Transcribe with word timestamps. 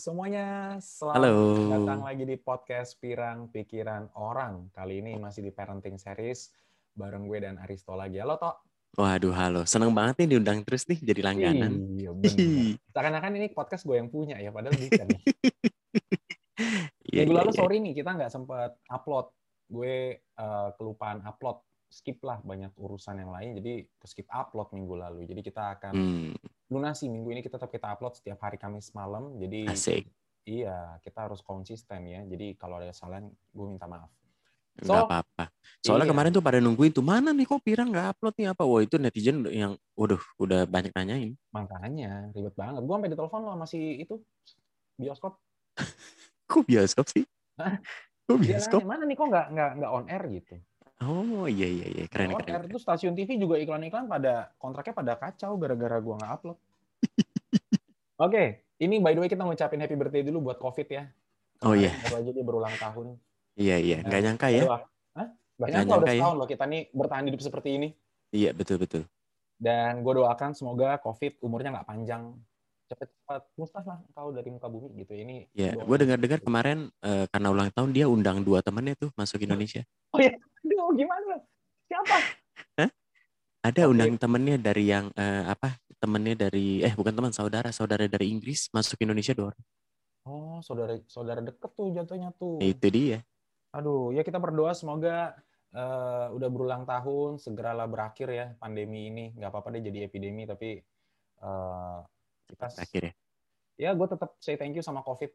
semuanya, 0.00 0.80
selamat 0.80 1.16
Halo. 1.20 1.36
datang 1.68 2.00
lagi 2.00 2.24
di 2.24 2.40
podcast 2.40 2.96
Pirang 2.96 3.52
Pikiran 3.52 4.08
Orang. 4.16 4.72
Kali 4.72 5.04
ini 5.04 5.20
masih 5.20 5.44
di 5.44 5.52
Parenting 5.52 6.00
Series 6.00 6.56
bareng 6.96 7.28
gue 7.28 7.36
dan 7.44 7.60
Aristo 7.60 7.92
lagi. 7.92 8.16
Halo, 8.16 8.40
Tok. 8.40 8.64
Waduh, 8.96 9.36
halo. 9.36 9.68
Seneng 9.68 9.92
banget 9.92 10.24
nih 10.24 10.28
diundang 10.32 10.64
terus 10.64 10.88
nih 10.88 11.04
jadi 11.04 11.20
langganan. 11.20 12.00
Iya, 12.00 12.16
bener. 12.16 12.80
Seakan-akan 12.96 13.32
ini 13.44 13.46
podcast 13.52 13.84
gue 13.84 14.00
yang 14.00 14.08
punya 14.08 14.40
ya, 14.40 14.48
padahal 14.48 14.72
bukan. 14.72 15.06
ya. 15.12 15.20
Iya, 17.10 17.26
Minggu 17.26 17.34
iya, 17.34 17.40
lalu 17.42 17.50
iya. 17.50 17.58
sorry 17.58 17.76
nih, 17.82 17.92
kita 17.98 18.10
nggak 18.14 18.30
sempat 18.30 18.70
upload. 18.86 19.34
Gue 19.66 20.22
eh, 20.22 20.68
kelupaan 20.78 21.20
upload. 21.26 21.58
Skip 21.90 22.22
lah 22.22 22.38
banyak 22.46 22.70
urusan 22.78 23.18
yang 23.18 23.34
lain, 23.34 23.58
jadi 23.58 23.82
skip 24.06 24.30
upload 24.30 24.70
minggu 24.70 24.94
lalu. 24.94 25.26
Jadi 25.26 25.42
kita 25.42 25.74
akan 25.74 25.90
Hmm, 25.90 26.30
lunasi 26.70 27.10
minggu 27.10 27.28
ini 27.30 27.42
kita 27.42 27.58
tetap 27.58 27.68
kita 27.68 27.90
upload 27.90 28.14
setiap 28.14 28.38
hari 28.40 28.56
Kamis 28.56 28.94
malam. 28.94 29.34
Jadi 29.36 29.66
asik. 29.66 30.06
iya, 30.44 30.96
kita 31.02 31.26
harus 31.26 31.42
konsisten 31.42 32.06
ya. 32.06 32.22
Jadi 32.24 32.54
kalau 32.54 32.78
ada 32.78 32.88
kesalahan, 32.88 33.26
gue 33.28 33.66
minta 33.66 33.86
maaf. 33.86 34.08
Nggak 34.80 34.86
So, 34.86 35.04
apa-apa. 35.04 35.44
Soalnya 35.82 36.06
iya. 36.06 36.12
kemarin 36.14 36.30
tuh 36.30 36.40
pada 36.40 36.58
nungguin 36.62 36.94
tuh, 36.94 37.02
mana 37.02 37.34
nih 37.34 37.44
kok 37.44 37.60
Pirang 37.60 37.90
nggak 37.90 38.16
upload 38.16 38.34
nih 38.38 38.48
apa? 38.48 38.62
Wah 38.64 38.80
itu 38.80 38.96
netizen 38.96 39.42
yang, 39.50 39.74
waduh, 39.92 40.22
udah 40.38 40.64
banyak 40.64 40.94
nanyain. 40.94 41.34
Makanya 41.50 42.30
ribet 42.30 42.54
banget. 42.54 42.80
Gue 42.80 42.94
sampai 42.94 43.10
ditelepon 43.10 43.40
lo 43.42 43.52
masih 43.58 43.82
itu 43.98 44.14
bioskop. 44.94 45.36
Kok 46.48 46.62
bioskop 46.66 47.06
sih? 47.08 47.24
Hah? 47.56 47.76
Kok 48.26 48.38
Dia 48.38 48.56
bioskop? 48.56 48.80
nanya, 48.80 48.86
mana 48.86 49.02
nih 49.04 49.16
kok 49.18 49.26
nggak 49.26 49.46
nggak 49.50 49.70
nggak 49.82 49.90
on 49.90 50.06
air 50.06 50.24
gitu. 50.30 50.54
Oh 51.00 51.48
iya 51.48 51.66
iya 51.66 51.86
iya, 51.90 52.04
keren 52.06 52.30
Nggak 52.30 52.38
on 52.38 52.44
keren. 52.44 52.54
air 52.54 52.62
keren. 52.62 52.70
tuh 52.70 52.80
stasiun 52.80 53.14
TV 53.16 53.30
juga 53.36 53.56
iklan-iklan 53.58 54.06
pada 54.06 54.54
kontraknya 54.56 54.94
pada 54.94 55.12
kacau 55.16 55.58
gara-gara 55.58 55.98
gue 55.98 56.14
nggak 56.14 56.32
upload. 56.38 56.58
Oke, 58.20 58.44
ini 58.76 59.00
by 59.00 59.16
the 59.16 59.24
way 59.24 59.30
kita 59.32 59.40
ngucapin 59.40 59.80
happy 59.80 59.96
birthday 59.96 60.20
dulu 60.20 60.52
buat 60.52 60.60
COVID 60.60 60.88
ya. 60.92 61.08
Oh 61.64 61.72
iya, 61.72 61.96
Baru 62.04 62.20
aja 62.20 62.30
dia 62.32 62.44
berulang 62.44 62.74
tahun. 62.76 63.16
iya 63.56 63.76
iya, 63.80 64.04
nggak 64.04 64.20
nyangka 64.20 64.48
ya? 64.52 64.60
Aduh, 64.64 64.70
Hah? 65.16 65.28
Nggak 65.56 65.56
kok 65.56 65.64
udah 65.64 65.72
nyangka 65.72 65.96
ya. 66.04 66.12
setahun 66.20 66.36
loh 66.36 66.48
kita 66.48 66.64
nih 66.68 66.82
bertahan 66.92 67.24
hidup 67.32 67.40
seperti 67.40 67.68
ini. 67.80 67.88
Iya 68.28 68.50
betul 68.52 68.76
betul. 68.76 69.02
Dan 69.56 70.04
gue 70.04 70.12
doakan 70.16 70.52
semoga 70.52 71.00
COVID 71.00 71.40
umurnya 71.40 71.72
nggak 71.80 71.88
panjang. 71.88 72.22
Cepet-cepet 72.92 73.42
musnah 73.56 73.84
lah 73.88 73.98
kau 74.12 74.28
dari 74.36 74.48
muka 74.52 74.68
bumi 74.68 74.88
gitu. 75.00 75.12
Ini 75.16 75.48
Ya, 75.56 75.72
doa- 75.72 75.88
gue 75.88 75.96
dengar-dengar 76.04 76.40
kemarin 76.44 76.78
eh, 77.00 77.24
karena 77.32 77.48
ulang 77.48 77.72
tahun 77.72 77.90
dia 77.96 78.04
undang 78.04 78.44
dua 78.44 78.60
temannya 78.60 79.00
tuh 79.00 79.08
masuk 79.16 79.40
Indonesia. 79.40 79.80
Aduh, 80.12 80.92
gimana? 80.92 81.40
Siapa? 81.88 82.16
Ada 83.60 83.84
Oke. 83.84 83.92
undang 83.92 84.16
temennya 84.16 84.56
dari 84.56 84.88
yang 84.88 85.08
eh, 85.12 85.44
apa? 85.44 85.76
Temennya 86.00 86.48
dari 86.48 86.80
eh 86.80 86.96
bukan 86.96 87.12
teman 87.12 87.28
saudara, 87.28 87.68
saudara 87.76 88.08
dari 88.08 88.32
Inggris 88.32 88.72
masuk 88.72 88.96
Indonesia 89.04 89.36
dua 89.36 89.52
orang. 89.52 89.64
Oh, 90.24 90.58
saudara 90.64 90.96
saudara 91.04 91.44
deket 91.44 91.70
tuh 91.76 91.92
jatuhnya 91.92 92.32
tuh. 92.40 92.56
Itu 92.56 92.88
dia. 92.88 93.20
Aduh, 93.76 94.08
ya 94.16 94.24
kita 94.24 94.40
berdoa 94.40 94.72
semoga 94.72 95.36
eh, 95.76 96.26
udah 96.32 96.48
berulang 96.48 96.88
tahun 96.88 97.36
segeralah 97.36 97.84
berakhir 97.84 98.32
ya 98.32 98.46
pandemi 98.56 99.12
ini. 99.12 99.36
Nggak 99.36 99.52
apa-apa 99.52 99.76
deh 99.76 99.84
jadi 99.84 100.08
epidemi, 100.08 100.48
tapi 100.48 100.80
eh, 101.44 101.98
kita 102.48 102.66
Akhirnya. 102.80 103.12
ya 103.76 103.92
gue 103.92 104.08
tetap 104.08 104.40
say 104.40 104.56
thank 104.56 104.72
you 104.76 104.84
sama 104.84 105.04
COVID 105.04 105.30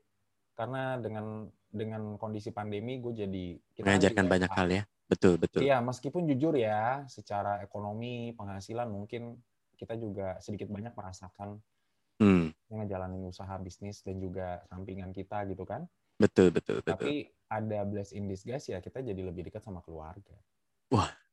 karena 0.57 0.97
dengan 0.97 1.45
dengan 1.69 2.17
kondisi 2.17 2.49
pandemi 2.49 2.97
gue 3.01 3.13
jadi 3.13 3.45
kita 3.73 3.85
kan 3.85 3.89
Mengajarkan 4.01 4.25
juga- 4.25 4.33
banyak 4.33 4.51
hal 4.51 4.67
ya. 4.73 4.83
Betul 5.05 5.37
betul. 5.37 5.61
Iya, 5.61 5.77
meskipun 5.85 6.25
jujur 6.25 6.57
ya, 6.57 7.05
secara 7.05 7.61
ekonomi, 7.61 8.33
penghasilan 8.33 8.89
mungkin 8.89 9.37
kita 9.77 9.93
juga 9.99 10.39
sedikit 10.41 10.67
banyak 10.71 10.93
merasakan 10.95 11.59
Hmm, 12.19 12.55
yang 12.71 12.81
ngejalanin 12.81 13.23
usaha 13.29 13.55
bisnis 13.61 14.01
dan 14.01 14.17
juga 14.17 14.63
sampingan 14.71 15.13
kita 15.13 15.45
gitu 15.51 15.63
kan. 15.67 15.85
betul 16.17 16.49
betul 16.49 16.81
betul. 16.81 16.95
Tapi 16.95 17.29
ada 17.51 17.79
bless 17.85 18.15
in 18.15 18.25
disguise 18.25 18.71
ya, 18.71 18.79
kita 18.81 19.03
jadi 19.03 19.21
lebih 19.21 19.45
dekat 19.51 19.61
sama 19.61 19.83
keluarga. 19.85 20.33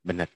Benar. 0.03 0.29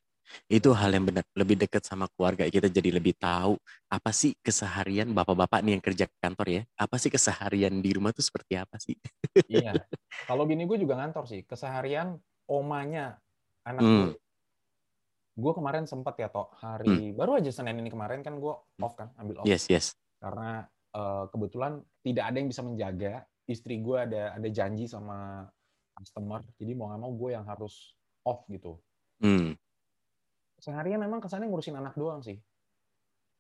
Itu 0.51 0.75
hal 0.75 0.95
yang 0.95 1.07
benar. 1.07 1.23
Lebih 1.35 1.59
dekat 1.67 1.87
sama 1.87 2.11
keluarga 2.11 2.47
kita 2.47 2.67
jadi 2.71 2.91
lebih 2.95 3.15
tahu 3.19 3.59
apa 3.91 4.11
sih 4.11 4.35
keseharian 4.43 5.11
bapak-bapak 5.15 5.63
nih 5.63 5.79
yang 5.79 5.83
kerja 5.85 6.07
kantor 6.19 6.47
ya. 6.51 6.63
Apa 6.79 6.99
sih 6.99 7.11
keseharian 7.11 7.75
di 7.83 7.91
rumah 7.95 8.11
tuh 8.15 8.27
seperti 8.27 8.59
apa 8.59 8.79
sih? 8.79 8.95
Iya. 9.47 9.87
Kalau 10.27 10.43
bini 10.47 10.67
gue 10.67 10.79
juga 10.79 10.99
ngantor 10.99 11.25
sih, 11.31 11.41
keseharian 11.47 12.19
omanya 12.51 13.23
anak 13.63 13.83
Hmm. 13.83 14.11
Gue. 15.37 15.53
Kemarin 15.53 15.85
sempat 15.85 16.17
ya, 16.17 16.27
Tok, 16.27 16.57
hari 16.57 17.13
baru 17.13 17.37
aja 17.37 17.53
Senin 17.53 17.77
ini 17.77 17.89
kemarin 17.89 18.21
kan 18.21 18.37
gue 18.37 18.55
off 18.81 18.95
kan, 18.95 19.13
ambil 19.17 19.41
off. 19.41 19.47
Yes 19.47 19.69
yes. 19.69 19.93
karena 20.17 20.65
eh, 20.91 21.25
kebetulan 21.29 21.77
tidak 22.01 22.25
ada 22.25 22.37
yang 22.37 22.49
bisa 22.49 22.61
menjaga 22.61 23.15
istri 23.45 23.79
gue 23.79 23.95
ada 23.95 24.33
ada 24.33 24.49
janji 24.49 24.89
sama 24.89 25.45
customer 25.93 26.41
jadi 26.57 26.73
mau 26.73 26.89
nggak 26.89 26.99
mau 26.99 27.13
gue 27.13 27.31
yang 27.31 27.45
harus 27.45 27.93
off 28.23 28.43
gitu 28.49 28.81
Hmm. 29.17 29.53
seharian 30.57 30.99
memang 30.99 31.21
kesannya 31.21 31.47
ngurusin 31.47 31.73
anak 31.75 31.95
doang 31.95 32.21
sih 32.21 32.41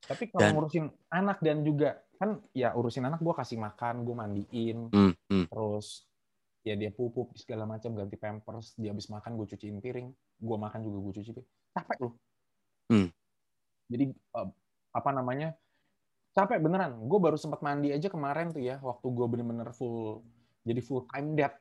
tapi 0.02 0.28
kalau 0.28 0.40
Dan- 0.42 0.54
ngurusin 0.54 0.84
anak 1.08 1.40
dan 1.40 1.60
juga 1.60 1.96
kan 2.16 2.40
ya 2.52 2.72
urusin 2.72 3.04
anak 3.04 3.20
gue 3.20 3.34
kasih 3.34 3.56
makan 3.56 4.04
gue 4.04 4.14
mandiin 4.14 4.78
Hmm. 4.88 5.12
Hmm. 5.26 5.44
terus 5.48 6.04
ya 6.60 6.76
dia 6.76 6.88
pupuk 6.88 7.32
segala 7.34 7.64
macam 7.64 7.92
ganti 7.92 8.16
pampers 8.16 8.76
dia 8.76 8.92
habis 8.92 9.08
makan 9.08 9.32
gue 9.34 9.46
cuciin 9.48 9.80
piring 9.80 10.08
gue 10.38 10.56
makan 10.56 10.80
juga 10.80 10.98
gue 11.02 11.12
cuci 11.18 11.30
piring 11.32 11.50
capek 11.76 11.98
loh 12.00 12.14
Hmm. 12.88 13.10
jadi 13.86 14.10
eh, 14.14 14.48
apa 14.90 15.10
namanya 15.12 15.52
capek 16.32 16.60
beneran. 16.60 16.92
Gue 17.08 17.16
baru 17.16 17.34
sempat 17.34 17.60
mandi 17.60 17.90
aja 17.90 18.06
kemarin 18.06 18.52
tuh 18.52 18.60
ya 18.60 18.76
waktu 18.78 19.08
gue 19.08 19.26
bener-bener 19.26 19.72
full 19.72 20.20
jadi 20.62 20.80
full 20.80 21.04
time 21.08 21.32
dad 21.34 21.52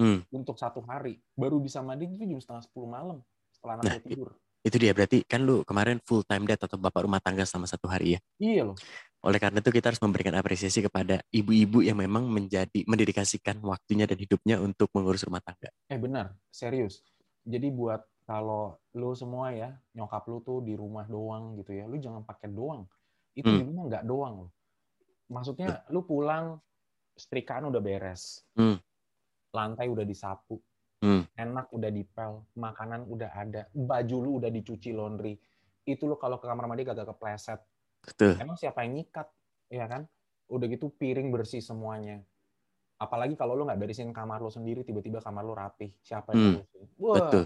Hmm. 0.00 0.24
untuk 0.32 0.56
satu 0.56 0.80
hari. 0.80 1.20
Baru 1.36 1.60
bisa 1.60 1.84
mandi 1.84 2.08
itu 2.08 2.24
jam 2.24 2.40
setengah 2.40 2.64
sepuluh 2.64 2.88
malam 2.88 3.20
setelah 3.52 3.76
anak 3.76 3.84
Nah, 3.84 3.96
tidur. 4.00 4.28
Itu 4.64 4.80
dia. 4.80 4.96
Berarti 4.96 5.28
kan 5.28 5.44
lu 5.44 5.60
kemarin 5.60 6.00
full 6.00 6.24
time 6.24 6.48
dad 6.48 6.56
atau 6.56 6.80
bapak 6.80 7.04
rumah 7.04 7.20
tangga 7.20 7.44
selama 7.44 7.68
satu 7.68 7.84
hari 7.84 8.16
ya. 8.16 8.20
iya 8.40 8.64
loh. 8.64 8.76
Oleh 9.20 9.36
karena 9.36 9.60
itu 9.60 9.68
kita 9.68 9.92
harus 9.92 10.00
memberikan 10.00 10.32
apresiasi 10.32 10.80
kepada 10.80 11.20
ibu-ibu 11.28 11.84
yang 11.84 12.00
memang 12.00 12.24
menjadi 12.24 12.80
mendedikasikan 12.88 13.60
waktunya 13.60 14.08
dan 14.08 14.16
hidupnya 14.16 14.56
untuk 14.56 14.88
mengurus 14.96 15.20
rumah 15.28 15.44
tangga. 15.44 15.68
eh 15.92 16.00
benar. 16.00 16.32
Serius. 16.48 17.04
Jadi 17.44 17.68
buat 17.68 18.00
kalau 18.30 18.78
lu 18.94 19.10
semua 19.10 19.50
ya 19.50 19.74
nyokap 19.90 20.22
lu 20.30 20.38
tuh 20.38 20.62
di 20.62 20.78
rumah 20.78 21.02
doang 21.02 21.58
gitu 21.58 21.74
ya 21.74 21.90
lu 21.90 21.98
jangan 21.98 22.22
pakai 22.22 22.46
doang 22.46 22.86
itu 23.34 23.42
Hmm. 23.42 23.58
di 23.58 23.64
rumah 23.66 23.82
nggak 23.90 24.04
doang 24.06 24.46
loh 24.46 24.50
maksudnya 25.26 25.82
lu 25.90 26.06
pulang 26.06 26.62
setrikaan 27.18 27.66
udah 27.66 27.82
beres 27.82 28.46
Hmm. 28.54 28.78
lantai 29.50 29.90
udah 29.90 30.06
disapu 30.06 30.62
Hmm. 31.02 31.26
enak 31.34 31.74
udah 31.74 31.90
dipel 31.90 32.46
makanan 32.54 33.02
udah 33.04 33.34
ada 33.34 33.66
baju 33.74 34.16
lu 34.22 34.30
udah 34.38 34.46
dicuci 34.48 34.94
laundry 34.94 35.34
itu 35.82 36.06
lu 36.06 36.14
kalau 36.14 36.38
ke 36.38 36.46
kamar 36.46 36.70
mandi 36.70 36.86
kagak 36.86 37.10
kepleset 37.10 37.58
Betul. 38.06 38.38
emang 38.38 38.54
siapa 38.54 38.86
yang 38.86 38.94
nyikat 38.94 39.26
ya 39.66 39.90
kan 39.90 40.06
udah 40.46 40.66
gitu 40.70 40.86
piring 40.94 41.34
bersih 41.34 41.58
semuanya 41.58 42.22
apalagi 42.94 43.34
kalau 43.34 43.58
lu 43.58 43.66
nggak 43.66 43.80
beresin 43.80 44.14
kamar 44.14 44.38
lu 44.38 44.52
sendiri 44.52 44.86
tiba-tiba 44.86 45.18
kamar 45.18 45.42
lu 45.42 45.50
rapih 45.50 45.90
siapa 45.98 46.30
yang 46.30 46.62
Hmm. 46.62 46.62
wah 46.94 47.26
Betul. 47.26 47.44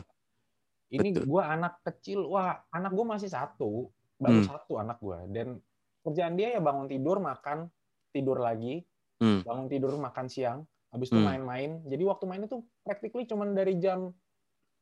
Ini 0.89 1.09
gua 1.23 1.49
anak 1.51 1.81
kecil 1.83 2.27
wah 2.27 2.61
anak 2.69 2.93
gua 2.93 3.17
masih 3.17 3.29
satu 3.29 3.89
baru 4.17 4.41
Hmm. 4.41 4.49
satu 4.49 4.73
anak 4.77 4.99
gua 4.99 5.25
dan 5.27 5.59
kerjaan 6.01 6.35
dia 6.35 6.53
ya 6.53 6.61
bangun 6.61 6.87
tidur 6.87 7.19
makan 7.19 7.69
tidur 8.11 8.39
lagi 8.39 8.85
Hmm. 9.17 9.41
bangun 9.43 9.67
tidur 9.67 9.95
makan 9.95 10.27
siang 10.27 10.59
habis 10.91 11.09
itu 11.09 11.17
Hmm. 11.17 11.27
main-main 11.27 11.71
jadi 11.85 12.03
waktu 12.05 12.25
main 12.25 12.43
itu 12.43 12.61
practically 12.83 13.25
cuman 13.25 13.53
dari 13.53 13.79
jam 13.79 14.13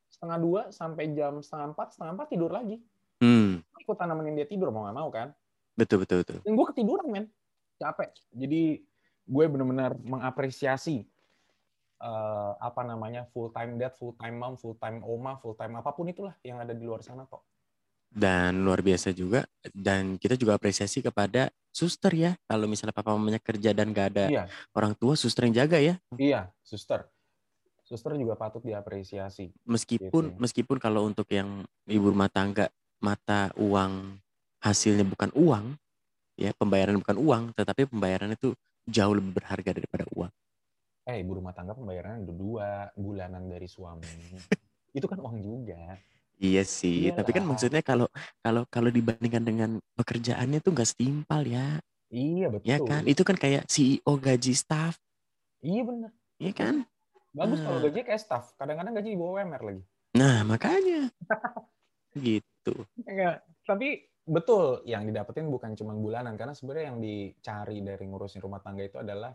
setengah 0.09 0.39
dua 0.39 0.61
sampai 0.69 1.13
jam 1.13 1.41
setengah 1.41 1.73
empat 1.73 1.97
setengah 1.97 2.13
empat 2.15 2.29
tidur 2.29 2.51
lagi 2.51 2.77
Hmm. 3.19 3.63
ikut 3.79 3.97
tanamin 3.97 4.35
dia 4.35 4.45
tidur 4.45 4.69
mau 4.69 4.85
nggak 4.85 4.97
mau 4.97 5.09
kan 5.09 5.31
Betul 5.73 6.05
betul 6.05 6.21
betul. 6.21 6.39
dan 6.43 6.53
gue 6.53 6.67
ketiduran 6.69 7.07
men 7.09 7.25
capek 7.79 8.13
jadi 8.31 8.85
gue 9.25 9.45
benar-benar 9.49 9.97
mengapresiasi 9.97 11.07
eh, 12.09 12.53
apa 12.69 12.83
namanya 12.91 13.23
full 13.33 13.49
time 13.57 13.73
dad 13.81 13.95
full 13.99 14.15
time 14.21 14.37
mom 14.43 14.55
full 14.63 14.77
time 14.83 14.99
oma 15.15 15.33
full 15.43 15.55
time 15.61 15.75
apa 15.81 15.91
pun 15.97 16.07
itulah 16.13 16.35
yang 16.49 16.59
ada 16.65 16.75
di 16.75 16.85
luar 16.89 17.01
sana 17.07 17.25
kok 17.31 17.43
Dan 18.13 18.61
luar 18.61 18.85
biasa 18.85 19.09
juga 19.17 19.49
dan 19.73 20.21
kita 20.21 20.37
juga 20.37 20.61
apresiasi 20.61 21.01
kepada 21.01 21.49
suster 21.73 22.13
ya. 22.13 22.33
Kalau 22.45 22.69
misalnya 22.69 22.93
papa 22.93 23.17
mamanya 23.17 23.41
kerja 23.41 23.73
dan 23.73 23.89
gak 23.97 24.07
ada 24.13 24.27
iya 24.29 24.45
orang 24.77 24.93
tua, 24.93 25.17
suster 25.17 25.49
yang 25.49 25.57
jaga 25.65 25.81
ya. 25.81 25.97
iya 26.21 26.53
suster 26.61 27.09
suster 27.89 28.13
juga 28.21 28.35
patut 28.37 28.63
diapresiasi 28.65 29.53
Meskipun 29.65 30.25
Gitu 30.29 30.37
meskipun 30.43 30.77
kalau 30.83 31.07
untuk 31.07 31.27
yang 31.31 31.63
ibu 31.87 32.11
rumah 32.13 32.29
tangga 32.29 32.67
mata 33.03 33.51
uang 33.59 34.19
hasilnya 34.63 35.03
bukan 35.07 35.31
uang, 35.35 35.65
ya 36.39 36.51
pembayaran 36.55 36.99
bukan 37.03 37.17
uang, 37.19 37.43
tetapi 37.59 37.91
pembayaran 37.91 38.31
itu 38.35 38.55
jauh 38.87 39.15
lebih 39.15 39.33
berharga 39.39 39.71
daripada 39.75 40.05
uang. 40.15 40.31
Eh 41.03 41.19
ibu 41.19 41.39
rumah 41.39 41.51
tangga 41.51 41.75
pembayarannya 41.75 42.23
udah 42.23 42.37
dua 42.37 42.69
bulanan 42.95 43.51
dari 43.51 43.67
suami 43.67 44.07
itu 44.97 45.07
kan 45.07 45.19
uang 45.19 45.39
juga 45.43 45.99
Iya 46.43 46.67
sih, 46.67 47.15
tapi 47.15 47.31
kan 47.31 47.47
Iyalah. 47.47 47.51
maksudnya 47.55 47.83
kalau 47.87 48.11
kalau 48.43 48.67
kalau 48.67 48.91
dibandingkan 48.91 49.47
dengan 49.47 49.71
pekerjaannya 49.95 50.59
tuh 50.59 50.75
nggak 50.75 50.91
setimpal 50.91 51.47
ya. 51.47 51.79
Iya 52.11 52.51
betul. 52.51 52.67
Ya 52.67 52.79
kan? 52.83 53.07
Itu 53.07 53.23
kan 53.23 53.39
kayak 53.39 53.71
CEO 53.71 54.19
gaji 54.19 54.51
staff. 54.51 54.99
Iya 55.63 55.87
bener. 55.87 56.11
Iya 56.43 56.53
kan? 56.59 56.75
Bagus 57.31 57.63
kalau 57.63 57.79
Ah. 57.79 57.83
gaji 57.87 58.03
kayak 58.03 58.19
staff. 58.19 58.59
Kadang-kadang 58.59 58.91
gaji 58.91 59.15
di 59.15 59.19
bawah 59.23 59.39
UMR 59.39 59.63
lagi. 59.63 59.83
Nah, 60.19 60.43
makanya. 60.43 61.15
gitu. 62.19 62.75
Enggak. 63.07 63.47
Tapi 63.63 63.89
betul 64.27 64.83
yang 64.83 65.07
didapetin 65.07 65.47
bukan 65.47 65.79
cuma 65.79 65.95
bulanan 65.95 66.35
karena 66.35 66.59
sebenarnya 66.59 66.91
yang 66.91 66.99
dicari 66.99 67.87
dari 67.87 68.03
ngurusin 68.03 68.43
rumah 68.43 68.59
tangga 68.59 68.83
itu 68.83 68.99
adalah 68.99 69.31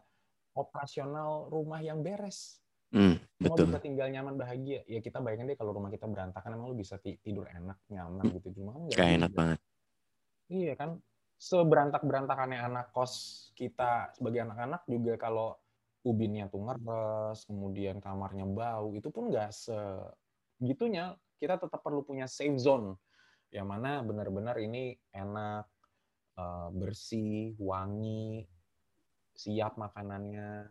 operasional 0.57 1.47
rumah 1.53 1.79
yang 1.85 2.01
beres. 2.01 2.57
Hmm, 2.89 3.21
Semua 3.37 3.53
betul. 3.53 3.65
bisa 3.69 3.79
tinggal 3.83 4.07
nyaman 4.09 4.35
bahagia. 4.39 4.81
Ya 4.89 4.99
kita 5.03 5.21
bayangin 5.21 5.53
deh 5.53 5.57
kalau 5.59 5.75
rumah 5.75 5.93
kita 5.93 6.09
berantakan 6.09 6.57
emang 6.57 6.73
lu 6.73 6.77
bisa 6.79 6.97
ti- 6.97 7.19
tidur 7.21 7.45
enak, 7.45 7.77
nyaman 7.93 8.33
gitu. 8.41 8.57
Cuma 8.57 8.73
kan 8.73 8.81
Kayak 8.89 9.13
enak 9.21 9.31
juga. 9.31 9.37
banget. 9.37 9.59
Iya 10.47 10.73
kan. 10.73 10.89
Seberantak-berantakannya 11.37 12.57
anak 12.57 12.89
kos 12.97 13.13
kita 13.53 14.09
sebagai 14.17 14.41
anak-anak 14.41 14.89
juga 14.89 15.13
kalau 15.21 15.53
ubinnya 16.01 16.49
tuh 16.49 16.65
ngeres, 16.65 17.45
kemudian 17.45 18.01
kamarnya 18.01 18.47
bau, 18.47 18.95
itu 18.97 19.11
pun 19.13 19.29
nggak 19.29 19.53
segitunya. 19.53 21.13
Kita 21.37 21.61
tetap 21.61 21.85
perlu 21.85 22.01
punya 22.01 22.25
safe 22.25 22.57
zone. 22.57 22.97
Yang 23.53 23.67
mana 23.69 24.01
benar-benar 24.01 24.57
ini 24.57 24.97
enak, 25.13 25.69
eh, 26.41 26.69
bersih, 26.73 27.53
wangi, 27.61 28.47
siap 29.37 29.77
makanannya. 29.77 30.65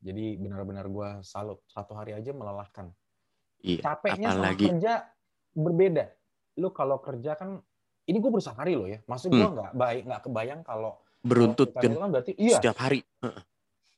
Jadi 0.00 0.38
benar-benar 0.40 0.86
gue 0.88 1.08
salut. 1.26 1.60
Satu 1.66 1.92
hari 1.98 2.14
aja 2.16 2.30
melelahkan 2.32 2.88
Iya. 3.60 3.84
capeknya 3.84 4.32
sama 4.32 4.48
Apalagi 4.48 4.64
kerja 4.72 4.92
berbeda. 5.52 6.04
Lu 6.56 6.72
kalau 6.72 6.96
kerja 7.04 7.36
kan, 7.36 7.60
ini 8.08 8.16
gue 8.16 8.30
berusaha 8.32 8.56
hari 8.56 8.72
loh 8.78 8.88
ya. 8.88 9.04
Maksud 9.04 9.28
gue 9.28 9.42
Hmm. 9.44 9.52
nggak 9.52 9.72
baik, 9.76 10.02
nggak 10.08 10.22
kebayang 10.24 10.60
kalau 10.64 10.96
beruntut 11.20 11.76
kalau 11.76 12.00
kan 12.00 12.08
berarti 12.08 12.32
iya. 12.40 12.56
setiap 12.56 12.80
hari. 12.80 13.04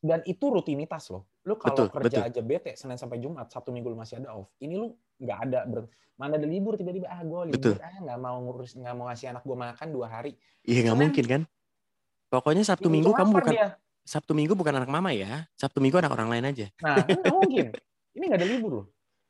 Dan 0.02 0.18
itu 0.26 0.50
rutinitas 0.50 1.06
loh. 1.14 1.30
Lu 1.46 1.54
kalau 1.54 1.86
Betul, 1.86 1.86
kerja 1.94 2.18
betul. 2.26 2.28
aja 2.34 2.40
bete 2.42 2.70
Senin 2.74 2.98
sampai 2.98 3.22
Jumat, 3.22 3.46
Sabtu 3.54 3.70
Minggu 3.70 3.94
lu 3.94 3.94
masih 3.94 4.18
ada 4.18 4.34
off. 4.34 4.50
Ini 4.58 4.74
lu 4.74 4.90
nggak 5.22 5.38
ada 5.46 5.60
ber, 5.62 5.86
mana 6.18 6.34
ada 6.34 6.46
libur 6.50 6.74
tiba-tiba 6.74 7.06
ah 7.06 7.22
gue 7.22 7.54
libur 7.54 7.78
Betul. 7.78 7.78
ah 7.78 7.94
nggak 8.02 8.18
mau 8.18 8.36
ngurus 8.42 8.74
nggak 8.74 8.94
mau 8.98 9.06
ngasih 9.06 9.30
anak 9.30 9.46
gue 9.46 9.54
makan 9.54 9.88
dua 9.94 10.06
hari. 10.10 10.34
Iya 10.66 10.90
nggak 10.90 10.98
mungkin 10.98 11.24
kan? 11.30 11.42
Pokoknya 12.32 12.64
Sabtu 12.64 12.88
Minggu 12.88 13.12
kamu 13.12 13.30
bukan 13.36 13.52
dia. 13.52 13.76
Sabtu 14.02 14.32
Minggu 14.32 14.56
bukan 14.56 14.72
anak 14.72 14.88
mama 14.88 15.12
ya. 15.12 15.44
Sabtu 15.52 15.84
Minggu 15.84 16.00
anak 16.00 16.16
orang 16.16 16.32
lain 16.32 16.44
aja. 16.48 16.66
Nah, 16.80 17.04
nggak 17.04 17.28
mungkin. 17.36 17.66
Ini 18.16 18.24
nggak 18.24 18.40
ada 18.40 18.48
libur 18.48 18.72
loh. 18.72 18.86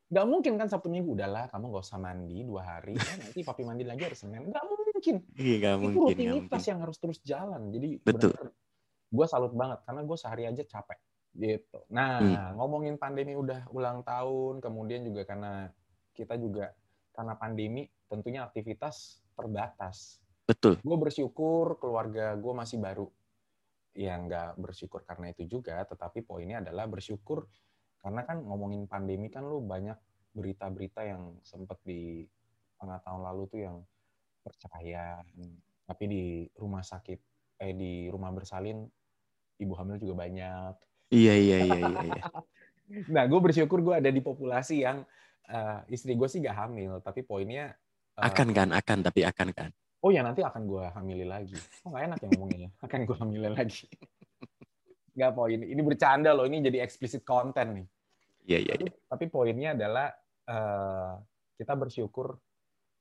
Nggak 0.06 0.26
mungkin 0.30 0.52
kan 0.54 0.70
Sabtu 0.70 0.86
Minggu 0.86 1.18
udahlah 1.18 1.50
kamu 1.50 1.74
nggak 1.74 1.82
usah 1.82 1.98
mandi 1.98 2.46
dua 2.46 2.62
hari. 2.62 2.94
Eh, 2.94 3.14
nanti 3.18 3.42
papi 3.42 3.66
mandi 3.66 3.82
lagi 3.82 4.06
hari 4.06 4.14
Senin. 4.14 4.46
Nggak 4.46 4.62
mungkin. 4.62 5.16
Iya 5.34 5.54
nggak 5.58 5.72
itu 5.74 5.82
mungkin, 5.82 5.90
nggak 5.90 6.14
rutinitas 6.14 6.46
mungkin. 6.54 6.70
yang 6.70 6.80
harus 6.86 6.96
terus 7.02 7.18
jalan. 7.26 7.62
Jadi 7.74 7.88
Betul. 8.06 8.32
gue 9.12 9.26
salut 9.26 9.50
banget 9.52 9.82
karena 9.82 10.00
gue 10.06 10.16
sehari 10.16 10.44
aja 10.46 10.62
capek 10.62 10.98
gitu. 11.34 11.78
Nah 11.90 12.22
Hmm. 12.22 12.54
ngomongin 12.54 12.94
pandemi 12.96 13.34
udah 13.34 13.66
ulang 13.74 14.06
tahun, 14.06 14.62
kemudian 14.62 15.02
juga 15.02 15.26
karena 15.26 15.74
kita 16.14 16.38
juga 16.38 16.70
karena 17.10 17.34
pandemi 17.34 17.90
tentunya 18.06 18.46
aktivitas 18.46 19.20
terbatas. 19.34 20.21
Betul. 20.46 20.82
Gue 20.82 20.98
bersyukur 20.98 21.78
keluarga 21.78 22.34
gue 22.34 22.52
masih 22.54 22.78
baru. 22.82 23.06
Ya 23.92 24.16
nggak 24.16 24.56
bersyukur 24.56 25.04
karena 25.04 25.30
itu 25.30 25.44
juga, 25.44 25.84
tetapi 25.84 26.24
poinnya 26.24 26.64
adalah 26.64 26.88
bersyukur 26.88 27.44
karena 28.02 28.26
kan 28.26 28.42
ngomongin 28.42 28.88
pandemi 28.90 29.30
kan 29.30 29.46
lu 29.46 29.62
banyak 29.62 29.94
berita-berita 30.32 31.06
yang 31.06 31.38
sempat 31.44 31.78
di 31.86 32.26
tengah 32.80 32.98
tahun 33.04 33.22
lalu 33.22 33.42
tuh 33.46 33.60
yang 33.62 33.76
perceraian, 34.42 35.22
tapi 35.86 36.04
di 36.08 36.24
rumah 36.58 36.82
sakit 36.82 37.20
eh 37.62 37.72
di 37.78 38.10
rumah 38.10 38.34
bersalin 38.34 38.82
ibu 39.62 39.74
hamil 39.78 40.02
juga 40.02 40.26
banyak. 40.26 40.74
Iya 41.14 41.34
iya 41.38 41.56
iya 41.62 41.78
iya. 41.78 42.00
iya. 42.10 42.24
Nah, 43.08 43.24
gue 43.24 43.40
bersyukur 43.40 43.80
gue 43.80 44.04
ada 44.04 44.12
di 44.12 44.20
populasi 44.20 44.84
yang 44.84 45.00
eh, 45.48 45.80
istri 45.88 46.12
gue 46.12 46.28
sih 46.28 46.44
gak 46.44 46.68
hamil, 46.68 47.00
tapi 47.00 47.24
poinnya 47.24 47.72
eh, 48.20 48.26
Akan 48.28 48.52
kan, 48.52 48.68
akan 48.68 48.98
tapi 49.00 49.24
akan 49.24 49.48
kan. 49.56 49.70
Oh 50.02 50.10
ya 50.10 50.20
nanti 50.26 50.42
akan 50.42 50.62
gue 50.66 50.84
hamili 50.92 51.24
lagi. 51.26 51.56
Oh 51.86 51.94
nggak 51.94 52.04
enak 52.10 52.18
ya 52.18 52.28
ngomongnya, 52.34 52.68
akan 52.86 52.98
gue 53.06 53.16
hamilin 53.16 53.54
lagi. 53.54 53.86
Gak 55.12 55.36
poin, 55.36 55.60
ini 55.60 55.82
bercanda 55.84 56.32
loh, 56.32 56.48
ini 56.48 56.64
jadi 56.64 56.80
explicit 56.80 57.20
content 57.20 57.68
nih. 57.76 57.86
Iya 58.48 58.58
iya. 58.64 58.72
Tapi, 58.80 58.84
iya. 58.88 58.92
tapi 59.12 59.24
poinnya 59.28 59.70
adalah 59.76 60.08
eh, 60.48 61.12
kita 61.60 61.76
bersyukur 61.76 62.40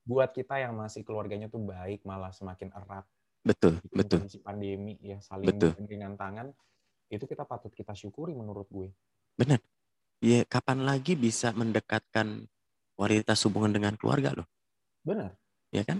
buat 0.03 0.35
kita 0.35 0.59
yang 0.59 0.75
masih 0.75 1.07
keluarganya 1.07 1.47
tuh 1.47 1.63
baik, 1.63 2.03
malah 2.03 2.35
semakin 2.35 2.67
erat. 2.75 3.07
Betul 3.41 3.81
di 3.81 3.97
betul. 3.97 4.21
pandemi 4.45 5.01
ya 5.01 5.17
saling 5.17 5.49
Betul. 5.49 5.73
tangan 6.13 6.53
itu 7.09 7.25
kita 7.25 7.43
patut 7.43 7.73
kita 7.73 7.97
syukuri 7.97 8.37
menurut 8.37 8.69
gue. 8.69 8.93
Iya 10.21 10.45
kapan 10.45 10.85
lagi 10.85 11.17
bisa 11.17 11.49
mendekatkan 11.49 12.45
kualitas 12.93 13.41
hubungan 13.49 13.73
dengan 13.73 13.97
keluarga 13.97 14.37
loh, 14.37 14.45
Benar, 15.01 15.33
ya 15.73 15.81
kan? 15.81 15.97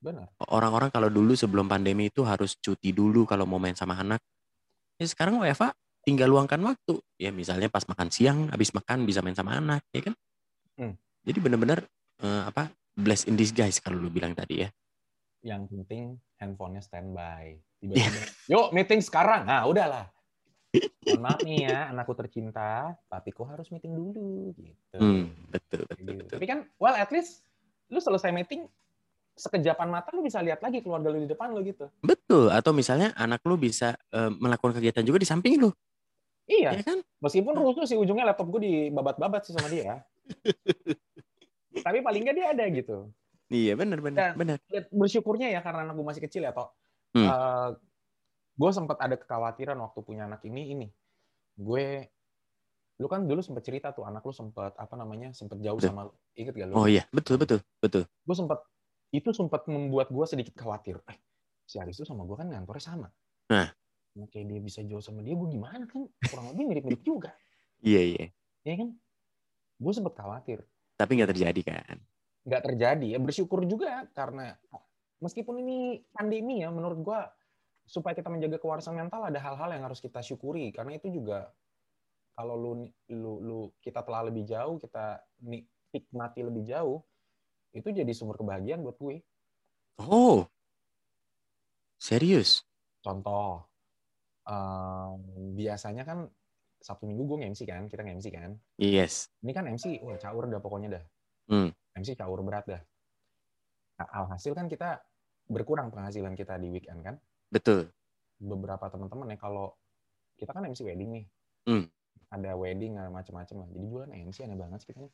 Benar. 0.00 0.26
Orang-orang 0.48 0.90
kalau 0.90 1.12
dulu 1.12 1.36
sebelum 1.36 1.68
pandemi 1.68 2.08
itu 2.08 2.24
harus 2.24 2.56
cuti 2.58 2.90
dulu 2.90 3.28
kalau 3.28 3.44
mau 3.44 3.60
main 3.60 3.76
sama 3.76 4.00
anak. 4.00 4.20
Ya 4.96 5.06
sekarang 5.08 5.40
WFA 5.40 5.72
tinggal 6.04 6.32
luangkan 6.32 6.60
waktu. 6.64 7.00
Ya 7.20 7.30
misalnya 7.30 7.68
pas 7.68 7.84
makan 7.84 8.08
siang, 8.08 8.48
habis 8.48 8.72
makan 8.72 9.04
bisa 9.04 9.20
main 9.20 9.36
sama 9.36 9.60
anak, 9.60 9.84
ya 9.92 10.10
kan? 10.10 10.14
Hmm. 10.80 10.94
Jadi 11.24 11.38
benar-benar 11.40 11.84
eh, 12.24 12.42
apa? 12.48 12.72
Bless 12.96 13.28
in 13.28 13.36
disguise 13.36 13.80
kalau 13.80 14.00
lu 14.00 14.10
bilang 14.10 14.32
tadi 14.32 14.64
ya. 14.64 14.68
Yang 15.40 15.72
penting 15.72 16.20
handphonenya 16.36 16.82
standby. 16.84 17.56
Iya. 17.80 17.96
Tiba-tiba, 17.96 18.20
yuk 18.52 18.66
meeting 18.76 19.00
sekarang. 19.00 19.48
Nah, 19.48 19.64
udahlah. 19.64 20.08
Mohon 21.02 21.22
maaf 21.26 21.40
nih 21.42 21.58
ya, 21.66 21.78
anakku 21.90 22.12
tercinta, 22.14 22.94
papiku 23.10 23.42
harus 23.48 23.72
meeting 23.74 23.90
dulu 23.96 24.54
gitu. 24.54 24.96
Hmm, 25.00 25.32
betul 25.50 25.82
betul 25.88 25.96
Gitu. 25.98 26.12
betul. 26.22 26.36
Tapi 26.38 26.46
kan, 26.46 26.58
well 26.78 26.94
at 26.94 27.10
least 27.10 27.42
lu 27.90 27.98
selesai 27.98 28.30
meeting, 28.30 28.70
sekejapan 29.40 29.88
mata 29.88 30.12
lu 30.12 30.20
bisa 30.20 30.44
lihat 30.44 30.60
lagi 30.60 30.84
keluarga 30.84 31.08
lu 31.08 31.24
di 31.24 31.28
depan 31.28 31.48
lu 31.50 31.64
gitu. 31.64 31.88
Betul. 32.04 32.52
Atau 32.52 32.76
misalnya 32.76 33.16
anak 33.16 33.40
lu 33.42 33.56
bisa 33.56 33.96
eh, 34.12 34.28
melakukan 34.28 34.76
kegiatan 34.76 35.00
juga 35.00 35.16
di 35.16 35.24
samping 35.24 35.56
lu, 35.56 35.72
Iya, 36.44 36.76
ya 36.76 36.82
kan? 36.82 36.98
meskipun 37.22 37.54
rusuh 37.54 37.86
sih 37.86 37.94
ujungnya 37.94 38.26
laptop 38.26 38.50
gue 38.50 38.60
dibabat-babat 38.60 39.46
sih 39.46 39.54
sama 39.54 39.70
dia. 39.70 40.02
Tapi 41.86 41.98
paling 42.02 42.20
nggak 42.20 42.36
dia 42.36 42.46
ada 42.52 42.64
gitu. 42.68 43.08
Iya 43.50 43.74
benar 43.74 43.98
benar 43.98 44.18
Dan- 44.34 44.36
benar. 44.38 44.56
bersyukurnya 44.90 45.50
ya 45.50 45.58
karena 45.62 45.86
anak 45.86 45.94
gue 45.96 46.06
masih 46.06 46.22
kecil 46.22 46.44
ya 46.44 46.52
toh. 46.52 46.70
Hmm. 47.10 47.26
gue 48.54 48.70
sempat 48.70 49.00
ada 49.00 49.16
kekhawatiran 49.16 49.74
waktu 49.80 49.98
punya 50.04 50.28
anak 50.28 50.44
ini 50.44 50.74
ini. 50.74 50.86
Gue 51.56 52.06
lu 53.00 53.08
kan 53.08 53.24
dulu 53.24 53.40
sempat 53.40 53.64
cerita 53.64 53.88
tuh 53.90 54.04
anak 54.04 54.20
lu 54.20 54.30
sempat 54.30 54.76
apa 54.76 54.92
namanya 54.92 55.32
sempat 55.32 55.56
jauh 55.58 55.80
Betul. 55.80 55.88
sama 55.88 56.06
lu. 56.06 56.12
Ingat 56.36 56.54
gak 56.54 56.66
lu? 56.68 56.74
Oh 56.76 56.86
iya 56.86 57.08
betul 57.10 57.40
betul 57.40 57.58
betul. 57.80 58.04
Gue 58.04 58.36
sempat 58.36 58.60
itu 59.10 59.30
sempat 59.34 59.66
membuat 59.66 60.10
gue 60.10 60.26
sedikit 60.26 60.54
khawatir. 60.54 60.98
Eh, 61.10 61.18
si 61.66 61.78
Aris 61.78 61.98
tuh 61.98 62.06
sama 62.06 62.26
gue 62.26 62.36
kan 62.38 62.46
ngantornya 62.46 62.84
sama. 62.84 63.08
Nah. 63.50 63.68
Nah, 64.10 64.26
kayak 64.26 64.46
dia 64.50 64.60
bisa 64.62 64.82
jauh 64.82 65.02
sama 65.02 65.22
dia, 65.22 65.38
gue 65.38 65.48
gimana 65.50 65.86
kan? 65.86 66.06
Kurang 66.26 66.50
lebih 66.54 66.66
mirip-mirip 66.66 67.02
juga. 67.06 67.30
Iya 67.82 68.02
iya. 68.02 68.26
Ya 68.66 68.74
kan? 68.74 68.98
Gue 69.78 69.92
sempat 69.94 70.18
khawatir. 70.18 70.66
Tapi 70.98 71.10
nggak 71.18 71.30
terjadi 71.30 71.62
kan? 71.62 71.96
nggak 72.40 72.62
terjadi 72.72 73.06
ya 73.16 73.18
bersyukur 73.20 73.68
juga 73.68 74.08
karena 74.16 74.56
meskipun 75.20 75.60
ini 75.60 76.00
pandemi 76.10 76.64
ya 76.64 76.72
menurut 76.72 76.98
gua 77.04 77.28
supaya 77.84 78.16
kita 78.16 78.32
menjaga 78.32 78.56
kewarasan 78.56 78.96
mental 78.96 79.26
ada 79.26 79.36
hal-hal 79.36 79.68
yang 79.76 79.84
harus 79.84 80.00
kita 80.00 80.24
syukuri 80.24 80.72
karena 80.72 80.96
itu 80.96 81.12
juga 81.12 81.52
kalau 82.32 82.56
lu 82.56 82.72
lu 83.12 83.32
lu 83.44 83.58
kita 83.84 84.00
telah 84.00 84.30
lebih 84.30 84.48
jauh 84.48 84.80
kita 84.80 85.20
ni- 85.44 85.68
nikmati 85.92 86.40
lebih 86.40 86.64
jauh 86.64 87.04
itu 87.72 87.88
jadi 87.88 88.10
sumber 88.10 88.36
kebahagiaan 88.36 88.80
buat 88.80 88.96
gue 88.96 89.22
Oh. 90.00 90.48
Serius? 91.96 92.64
contoh 93.00 93.64
em, 94.44 95.16
biasanya 95.54 96.04
kan 96.04 96.28
Sabtu 96.78 97.04
Minggu 97.04 97.24
gue 97.26 97.36
nge-MC 97.40 97.60
kan 97.64 97.82
kita 97.86 98.02
nge-MC 98.02 98.26
kan 98.28 98.50
Yes. 98.76 99.28
ini 99.40 99.52
kan 99.52 99.64
MC 99.64 100.00
wah 100.00 100.16
caur 100.16 100.44
dah 100.44 100.58
pokoknya 100.58 100.88
dah 100.90 101.04
Hmm. 101.48 101.72
MC 101.94 102.12
caur 102.12 102.40
berat 102.40 102.64
dah 102.64 102.82
nah, 103.96 104.08
alhasil 104.14 104.52
kan 104.52 104.66
kita 104.66 105.00
berkurang 105.46 105.88
penghasilan 105.88 106.32
kita 106.32 106.56
di 106.56 106.68
weekend 106.68 107.00
kan 107.00 107.16
Betul. 107.48 107.88
beberapa 108.36 108.86
teman-teman 108.86 109.28
ya 109.28 109.38
kalau 109.38 109.72
kita 110.36 110.52
kan 110.52 110.64
MC 110.64 110.84
wedding 110.84 111.10
nih 111.10 111.24
Hmm. 111.64 111.84
ada 112.28 112.52
wedding 112.54 112.96
ada 112.96 113.08
macam-macam 113.08 113.64
lah 113.64 113.68
jadi 113.70 113.86
bulan 113.86 114.08
MC 114.12 114.44
aneh 114.44 114.56
banget 114.56 114.78
sih 114.80 114.92
kita 114.92 115.04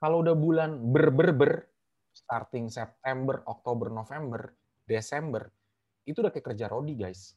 kalau 0.00 0.24
udah 0.24 0.34
bulan 0.34 0.70
ber 0.90 1.12
ber 1.12 1.30
ber 1.30 1.52
starting 2.10 2.66
September 2.66 3.44
Oktober 3.46 3.92
November 3.92 4.50
Desember 4.82 5.46
itu 6.02 6.18
udah 6.18 6.32
kayak 6.32 6.46
kerja 6.52 6.66
rodi 6.66 6.96
guys 6.96 7.36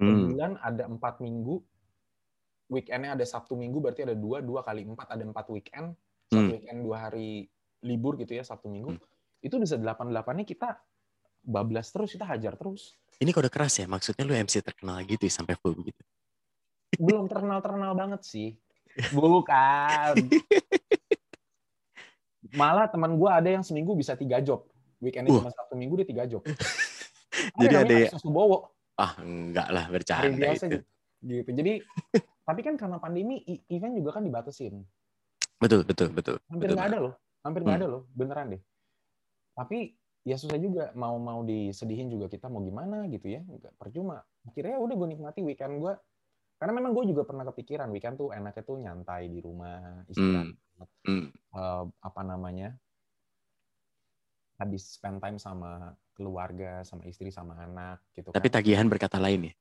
Hmm. 0.00 0.32
sebulan 0.32 0.56
ada 0.64 0.88
empat 0.88 1.20
minggu 1.20 1.60
weekendnya 2.68 3.12
ada 3.12 3.24
Sabtu 3.28 3.52
Minggu 3.52 3.84
berarti 3.84 4.00
ada 4.00 4.16
dua 4.16 4.40
dua 4.40 4.64
kali 4.64 4.80
empat 4.80 5.12
ada 5.12 5.20
empat 5.20 5.44
weekend 5.52 5.92
satu 6.24 6.40
Hmm. 6.40 6.52
weekend 6.56 6.78
dua 6.80 6.96
hari 7.04 7.44
libur 7.84 8.16
gitu 8.16 8.32
ya 8.32 8.40
Sabtu 8.40 8.72
Minggu 8.72 8.96
Hmm. 8.96 9.04
itu 9.38 9.60
bisa 9.60 9.76
delapan 9.76 10.08
delapannya 10.08 10.48
kita 10.48 10.80
bablas 11.44 11.92
terus 11.92 12.08
kita 12.10 12.24
hajar 12.24 12.56
terus 12.56 12.96
Ini 13.18 13.34
kode 13.34 13.50
keras 13.50 13.74
ya, 13.76 13.90
maksudnya 13.90 14.22
lu 14.22 14.30
MC 14.30 14.62
terkenal 14.62 15.02
gitu 15.02 15.26
ya, 15.26 15.32
sampai 15.34 15.58
full 15.58 15.74
begitu. 15.74 15.98
Belum 17.02 17.26
terkenal-terkenal 17.26 17.90
banget 17.98 18.22
sih. 18.22 18.54
Bukan. 19.10 20.14
Malah 22.50 22.88
teman 22.88 23.14
gue 23.14 23.28
ada 23.28 23.48
yang 23.48 23.60
seminggu 23.60 23.92
bisa 23.92 24.14
tiga 24.14 24.38
job. 24.38 24.64
Weekend 24.98 25.28
Uh. 25.28 25.38
cuma 25.38 25.50
satu 25.50 25.74
minggu 25.74 25.94
dia 25.96 26.06
tiga 26.06 26.24
job. 26.24 26.42
Jadi 27.60 27.74
ada 27.74 27.94
ya- 28.00 28.12
Subowo. 28.14 28.72
Ah, 28.94 29.14
enggak 29.18 29.68
lah 29.68 29.84
Hari 29.84 29.94
bercanda 29.94 30.34
biasa 30.34 30.64
itu. 30.66 30.78
gitu. 31.22 31.50
Jadi 31.52 31.72
tapi 32.48 32.60
kan 32.62 32.74
karena 32.74 32.98
pandemi 32.98 33.40
event 33.68 33.94
juga 33.94 34.10
kan 34.12 34.22
dibatasin. 34.22 34.82
Betul, 35.58 35.82
betul, 35.82 36.10
betul. 36.10 36.36
Hampir 36.46 36.70
nggak 36.70 36.88
ada 36.88 36.98
loh. 37.00 37.14
Hampir 37.42 37.62
nggak 37.62 37.74
Hmm. 37.74 37.82
ada 37.82 37.88
loh, 37.88 38.02
beneran 38.10 38.46
deh. 38.50 38.62
Tapi 39.54 39.94
ya 40.22 40.34
susah 40.34 40.58
juga 40.58 40.90
mau 40.92 41.14
mau 41.16 41.40
disedihin 41.40 42.10
juga 42.10 42.26
kita 42.26 42.46
mau 42.46 42.58
gimana 42.58 43.06
gitu 43.06 43.26
ya. 43.28 43.40
Nggak 43.40 43.74
percuma. 43.76 44.18
Akhirnya 44.44 44.74
ya 44.74 44.80
udah 44.80 44.94
gue 44.96 45.08
nikmati 45.08 45.40
weekend 45.42 45.78
gue. 45.78 45.94
Karena 46.58 46.74
memang 46.74 46.90
gue 46.90 47.14
juga 47.14 47.22
pernah 47.22 47.46
kepikiran 47.46 47.86
weekend 47.94 48.18
tuh 48.18 48.34
enaknya 48.34 48.62
tuh 48.66 48.76
nyantai 48.82 49.30
di 49.30 49.38
rumah, 49.38 50.02
istirahat. 50.10 50.58
Hmm. 51.06 51.30
eh, 51.32 51.84
apa 52.02 52.22
namanya 52.22 52.74
habis 54.58 54.98
spend 54.98 55.22
time 55.22 55.38
sama 55.38 55.94
keluarga, 56.18 56.82
sama 56.82 57.06
istri, 57.06 57.30
sama 57.30 57.54
anak 57.62 58.02
gitu 58.10 58.34
Tapi 58.34 58.50
kan. 58.50 58.58
tagihan 58.58 58.86
berkata 58.90 59.22
lain 59.22 59.50
ya. 59.50 59.54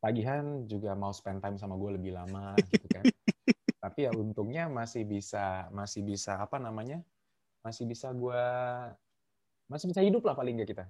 Tagihan 0.00 0.64
juga 0.64 0.96
mau 0.96 1.12
spend 1.12 1.44
time 1.44 1.60
sama 1.60 1.76
gue 1.76 2.00
lebih 2.00 2.16
lama 2.16 2.56
gitu 2.72 2.88
kan. 2.88 3.04
Tapi 3.76 4.08
ya 4.08 4.10
untungnya 4.16 4.72
masih 4.72 5.04
bisa 5.04 5.68
masih 5.68 6.00
bisa 6.00 6.40
apa 6.40 6.56
namanya? 6.56 7.04
Masih 7.60 7.84
bisa 7.84 8.08
gue 8.16 8.42
masih 9.68 9.92
bisa 9.92 10.00
hidup 10.00 10.24
lah 10.24 10.32
paling 10.32 10.56
nggak 10.56 10.72
kita. 10.72 10.84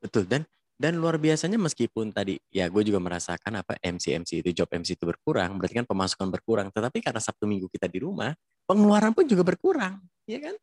Betul 0.00 0.24
dan 0.24 0.48
dan 0.80 0.96
luar 0.96 1.20
biasanya 1.20 1.60
meskipun 1.60 2.08
tadi 2.08 2.40
ya 2.48 2.72
gue 2.72 2.80
juga 2.80 2.96
merasakan 2.96 3.60
apa 3.60 3.76
MC 3.84 4.16
MC 4.24 4.40
itu 4.40 4.64
job 4.64 4.72
MC 4.72 4.96
itu 4.96 5.04
berkurang 5.04 5.60
berarti 5.60 5.84
kan 5.84 5.84
pemasukan 5.84 6.32
berkurang 6.32 6.72
tetapi 6.72 7.04
karena 7.04 7.20
Sabtu 7.20 7.44
Minggu 7.44 7.68
kita 7.68 7.84
di 7.84 8.00
rumah 8.00 8.32
pengeluaran 8.64 9.12
pun 9.12 9.28
juga 9.28 9.44
berkurang 9.44 10.00
ya 10.24 10.40
kan 10.40 10.56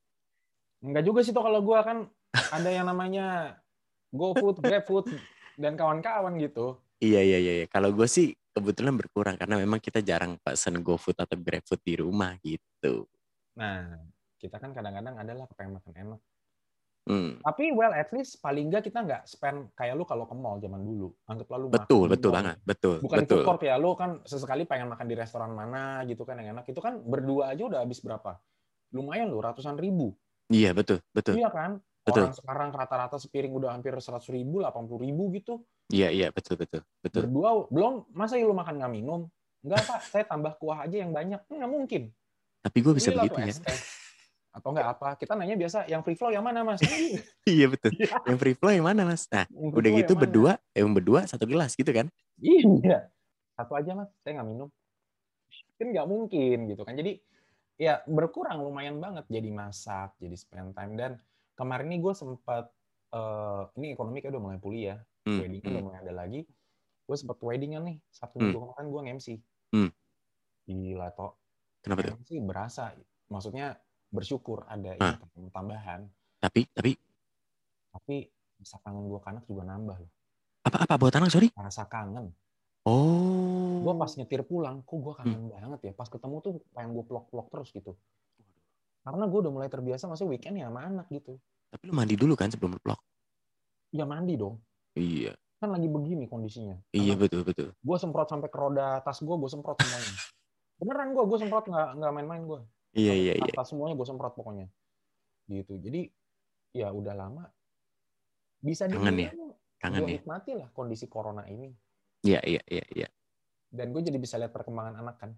Enggak 0.77 1.09
juga 1.09 1.19
sih 1.25 1.33
tuh 1.33 1.41
kalau 1.41 1.61
gue 1.61 1.79
kan 1.81 2.05
ada 2.53 2.69
yang 2.69 2.85
namanya 2.85 3.57
GoFood, 4.13 4.61
GrabFood 4.61 5.09
dan 5.61 5.73
kawan-kawan 5.73 6.37
gitu. 6.41 6.77
iya 6.97 7.21
iya 7.21 7.37
iya 7.37 7.53
iya. 7.61 7.67
kalau 7.69 7.93
gue 7.93 8.09
sih 8.09 8.33
kebetulan 8.53 8.97
berkurang 8.97 9.37
karena 9.37 9.61
memang 9.61 9.77
kita 9.77 10.01
jarang 10.01 10.37
pesen 10.41 10.81
GoFood 10.81 11.17
atau 11.17 11.37
GrabFood 11.37 11.81
di 11.85 11.93
rumah 11.97 12.33
gitu 12.41 13.05
Nah, 13.57 13.97
kita 14.37 14.61
kan 14.61 14.71
kadang-kadang 14.71 15.17
adalah 15.17 15.49
kepengen 15.49 15.81
makan 15.81 15.93
enak. 15.97 16.21
Hmm, 17.07 17.39
Tapi 17.39 17.71
well 17.71 17.95
at 17.95 18.11
least 18.11 18.43
paling 18.43 18.67
nggak 18.67 18.83
kita 18.91 18.99
nggak 18.99 19.23
spend 19.23 19.71
kayak 19.79 19.95
lu 19.95 20.03
kalau 20.03 20.27
ke 20.27 20.35
mall 20.35 20.59
zaman 20.59 20.83
dulu. 20.83 21.15
Anggap 21.23 21.47
lalu 21.55 21.65
betul 21.71 22.05
betul 22.11 22.31
banget 22.35 22.59
betul 22.67 22.99
Bukan 22.99 23.17
betul 23.23 23.39
food 23.39 23.47
court 23.47 23.61
ya, 23.63 23.79
lu 23.79 23.95
kan 23.95 24.19
sesekali 24.27 24.67
pengen 24.67 24.91
makan 24.91 25.07
di 25.07 25.15
restoran 25.15 25.55
mana 25.55 26.03
gitu 26.03 26.27
kan 26.27 26.35
yang 26.43 26.59
enak. 26.59 26.67
Itu 26.67 26.83
kan 26.83 26.99
berdua 26.99 27.55
aja 27.55 27.63
udah 27.63 27.79
habis 27.87 28.03
berapa? 28.03 28.35
Lumayan 28.91 29.31
loh, 29.31 29.39
ratusan 29.39 29.79
ribu. 29.79 30.11
iya 30.51 30.75
betul 30.75 30.99
betul 31.15 31.39
Iya 31.39 31.47
kan? 31.47 31.79
Betul. 32.03 32.23
Orang 32.27 32.35
sekarang 32.35 32.69
rata-rata 32.71 33.15
sepiring 33.19 33.51
udah 33.55 33.75
hampir 33.75 33.91
seratus 33.99 34.31
ribu, 34.31 34.63
delapan 34.63 34.83
puluh 34.87 35.07
ribu 35.07 35.31
gitu. 35.31 35.63
iya 35.87 36.11
iya 36.11 36.27
betul 36.31 36.59
betul 36.59 36.83
betul 36.99 37.23
Berdua 37.27 37.67
belum 37.71 38.07
masa 38.11 38.35
lu 38.39 38.51
makan 38.51 38.83
nggak 38.83 38.91
minum? 38.91 39.31
Enggak 39.63 39.87
pak, 39.87 39.99
saya 40.11 40.23
tambah 40.27 40.55
kuah 40.59 40.83
aja 40.83 41.03
yang 41.03 41.15
banyak. 41.15 41.39
Nggak 41.47 41.71
mungkin. 41.71 42.03
tapi 42.63 42.83
gue 42.83 42.93
bisa 42.99 43.15
Belilah 43.15 43.31
begitu 43.31 43.63
ya. 43.63 43.75
Atau 44.57 44.73
enggak 44.73 44.89
apa? 44.97 45.13
Kita 45.15 45.37
nanya 45.37 45.53
biasa, 45.53 45.85
yang 45.85 46.01
free 46.01 46.17
flow 46.17 46.33
yang 46.33 46.41
mana 46.41 46.65
mas? 46.65 46.81
iya 47.45 47.69
betul 47.69 47.93
Iya. 47.93 48.09
yang 48.25 48.37
free 48.41 48.57
flow 48.57 48.73
yang 48.73 48.85
mana 48.85 49.05
mas 49.05 49.29
nah 49.29 49.45
Yang 49.47 49.69
udah 49.71 49.91
gitu 49.93 49.93
yang 49.93 50.17
mana? 50.17 50.23
berdua 50.25 50.51
yang 50.73 50.89
berdua 50.91 51.19
satu 51.23 51.45
gelas 51.45 51.77
gitu 51.77 51.93
kan 51.93 52.09
Iya. 52.37 53.13
Satu 53.53 53.73
aja 53.73 53.93
mas, 53.93 54.09
saya 54.21 54.37
nggak 54.37 54.49
minum. 54.49 54.69
Kan 55.77 55.87
nggak 55.89 56.05
mungkin 56.05 56.57
gitu 56.67 56.81
kan. 56.81 56.93
Jadi 56.93 57.21
ya 57.77 58.01
berkurang 58.03 58.57
lumayan 58.59 58.97
banget 58.97 59.25
jadi 59.27 59.49
masak, 59.49 60.17
jadi 60.17 60.33
spend 60.33 60.73
time. 60.73 60.93
Dan 60.93 61.11
kemarin 61.53 61.89
ini 61.89 61.97
gue 61.97 62.13
sempat, 62.13 62.69
eh, 63.09 63.61
ini 63.77 63.93
ekonomi 63.93 64.21
kayak 64.21 64.33
udah 64.33 64.43
mulai 64.43 64.57
pulih 64.57 64.83
ya. 64.93 64.97
Hmm, 65.25 65.37
Wedding 65.37 65.61
hmm. 65.61 65.69
udah 65.69 65.81
mulai 65.81 65.99
ada 66.01 66.13
lagi. 66.15 66.41
Gue 67.03 67.15
sempat 67.15 67.37
weddingan 67.39 67.85
nih, 67.85 67.97
Sabtu 68.09 68.37
Hmm. 68.37 68.51
minggu 68.51 68.59
kemarin 68.67 68.87
gue 68.87 69.01
nge-MC. 69.01 69.27
Hmm. 69.71 69.89
Gila 70.65 71.09
toh. 71.13 71.33
kenapa 71.79 72.03
tuh 72.03 72.19
MC 72.19 72.31
berasa. 72.43 72.83
Maksudnya 73.27 73.79
bersyukur 74.09 74.63
ada 74.65 74.95
Ah. 74.95 75.15
income 75.15 75.51
tambahan. 75.51 76.01
tapi 76.37 76.69
tapi 76.69 76.95
Tapi 77.89 78.29
rasa 78.55 78.77
kangen 78.79 79.05
gue 79.05 79.17
ke 79.17 79.27
anak 79.27 79.43
juga 79.43 79.63
nambah 79.63 79.97
loh. 79.97 80.11
apa 80.61 80.77
apa 80.83 80.93
buat 80.95 81.13
anak 81.13 81.29
sorry 81.29 81.49
Rasa 81.51 81.85
kangen. 81.85 82.29
oh 82.83 83.79
gue 83.79 83.93
pas 83.95 84.11
nyetir 84.11 84.41
pulang, 84.41 84.81
kok 84.81 84.97
gue 84.97 85.13
kangen 85.13 85.41
banget 85.47 85.79
ya. 85.81 85.91
Pas 85.93 86.05
ketemu 86.05 86.35
tuh 86.39 86.53
pengen 86.71 86.91
gue 86.91 87.03
pelok-pelok 87.03 87.47
terus 87.49 87.69
gitu. 87.71 87.95
Karena 89.01 89.23
gue 89.25 89.39
udah 89.39 89.49
mulai 89.49 89.67
terbiasa 89.67 90.05
masih 90.05 90.25
weekend 90.25 90.55
ya 90.55 90.67
sama 90.67 90.83
anak 90.83 91.07
gitu. 91.07 91.39
Tapi 91.69 91.83
lu 91.83 91.93
mandi 91.93 92.13
dulu 92.13 92.33
kan 92.33 92.47
sebelum 92.47 92.75
vlog? 92.75 92.99
Ya 93.89 94.03
mandi 94.03 94.35
dong. 94.35 94.59
Iya, 94.93 95.31
Kan 95.57 95.71
lagi 95.71 95.87
begini 95.87 96.25
kondisinya. 96.25 96.75
iya 96.91 97.13
betul 97.13 97.41
betul. 97.41 97.71
Gue 97.73 97.97
semprot 97.97 98.27
sampai 98.27 98.45
ke 98.45 98.57
roda 98.57 98.99
tas 98.99 99.17
gue, 99.17 99.31
gue 99.31 99.47
semprot 99.47 99.77
semuanya. 99.77 100.13
Beneran 100.79 101.09
gue, 101.11 101.23
gue 101.23 101.37
semprot 101.39 101.65
nggak 101.65 101.87
nggak 101.97 102.11
main-main 102.11 102.43
gue. 102.43 102.59
Iya 102.95 103.13
iya 103.13 103.33
iya. 103.35 103.53
Tas 103.55 103.67
semuanya 103.71 103.97
gue 103.97 104.07
semprot 104.07 104.33
pokoknya. 104.37 104.67
Gitu. 105.47 105.73
Jadi 105.81 106.07
ya 106.75 106.91
udah 106.93 107.13
lama. 107.17 107.43
Bisa 108.61 108.87
Kangen 108.87 109.15
dibilang 109.15 109.19
ya? 109.19 109.31
Kangen 109.77 109.99
gue 110.03 110.09
ya. 110.09 110.15
nikmati 110.21 110.51
lah 110.55 110.69
kondisi 110.71 111.05
corona 111.09 111.43
ini. 111.49 111.71
Iya 112.25 112.41
iya 112.43 112.61
iya 112.67 112.85
iya. 112.93 113.07
Dan 113.67 113.91
gue 113.91 114.01
jadi 114.01 114.17
bisa 114.17 114.39
lihat 114.39 114.55
perkembangan 114.55 114.97
anak 114.99 115.15
kan. 115.19 115.31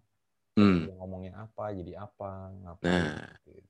Hmm. 0.60 0.88
Dia 0.88 0.96
ngomongin 1.00 1.34
apa, 1.36 1.72
jadi 1.72 2.04
apa, 2.04 2.52
ngapain. 2.52 2.92
Nah. 2.92 3.32
gitu. 3.48 3.70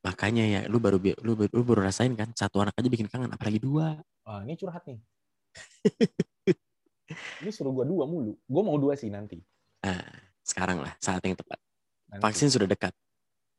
Makanya 0.00 0.44
ya, 0.48 0.60
lu 0.64 0.80
baru 0.80 0.96
lu, 1.20 1.36
lu 1.36 1.62
baru 1.62 1.84
rasain 1.84 2.16
kan 2.16 2.32
satu 2.32 2.64
anak 2.64 2.72
aja 2.80 2.88
bikin 2.88 3.04
kangen, 3.04 3.28
apalagi 3.28 3.60
dua. 3.60 4.00
Ah, 4.24 4.40
ini 4.40 4.56
curhat 4.56 4.80
nih. 4.88 4.96
ini 7.44 7.50
suruh 7.52 7.68
gua 7.74 7.84
dua 7.84 8.08
mulu. 8.08 8.32
Gua 8.48 8.62
mau 8.64 8.80
dua 8.80 8.96
sih 8.96 9.12
nanti. 9.12 9.36
Nah, 9.84 10.00
sekarang 10.40 10.80
lah 10.80 10.96
saat 10.96 11.20
yang 11.20 11.36
tepat. 11.36 11.60
Nanti. 12.08 12.22
Vaksin 12.24 12.48
sudah 12.48 12.64
dekat. 12.64 12.96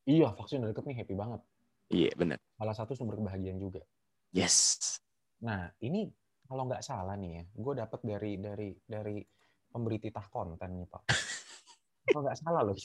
Iya, 0.09 0.33
vaksin 0.33 0.65
udah 0.65 0.73
deket 0.73 0.85
nih, 0.89 0.97
happy 1.03 1.13
banget. 1.13 1.41
Iya 1.91 2.11
benar. 2.17 2.39
Salah 2.57 2.75
satu 2.75 2.95
sumber 2.97 3.19
kebahagiaan 3.19 3.59
juga. 3.61 3.83
Yes. 4.31 4.79
Nah, 5.43 5.69
ini 5.83 6.07
kalau 6.47 6.65
nggak 6.65 6.81
salah 6.81 7.13
nih 7.19 7.41
ya, 7.41 7.43
gue 7.51 7.73
dapat 7.77 7.99
dari 8.01 8.31
dari 8.39 8.69
dari 8.81 9.17
pemberi 9.69 9.97
titah 10.01 10.25
konten 10.31 10.71
nih 10.71 10.87
Pak. 10.87 11.03
kalau 12.09 12.21
nggak 12.25 12.39
salah 12.39 12.61
loh, 12.65 12.77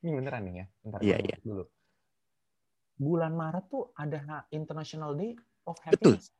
ini 0.00 0.10
beneran 0.14 0.42
nih 0.46 0.54
ya. 0.62 0.66
Bentar, 0.80 0.98
Iya, 1.02 1.16
gua 1.16 1.20
iya. 1.20 1.26
lihat 1.28 1.42
dulu. 1.42 1.64
Bulan 2.94 3.32
Maret 3.34 3.64
tuh 3.68 3.84
ada 3.98 4.46
International 4.54 5.12
Day 5.18 5.34
of 5.66 5.76
Betul. 5.90 6.16
Happiness. 6.16 6.30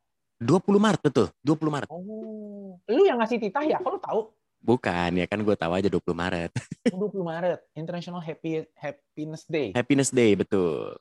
20 0.42 0.82
Maret 0.82 1.00
betul, 1.00 1.26
20 1.46 1.70
Maret. 1.72 1.88
Oh, 1.94 2.76
lu 2.90 3.02
yang 3.06 3.22
ngasih 3.22 3.38
titah 3.38 3.64
ya? 3.64 3.78
Kalau 3.78 4.02
tahu? 4.02 4.20
Bukan, 4.64 5.20
ya 5.20 5.28
kan 5.28 5.44
gue 5.44 5.52
tahu 5.52 5.76
aja 5.76 5.92
20 5.92 6.16
Maret. 6.16 6.48
Oh, 6.88 7.12
20 7.12 7.20
Maret, 7.20 7.60
International 7.76 8.24
Happy 8.24 8.64
Happiness 8.74 9.44
Day. 9.44 9.76
Happiness 9.76 10.08
Day, 10.08 10.32
betul. 10.32 10.96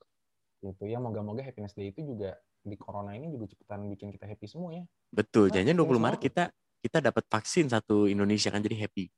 gitu 0.63 0.87
ya 0.87 0.95
moga-moga 0.95 1.43
happiness 1.43 1.75
day 1.75 1.91
itu 1.91 1.99
juga 2.07 2.39
di 2.63 2.79
corona 2.79 3.11
ini 3.11 3.27
juga 3.27 3.51
cepetan 3.51 3.83
bikin 3.91 4.15
kita 4.15 4.23
happy 4.23 4.47
semua 4.47 4.71
ya 4.71 4.87
Betul. 5.11 5.51
Nah, 5.51 5.59
Jangan 5.59 5.75
20 5.75 5.83
semua- 5.83 5.99
Maret 6.07 6.21
kita 6.23 6.43
kita 6.79 6.97
dapat 7.03 7.23
vaksin 7.27 7.67
satu 7.67 8.07
Indonesia 8.07 8.47
kan 8.47 8.63
jadi 8.63 8.87
happy. 8.87 9.11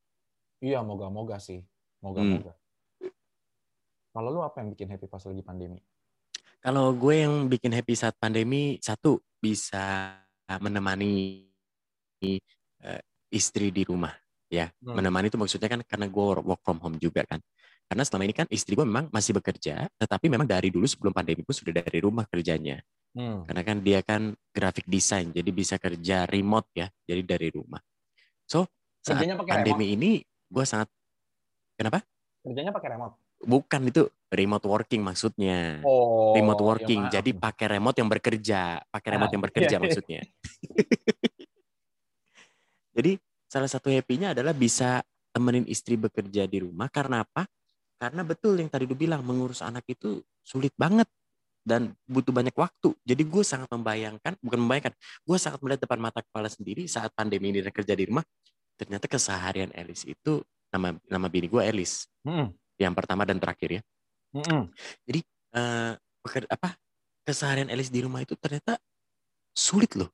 iya 0.58 0.82
moga-moga 0.82 1.38
sih 1.38 1.62
moga-moga 2.02 2.58
kalau 4.10 4.34
lu 4.34 4.42
apa 4.42 4.58
yang 4.58 4.74
bikin 4.74 4.90
happy 4.90 5.06
pas 5.06 5.22
lagi 5.22 5.46
pandemi 5.46 5.86
Kalau 6.58 6.98
gue 6.98 7.14
yang 7.14 7.46
bikin 7.46 7.70
happy 7.70 7.94
saat 7.94 8.18
pandemi, 8.18 8.82
satu 8.82 9.22
bisa 9.38 10.18
menemani 10.58 11.46
eh, 12.26 12.42
istri 13.30 13.70
di 13.70 13.86
rumah, 13.86 14.10
ya. 14.48 14.72
Hmm. 14.82 14.96
Menemani 15.00 15.30
itu 15.30 15.38
maksudnya 15.38 15.70
kan 15.72 15.82
karena 15.86 16.06
gue 16.10 16.26
work 16.42 16.62
from 16.62 16.78
home 16.82 16.98
juga 16.98 17.26
kan. 17.26 17.42
Karena 17.86 18.02
selama 18.02 18.24
ini 18.26 18.34
kan 18.34 18.48
istri 18.50 18.74
gue 18.74 18.86
memang 18.86 19.14
masih 19.14 19.38
bekerja, 19.38 19.86
tetapi 20.02 20.26
memang 20.26 20.50
dari 20.50 20.74
dulu 20.74 20.90
sebelum 20.90 21.14
pandemi 21.14 21.46
pun 21.46 21.54
sudah 21.54 21.74
dari 21.86 22.02
rumah 22.02 22.26
kerjanya. 22.26 22.82
hmm. 23.14 23.46
Karena 23.46 23.62
kan 23.62 23.78
dia 23.82 24.00
kan 24.02 24.34
graphic 24.50 24.90
design, 24.90 25.30
jadi 25.30 25.50
bisa 25.54 25.78
kerja 25.78 26.26
remote 26.26 26.70
ya, 26.74 26.90
jadi 27.06 27.22
dari 27.22 27.54
rumah. 27.54 27.82
So 28.50 28.66
saat 29.06 29.22
Kerjanya 29.22 29.38
pakai 29.38 29.54
pandemi 29.62 29.94
ini 29.94 30.12
gue 30.50 30.66
sangat 30.66 30.90
kenapa? 31.78 32.02
kerjanya 32.42 32.74
pakai 32.74 32.90
remote 32.98 33.16
Bukan 33.46 33.82
itu 33.90 34.10
remote 34.34 34.66
working 34.66 35.02
maksudnya. 35.06 35.82
oh 35.86 36.34
remote 36.34 36.62
ya 36.62 36.66
working. 36.66 37.02
maaf. 37.06 37.14
Jadi 37.14 37.30
pakai 37.38 37.66
remote 37.78 37.98
yang 38.02 38.10
bekerja, 38.10 38.82
pakai 38.90 39.10
remote 39.14 39.30
Ah, 39.30 39.34
yang 39.38 39.44
bekerja 39.46 39.76
iya. 39.78 39.82
maksudnya. 39.82 40.22
Jadi 42.96 43.12
salah 43.56 43.72
satu 43.72 43.88
happy-nya 43.88 44.36
adalah 44.36 44.52
bisa 44.52 45.00
temenin 45.32 45.64
istri 45.72 45.96
bekerja 45.96 46.44
di 46.44 46.60
rumah 46.60 46.92
karena 46.92 47.24
apa? 47.24 47.48
Karena 47.96 48.28
betul 48.28 48.60
yang 48.60 48.68
tadi 48.68 48.84
lu 48.84 49.00
bilang 49.00 49.24
mengurus 49.24 49.64
anak 49.64 49.88
itu 49.88 50.20
sulit 50.44 50.76
banget. 50.76 51.08
dan 51.66 51.98
butuh 52.06 52.30
banyak 52.30 52.54
waktu. 52.54 52.94
Jadi 53.02 53.26
gue 53.26 53.42
sangat 53.42 53.66
membayangkan, 53.74 54.38
bukan 54.38 54.60
membayangkan, 54.62 54.94
gue 55.26 55.38
sangat 55.42 55.58
melihat 55.66 55.82
depan 55.90 55.98
mata 55.98 56.22
kepala 56.22 56.46
sendiri 56.46 56.86
saat 56.86 57.10
pandemi 57.18 57.50
ini 57.50 57.66
dan 57.66 57.74
kerja 57.74 57.98
di 57.98 58.06
rumah. 58.06 58.22
Ternyata 58.78 59.10
keseharian 59.10 59.74
Elis 59.74 60.06
itu 60.06 60.46
nama 60.70 60.94
nama 61.10 61.26
bini 61.26 61.50
gue 61.50 61.66
Elis. 61.66 62.06
Hmm. 62.22 62.54
Yang 62.78 62.94
pertama 63.02 63.26
dan 63.26 63.42
terakhir 63.42 63.82
ya. 63.82 63.84
Mm-mm. 64.38 64.70
Jadi 65.10 65.20
peker- 66.22 66.52
apa 66.54 66.78
keseharian 67.26 67.74
Elis 67.74 67.90
di 67.90 68.06
rumah 68.06 68.22
itu 68.22 68.38
ternyata 68.38 68.78
sulit 69.58 69.98
loh. 69.98 70.14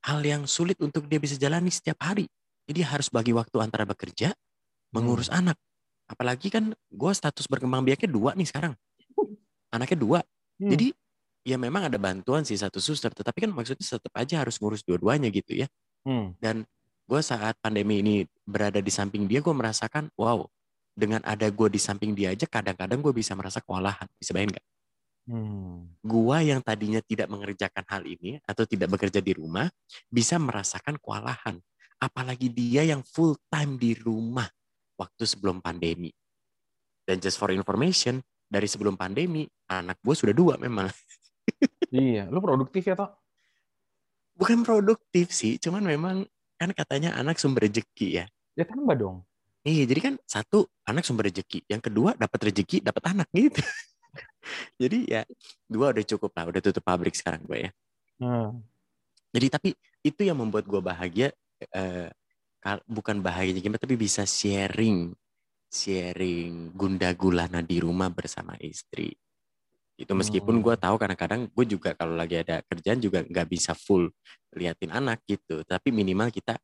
Hal 0.00 0.24
yang 0.24 0.48
sulit 0.48 0.80
untuk 0.80 1.04
dia 1.12 1.20
bisa 1.20 1.36
jalani 1.36 1.68
setiap 1.68 2.00
hari. 2.00 2.24
Jadi 2.66 2.80
harus 2.82 3.08
bagi 3.08 3.30
waktu 3.30 3.56
antara 3.62 3.86
bekerja, 3.86 4.34
mengurus 4.90 5.30
anak. 5.30 5.54
Apalagi 6.06 6.50
kan 6.50 6.74
gue 6.74 7.12
status 7.14 7.46
berkembang 7.46 7.82
biaknya 7.82 8.10
dua 8.10 8.34
nih 8.34 8.46
sekarang. 8.46 8.74
Anaknya 9.74 9.98
dua. 9.98 10.20
Hmm. 10.58 10.70
Jadi 10.74 10.94
ya 11.46 11.58
memang 11.58 11.86
ada 11.86 11.98
bantuan 11.98 12.42
sih 12.42 12.58
satu 12.58 12.82
suster. 12.82 13.14
Tetapi 13.14 13.46
kan 13.46 13.50
maksudnya 13.54 13.82
tetap 13.82 14.12
aja 14.14 14.42
harus 14.42 14.58
ngurus 14.58 14.82
dua-duanya 14.82 15.30
gitu 15.30 15.54
ya. 15.54 15.66
Hmm. 16.06 16.34
Dan 16.42 16.66
gue 17.06 17.20
saat 17.22 17.54
pandemi 17.62 18.02
ini 18.02 18.26
berada 18.42 18.82
di 18.82 18.90
samping 18.90 19.30
dia, 19.30 19.38
gue 19.42 19.54
merasakan 19.54 20.10
wow. 20.18 20.46
Dengan 20.96 21.20
ada 21.28 21.46
gue 21.50 21.68
di 21.70 21.78
samping 21.78 22.16
dia 22.16 22.32
aja, 22.32 22.48
kadang-kadang 22.48 22.98
gue 22.98 23.12
bisa 23.14 23.36
merasa 23.38 23.62
kewalahan. 23.62 24.08
Bisa 24.18 24.34
bayangin 24.34 24.58
nggak? 24.58 24.66
Hmm. 25.26 25.90
gua 26.06 26.38
yang 26.38 26.62
tadinya 26.62 27.02
tidak 27.02 27.26
mengerjakan 27.26 27.82
hal 27.90 28.06
ini 28.06 28.38
atau 28.46 28.62
tidak 28.62 28.94
bekerja 28.94 29.18
di 29.18 29.34
rumah 29.34 29.66
bisa 30.06 30.38
merasakan 30.38 31.02
kewalahan. 31.02 31.58
Apalagi 31.96 32.52
dia 32.52 32.84
yang 32.84 33.00
full 33.00 33.36
time 33.48 33.80
di 33.80 33.96
rumah 33.96 34.46
waktu 35.00 35.24
sebelum 35.24 35.60
pandemi. 35.64 36.12
Dan 37.06 37.22
just 37.22 37.38
for 37.38 37.54
information, 37.54 38.20
dari 38.46 38.66
sebelum 38.66 38.94
pandemi, 38.94 39.46
anak 39.70 39.98
gue 40.02 40.14
sudah 40.14 40.34
dua 40.34 40.54
memang. 40.58 40.88
Iya, 41.86 42.26
lu 42.26 42.42
produktif 42.42 42.82
ya 42.82 42.98
toh? 42.98 43.14
Bukan 44.34 44.66
produktif 44.66 45.30
sih, 45.30 45.54
cuman 45.54 45.86
memang 45.86 46.26
kan 46.58 46.74
katanya 46.74 47.14
anak 47.14 47.38
sumber 47.38 47.70
rezeki 47.70 48.20
ya. 48.20 48.24
Ya 48.58 48.66
tambah 48.66 48.98
dong. 48.98 49.22
Iya, 49.62 49.86
jadi 49.86 50.00
kan 50.02 50.14
satu 50.26 50.66
anak 50.82 51.06
sumber 51.06 51.30
rezeki, 51.30 51.62
yang 51.70 51.78
kedua 51.78 52.18
dapat 52.18 52.50
rezeki, 52.50 52.82
dapat 52.82 53.14
anak 53.14 53.30
gitu. 53.30 53.62
jadi 54.82 54.98
ya 55.06 55.22
dua 55.70 55.94
udah 55.94 56.04
cukup 56.04 56.34
lah, 56.34 56.50
udah 56.50 56.60
tutup 56.60 56.82
pabrik 56.82 57.14
sekarang 57.14 57.46
gue 57.46 57.70
ya. 57.70 57.70
Hmm. 58.18 58.60
Jadi 59.30 59.46
tapi 59.46 59.70
itu 60.02 60.20
yang 60.26 60.42
membuat 60.42 60.66
gue 60.66 60.82
bahagia 60.82 61.30
eh, 61.60 62.08
bukan 62.90 63.22
bahagia 63.22 63.54
gimana 63.62 63.78
tapi 63.78 63.94
bisa 63.94 64.26
sharing 64.26 65.14
sharing 65.70 66.74
gunda 66.74 67.12
gulana 67.14 67.60
di 67.62 67.78
rumah 67.82 68.10
bersama 68.10 68.54
istri. 68.62 69.14
Itu 69.96 70.12
meskipun 70.12 70.60
Hmm. 70.60 70.64
gue 70.64 70.74
tahu 70.76 70.96
kadang-kadang 71.00 71.48
gue 71.48 71.64
juga 71.64 71.96
kalau 71.96 72.14
lagi 72.16 72.36
ada 72.42 72.60
kerjaan 72.68 73.00
juga 73.00 73.24
nggak 73.24 73.48
bisa 73.48 73.72
full 73.72 74.12
liatin 74.52 74.92
anak 74.92 75.24
gitu. 75.24 75.64
Tapi 75.64 75.88
minimal 75.92 76.28
kita 76.28 76.56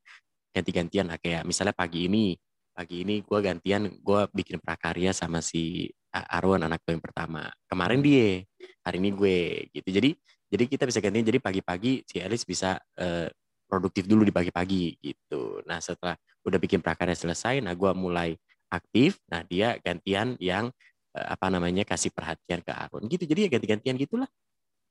ganti-gantian 0.53 1.09
lah 1.09 1.17
kayak 1.17 1.49
misalnya 1.49 1.73
pagi 1.73 2.09
ini 2.13 2.37
pagi 2.73 3.05
ini 3.05 3.21
gue 3.21 3.39
gantian 3.41 3.89
gue 4.01 4.21
bikin 4.33 4.61
prakarya 4.61 5.13
sama 5.13 5.45
si 5.45 5.89
Arwan 6.13 6.65
anak 6.69 6.85
gue 6.85 6.93
yang 6.97 7.05
pertama. 7.05 7.49
Kemarin 7.69 8.01
dia, 8.05 8.45
hari 8.85 8.97
ini 9.01 9.11
gue 9.17 9.39
gitu. 9.73 9.89
Jadi 9.89 10.11
jadi 10.53 10.65
kita 10.69 10.85
bisa 10.85 11.01
gantian 11.01 11.25
jadi 11.25 11.41
pagi-pagi 11.41 12.05
si 12.05 12.21
Alice 12.21 12.45
bisa 12.45 12.77
eh, 13.01 13.33
produktif 13.73 14.05
dulu 14.05 14.29
di 14.29 14.35
pagi-pagi 14.37 15.01
gitu. 15.01 15.65
Nah 15.65 15.81
setelah 15.81 16.13
udah 16.45 16.59
bikin 16.61 16.85
prakarya 16.85 17.17
selesai, 17.17 17.65
nah 17.65 17.73
gue 17.73 17.89
mulai 17.97 18.37
aktif. 18.69 19.17
Nah 19.33 19.41
dia 19.49 19.81
gantian 19.81 20.37
yang 20.37 20.69
eh, 21.17 21.27
apa 21.33 21.49
namanya 21.49 21.89
kasih 21.89 22.13
perhatian 22.13 22.61
ke 22.61 22.69
Arun 22.69 23.09
gitu. 23.09 23.25
Jadi 23.25 23.49
ya 23.49 23.57
ganti-gantian 23.57 23.97
gitulah. 23.97 24.29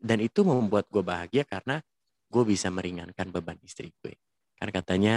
Dan 0.01 0.17
itu 0.25 0.41
membuat 0.41 0.89
gue 0.89 1.05
bahagia 1.05 1.45
karena 1.45 1.77
gue 2.25 2.43
bisa 2.49 2.73
meringankan 2.73 3.29
beban 3.29 3.61
istri 3.61 3.93
gue. 4.01 4.17
Karena 4.57 4.73
katanya 4.73 5.13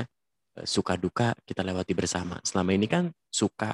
eh, 0.60 0.68
suka 0.68 1.00
duka 1.00 1.32
kita 1.48 1.64
lewati 1.64 1.96
bersama. 1.96 2.36
Selama 2.44 2.76
ini 2.76 2.84
kan 2.84 3.08
suka 3.32 3.72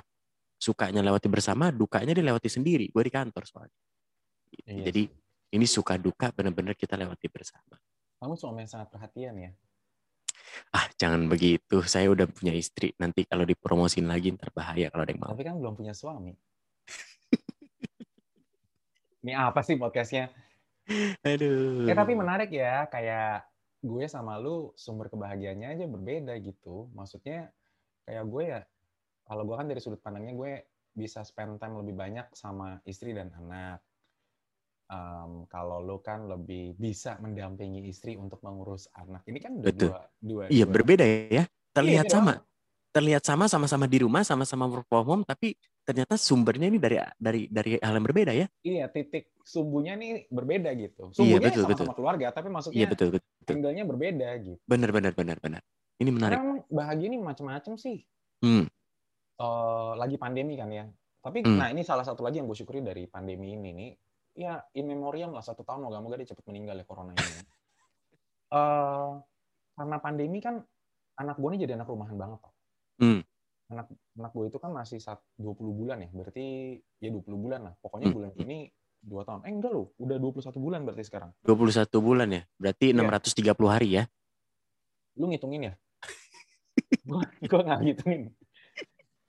sukanya 0.55 1.03
lewati 1.03 1.27
bersama, 1.27 1.75
dukanya 1.75 2.15
dilewati 2.15 2.47
sendiri. 2.47 2.87
Gue 2.95 3.03
di 3.03 3.11
kantor 3.11 3.43
soalnya. 3.43 3.79
Gitu. 4.55 4.71
Iya 4.71 4.83
Jadi 4.87 5.03
ini 5.51 5.67
suka 5.67 5.99
duka 5.99 6.31
benar-benar 6.31 6.79
kita 6.79 6.95
lewati 6.95 7.27
bersama. 7.27 7.75
Kamu 8.23 8.39
suami 8.39 8.63
yang 8.63 8.71
sangat 8.71 8.93
perhatian 8.93 9.35
ya. 9.35 9.51
Ah 10.71 10.87
jangan 10.95 11.27
begitu, 11.27 11.83
saya 11.83 12.07
udah 12.13 12.31
punya 12.31 12.55
istri. 12.55 12.95
Nanti 13.01 13.27
kalau 13.27 13.43
dipromosin 13.43 14.07
lagi 14.07 14.31
ntar 14.35 14.55
bahaya 14.55 14.87
kalau 14.93 15.03
ada 15.03 15.11
yang 15.11 15.23
mau. 15.23 15.33
Tapi 15.35 15.45
kan 15.47 15.57
belum 15.59 15.75
punya 15.75 15.95
suami. 15.97 16.35
Ini 19.27 19.33
apa 19.37 19.61
sih 19.67 19.77
podcastnya? 19.77 20.31
Aduh. 21.27 21.87
Ya 21.87 21.95
tapi 21.99 22.15
menarik 22.15 22.51
ya, 22.55 22.87
kayak 22.89 23.51
gue 23.81 24.05
sama 24.07 24.37
lu 24.37 24.77
sumber 24.77 25.09
kebahagiaannya 25.09 25.69
aja 25.75 25.85
berbeda 25.91 26.35
gitu. 26.41 26.89
Maksudnya 26.95 27.51
kayak 28.07 28.25
gue 28.29 28.43
ya, 28.49 28.61
kalau 29.27 29.43
gue 29.47 29.57
kan 29.57 29.69
dari 29.69 29.81
sudut 29.83 30.01
pandangnya 30.01 30.35
gue 30.35 30.53
bisa 30.95 31.23
spend 31.23 31.63
time 31.63 31.79
lebih 31.83 31.95
banyak 31.95 32.27
sama 32.35 32.83
istri 32.87 33.15
dan 33.15 33.31
anak. 33.35 33.83
Em, 34.91 35.47
kalau 35.47 35.79
lu 35.79 36.03
kan 36.03 36.27
lebih 36.27 36.75
bisa 36.75 37.15
mendampingi 37.23 37.87
istri 37.87 38.19
untuk 38.19 38.43
mengurus 38.43 38.91
anak. 38.91 39.23
Ini 39.23 39.39
kan 39.39 39.53
udah 39.63 39.67
Betul. 39.71 39.91
dua, 39.95 40.01
dua, 40.19 40.43
Iya 40.51 40.67
dua- 40.67 40.75
berbeda 40.75 41.05
ya. 41.31 41.47
Terlihat 41.71 42.11
beda 42.11 42.15
sama. 42.19 42.27
banget. 42.35 42.43
Terlihat 42.91 43.23
sama 43.23 43.45
sama-sama 43.47 43.87
di 43.87 44.03
rumah, 44.03 44.27
sama-sama 44.27 44.67
work 44.67 44.91
from 44.91 45.07
home, 45.07 45.23
tapi 45.23 45.55
ternyata 45.87 46.19
sumbernya 46.19 46.67
ini 46.67 46.83
dari 46.83 46.99
dari 47.15 47.47
dari 47.47 47.71
hal 47.79 47.95
yang 47.95 48.03
berbeda 48.03 48.35
ya. 48.35 48.51
Iya, 48.67 48.91
titik 48.91 49.31
sumbunya 49.47 49.95
nih 49.95 50.27
berbeda 50.27 50.75
Iya, 50.75 50.91
gitu. 50.91 51.15
Sumbunya 51.15 51.39
betul, 51.55 51.71
sama-sama 51.71 51.95
keluarga, 51.95 52.27
tapi 52.35 52.51
maksudnya 52.51 52.83
Iya 52.83 52.87
betul 52.91 53.09
betul. 53.15 53.47
angle-nya 53.47 53.85
berbeda 53.87 54.29
gitu. 54.43 54.59
Benar 54.67 54.91
benar 54.91 55.13
benar 55.15 55.39
benar. 55.39 55.63
Ini 56.03 56.11
menarik. 56.11 56.35
Karena 56.35 56.55
bahagia 56.67 57.07
ini 57.07 57.17
macam-macam 57.23 57.79
sih. 57.79 58.03
Hmm. 58.43 58.67
Eh, 59.39 59.93
lagi 59.95 60.19
pandemi 60.19 60.59
kan 60.59 60.67
ya. 60.69 60.91
Tapi 61.23 61.47
Hmm. 61.47 61.63
nah 61.63 61.71
ini 61.71 61.87
salah 61.87 62.03
satu 62.03 62.27
lagi 62.27 62.43
yang 62.43 62.51
gue 62.51 62.59
syukuri 62.59 62.83
dari 62.83 63.07
pandemi 63.07 63.55
ini 63.55 63.71
nih. 63.71 63.91
Ya 64.33 64.63
in 64.73 64.87
memoriam 64.87 65.31
lah 65.31 65.43
satu 65.43 65.63
tahun 65.63 65.85
moga-moga 65.85 66.17
dia 66.17 66.31
cepat 66.31 66.47
meninggal 66.47 66.79
ya 66.79 66.87
corona 66.87 67.13
ini. 67.13 67.23
Eh 68.51 69.11
karena 69.79 69.97
pandemi 70.03 70.43
kan 70.43 70.59
anak 71.15 71.39
gue 71.39 71.49
ini 71.55 71.63
jadi 71.63 71.79
anak 71.79 71.87
rumahan 71.87 72.19
banget 72.19 72.43
kok. 72.43 72.51
Hmm. 72.99 73.23
Anak 73.71 73.87
anak 74.19 74.33
gue 74.35 74.45
itu 74.51 74.59
kan 74.59 74.75
masih 74.75 74.99
sat- 74.99 75.23
20 75.39 75.71
bulan 75.71 76.03
ya. 76.03 76.11
Berarti 76.11 76.75
ya 76.99 77.09
20 77.15 77.39
bulan 77.39 77.61
lah. 77.71 77.75
Pokoknya 77.79 78.11
Hmm. 78.11 78.17
bulan 78.19 78.31
ini 78.43 78.67
dua 78.99 79.23
tahun. 79.23 79.47
Eh 79.47 79.55
enggak 79.55 79.71
loh, 79.71 79.95
udah 79.97 80.19
21 80.19 80.59
bulan 80.59 80.83
berarti 80.83 81.07
sekarang. 81.07 81.31
21 81.47 82.03
bulan 82.03 82.29
ya. 82.35 82.43
Berarti 82.59 82.91
Iya. 82.91 82.99
630 83.07 83.71
hari 83.71 83.89
ya. 83.97 84.05
Lu 85.15 85.31
ngitungin 85.31 85.71
ya? 85.71 85.73
gua 87.51 87.61
nggak 87.63 87.81
ngitungin. 87.87 88.23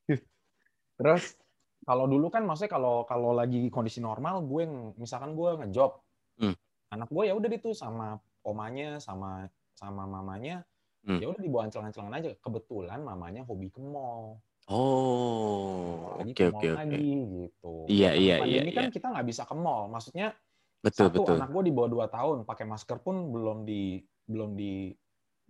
Terus 0.98 1.38
kalau 1.82 2.06
dulu 2.06 2.30
kan 2.30 2.46
maksudnya 2.46 2.72
kalau 2.78 3.04
kalau 3.10 3.34
lagi 3.34 3.70
kondisi 3.74 4.00
normal 4.00 4.46
gue 4.46 4.64
misalkan 5.02 5.34
gue 5.34 5.50
ngejob. 5.66 5.92
Hmm. 6.38 6.56
Anak 6.94 7.10
gue 7.10 7.24
ya 7.30 7.34
udah 7.34 7.50
itu 7.50 7.74
sama 7.74 8.20
omanya 8.46 9.02
sama 9.02 9.50
sama 9.74 10.06
mamanya 10.06 10.66
Hmm. 11.02 11.18
ya 11.18 11.34
udah 11.34 11.42
dibawa 11.42 11.66
ancel-ancelan 11.66 12.14
aja. 12.14 12.30
Kebetulan 12.38 13.02
mamanya 13.02 13.42
hobi 13.42 13.74
ke 13.74 13.82
mall. 13.82 14.38
Oh, 14.70 16.22
oke 16.22 16.38
ke 16.38 16.54
oke 16.54 16.68
oke. 16.78 16.94
gitu. 16.94 17.74
Iya, 17.90 18.14
iya, 18.14 18.36
iya, 18.46 18.62
kan 18.70 18.88
iya. 18.88 18.94
kita 18.94 19.10
nggak 19.10 19.26
bisa 19.26 19.44
ke 19.50 19.56
mall. 19.58 19.90
Maksudnya 19.90 20.38
Betul 20.86 21.10
satu 21.10 21.26
betul. 21.26 21.36
anak 21.42 21.50
gue 21.50 21.64
di 21.66 21.74
bawah 21.74 22.06
2 22.06 22.06
tahun 22.06 22.38
pakai 22.46 22.66
masker 22.70 22.98
pun 23.02 23.34
belum 23.34 23.66
di 23.66 23.98
belum 24.30 24.54
di 24.54 24.94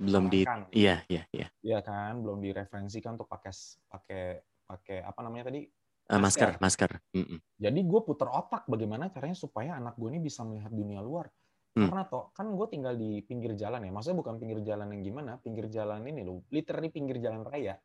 Belum 0.02 0.34
di. 0.34 0.42
Iya, 0.74 1.06
iya, 1.12 1.24
iya. 1.30 1.48
ya 1.62 1.80
kan 1.86 2.26
belum 2.26 2.42
direferensikan 2.42 3.20
untuk 3.20 3.30
pakai 3.30 3.54
pakai 3.86 4.24
pakai 4.66 4.98
apa 5.06 5.20
namanya 5.22 5.54
tadi 5.54 5.68
Eh, 6.12 6.20
masker, 6.20 6.60
Masker. 6.60 6.92
masker. 6.92 7.16
Mm-mm. 7.16 7.40
jadi 7.56 7.80
gue 7.80 8.02
puter 8.02 8.28
otak 8.28 8.64
bagaimana 8.66 9.08
caranya 9.08 9.34
supaya 9.34 9.74
anak 9.74 9.96
gue 9.96 10.10
ini 10.10 10.20
bisa 10.20 10.44
melihat 10.44 10.70
dunia 10.70 11.00
luar 11.00 11.32
Hmm. 11.72 11.88
karena 11.88 12.04
toh 12.04 12.36
kan 12.36 12.52
gue 12.52 12.68
tinggal 12.68 12.94
di 12.94 13.24
pinggir 13.24 13.56
jalan 13.56 13.80
ya 13.80 13.88
maksudnya 13.90 14.20
bukan 14.20 14.36
pinggir 14.36 14.60
jalan 14.60 14.92
yang 14.92 15.02
gimana 15.02 15.40
pinggir 15.40 15.66
jalan 15.66 16.04
ini 16.04 16.20
loh 16.20 16.44
literally 16.50 16.92
pinggir 16.92 17.16
jalan 17.18 17.42
raya 17.42 17.80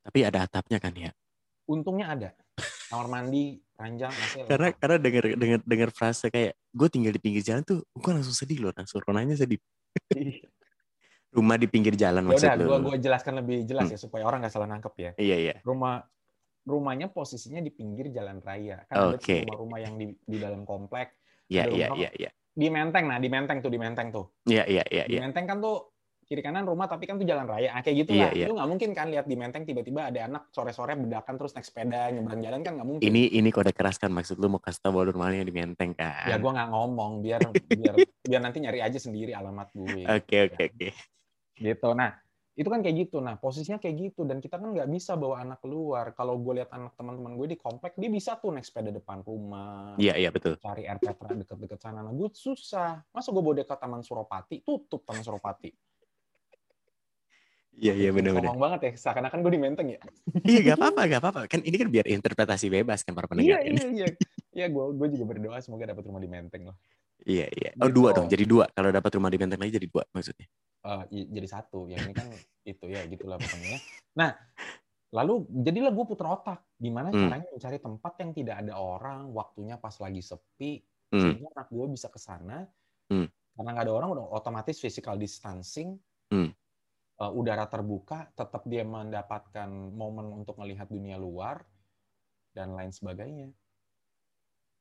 Tapi 0.00 0.18
ada 0.22 0.46
atapnya 0.46 0.78
kan 0.78 0.94
ya. 0.94 1.10
untungnya 1.66 2.06
ada 2.08 2.30
kamar 2.86 3.06
mandi 3.08 3.58
ranjang 3.74 4.14
Karena 4.46 4.70
lengkap. 4.70 4.78
karena 4.78 4.96
dengar 4.96 5.24
dengar 5.34 5.60
dengar 5.60 5.90
frase 5.90 6.30
kayak 6.30 6.54
gue 6.70 6.88
tinggal 6.88 7.10
di 7.10 7.18
pinggir 7.18 7.42
jalan 7.42 7.62
tuh, 7.62 7.82
gue 7.82 8.12
langsung 8.12 8.32
sedih 8.32 8.58
loh, 8.60 8.70
langsung 8.70 8.98
Ronanya 9.00 9.34
sedih. 9.34 9.58
Rumah 11.30 11.56
di 11.56 11.66
pinggir 11.66 11.94
jalan 11.94 12.22
ya 12.22 12.28
maksud 12.28 12.42
udah 12.44 12.54
lu. 12.56 12.66
gue 12.66 12.78
gue 12.84 12.96
jelaskan 13.00 13.34
lebih 13.36 13.56
jelas 13.64 13.86
Hmm. 13.86 13.94
ya 13.94 13.98
supaya 14.00 14.22
orang 14.24 14.42
nggak 14.42 14.50
salah 14.52 14.66
nangkep 14.68 14.94
ya 14.96 15.10
Iya 15.16 15.36
iya. 15.40 15.54
rumah 15.62 16.02
rumahnya 16.66 17.08
posisinya 17.08 17.60
di 17.64 17.72
pinggir 17.72 18.12
jalan 18.12 18.38
raya 18.44 18.84
kan 18.86 19.12
ada 19.12 19.16
tuh 19.16 19.24
Oke. 19.24 19.36
rumah-rumah 19.44 19.78
yang 19.80 19.94
di 19.96 20.06
di 20.14 20.38
dalam 20.38 20.62
komplek 20.68 21.16
Iya 21.50 21.66
Ada 21.66 21.74
iya 21.74 21.88
iya 21.98 22.10
iya. 22.14 22.30
di 22.54 22.68
menteng 22.70 23.10
nah 23.10 23.18
di 23.18 23.26
menteng 23.26 23.58
tuh 23.58 23.70
di 23.72 23.78
menteng 23.80 24.14
tuh 24.14 24.26
Iya 24.46 24.64
iya 24.70 24.84
iya 24.86 25.04
di 25.08 25.18
iya. 25.18 25.20
menteng 25.26 25.44
kan 25.50 25.58
tuh 25.58 25.90
kiri 26.30 26.46
kanan 26.46 26.62
rumah 26.62 26.86
tapi 26.86 27.10
kan 27.10 27.18
tuh 27.18 27.26
jalan 27.26 27.42
raya. 27.42 27.74
Nah, 27.74 27.82
kayak 27.82 28.06
gitu 28.06 28.14
Iya, 28.14 28.30
lah. 28.30 28.32
iya. 28.38 28.46
Lu 28.46 28.54
nggak 28.54 28.70
mungkin 28.70 28.90
kan 28.94 29.10
lihat 29.10 29.26
di 29.26 29.34
Menteng 29.34 29.66
tiba-tiba 29.66 30.14
ada 30.14 30.30
anak 30.30 30.46
sore-sore 30.54 30.94
bedakan 30.94 31.34
terus 31.34 31.58
naik 31.58 31.66
sepeda 31.66 32.06
nyebrang 32.14 32.38
jalan 32.38 32.62
kan 32.62 32.78
nggak 32.78 32.86
mungkin. 32.86 33.02
Ini 33.10 33.34
ini 33.34 33.50
kode 33.50 33.74
keras 33.74 33.98
kan 33.98 34.14
maksud 34.14 34.38
lu 34.38 34.46
mau 34.46 34.62
kasih 34.62 34.78
tau 34.78 34.94
bahwa 34.94 35.10
rumahnya 35.10 35.42
di 35.42 35.50
Menteng 35.50 35.90
kan? 35.98 36.30
Ya 36.30 36.38
gua 36.38 36.54
nggak 36.54 36.70
ngomong 36.70 37.18
biar 37.18 37.42
biar 37.50 37.94
biar 38.30 38.40
nanti 38.46 38.62
nyari 38.62 38.78
aja 38.78 38.94
sendiri 39.02 39.34
alamat 39.34 39.74
gue. 39.74 40.06
Oke 40.06 40.36
oke 40.46 40.62
oke. 40.70 40.88
Gitu. 41.58 41.88
Nah, 41.98 42.14
itu 42.52 42.66
kan 42.66 42.82
kayak 42.82 43.06
gitu. 43.06 43.22
Nah, 43.22 43.38
posisinya 43.38 43.78
kayak 43.78 44.10
gitu 44.10 44.26
dan 44.26 44.42
kita 44.42 44.58
kan 44.58 44.74
nggak 44.74 44.90
bisa 44.90 45.14
bawa 45.14 45.40
anak 45.40 45.62
keluar. 45.62 46.10
Kalau 46.12 46.34
gue 46.36 46.60
lihat 46.60 46.70
anak 46.74 46.92
teman-teman 46.94 47.38
gue 47.38 47.46
di 47.46 47.56
komplek, 47.56 47.94
dia 47.94 48.10
bisa 48.10 48.34
tuh 48.36 48.50
naik 48.50 48.66
sepeda 48.66 48.90
depan 48.90 49.22
rumah, 49.22 49.94
Iya 49.96 50.18
iya 50.18 50.30
betul. 50.30 50.58
cari 50.58 50.84
air 50.84 50.98
petra 50.98 51.30
deket-deket 51.30 51.78
sana. 51.78 52.02
Nah, 52.02 52.10
gue 52.10 52.28
susah. 52.30 53.06
Masa 53.10 53.30
gue 53.30 53.42
bawa 53.42 53.54
dia 53.54 53.64
ke 53.64 53.74
Taman 53.74 54.02
Suropati, 54.02 54.60
tutup 54.60 55.06
Taman 55.06 55.22
Suropati. 55.22 55.70
Iya 57.80 57.96
iya 57.96 58.10
benar-benar. 58.12 58.44
Ngomong 58.50 58.60
banget 58.60 58.80
ya, 58.82 58.92
seakan-akan 58.98 59.40
gue 59.40 59.52
di 59.56 59.60
Menteng 59.62 59.88
ya. 59.88 60.00
Iya 60.44 60.58
gak 60.68 60.76
apa-apa 60.76 61.00
gak 61.08 61.20
apa-apa. 61.22 61.40
Kan 61.48 61.64
ini 61.64 61.76
kan 61.80 61.88
biar 61.88 62.04
interpretasi 62.04 62.68
bebas 62.68 63.00
kan 63.00 63.16
para 63.16 63.24
Iya, 63.30 63.56
pendengar. 63.56 63.60
ini. 63.64 63.72
iya, 63.72 63.88
iya. 63.88 64.06
Iya, 64.50 64.66
gue 64.68 64.84
gue 64.98 65.08
juga 65.16 65.24
berdoa 65.30 65.56
semoga 65.62 65.88
dapat 65.88 66.02
rumah 66.04 66.20
di 66.20 66.28
Menteng 66.28 66.68
lah. 66.68 66.76
Iya 67.26 67.46
iya. 67.52 67.70
Oh 67.78 67.88
Gitu. 67.88 67.96
dua 68.00 68.08
dong. 68.16 68.26
Jadi 68.28 68.44
dua. 68.48 68.64
Kalau 68.72 68.90
dapat 68.90 69.10
rumah 69.16 69.30
di 69.32 69.38
Menteng 69.38 69.60
lagi 69.60 69.72
jadi 69.76 69.88
dua 69.88 70.04
maksudnya. 70.12 70.48
I- 71.12 71.28
jadi 71.28 71.48
satu. 71.48 71.88
Yang 71.88 72.00
ini 72.08 72.12
kan 72.16 72.28
itu 72.72 72.84
ya, 72.88 73.04
gitulah 73.04 73.36
pokoknya. 73.36 73.78
Nah, 74.16 74.30
lalu 75.12 75.44
jadilah 75.66 75.92
gue 75.92 76.04
puter 76.06 76.26
otak. 76.26 76.60
Gimana 76.80 77.12
Hmm. 77.12 77.28
caranya 77.28 77.48
mencari 77.52 77.78
tempat 77.78 78.12
yang 78.24 78.30
tidak 78.32 78.56
ada 78.64 78.74
orang, 78.78 79.20
waktunya 79.34 79.76
pas 79.76 79.92
lagi 80.00 80.22
sepi, 80.24 80.80
Hmm. 81.10 81.20
sehingga 81.20 81.48
anak 81.52 81.68
gue 81.68 81.86
bisa 81.90 82.08
ke 82.08 82.16
sana. 82.16 82.64
Hmm. 83.10 83.26
Karena 83.58 83.70
nggak 83.76 83.84
ada 83.90 83.94
orang, 83.94 84.08
udah 84.16 84.24
otomatis 84.32 84.78
physical 84.78 85.18
distancing, 85.18 85.98
Hmm. 86.30 86.54
eh, 87.20 87.32
udara 87.34 87.66
terbuka, 87.66 88.30
tetap 88.32 88.64
dia 88.64 88.86
mendapatkan 88.86 89.68
momen 89.92 90.30
untuk 90.32 90.56
melihat 90.56 90.88
dunia 90.88 91.20
luar 91.20 91.60
dan 92.54 92.72
lain 92.72 92.94
sebagainya. 92.94 93.50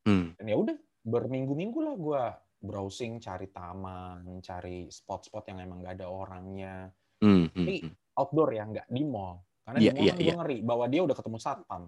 Hmm. 0.08 0.32
Dan 0.40 0.46
ya 0.48 0.56
udah 0.56 0.78
berminggu-minggu 1.04 1.80
lah 1.80 1.96
gue 1.96 2.24
browsing, 2.60 3.24
cari 3.24 3.48
taman, 3.50 4.44
cari 4.44 4.92
spot-spot 4.92 5.48
yang 5.52 5.64
emang 5.64 5.80
nggak 5.84 5.96
ada 6.00 6.08
orangnya. 6.12 6.92
Hmm. 7.24 7.48
hmm, 7.48 7.56
Tapi 7.56 7.76
hmm. 7.84 7.94
outdoor 8.20 8.50
ya, 8.52 8.64
nggak 8.68 8.88
di 8.92 9.04
mall. 9.08 9.40
Karena 9.64 9.80
Iya, 9.80 9.92
di 9.92 9.96
mall 9.96 10.04
iya, 10.04 10.12
kan 10.12 10.20
gue 10.20 10.38
ngeri 10.44 10.58
bahwa 10.64 10.86
dia 10.92 11.02
udah 11.04 11.16
ketemu 11.16 11.38
satpam, 11.40 11.84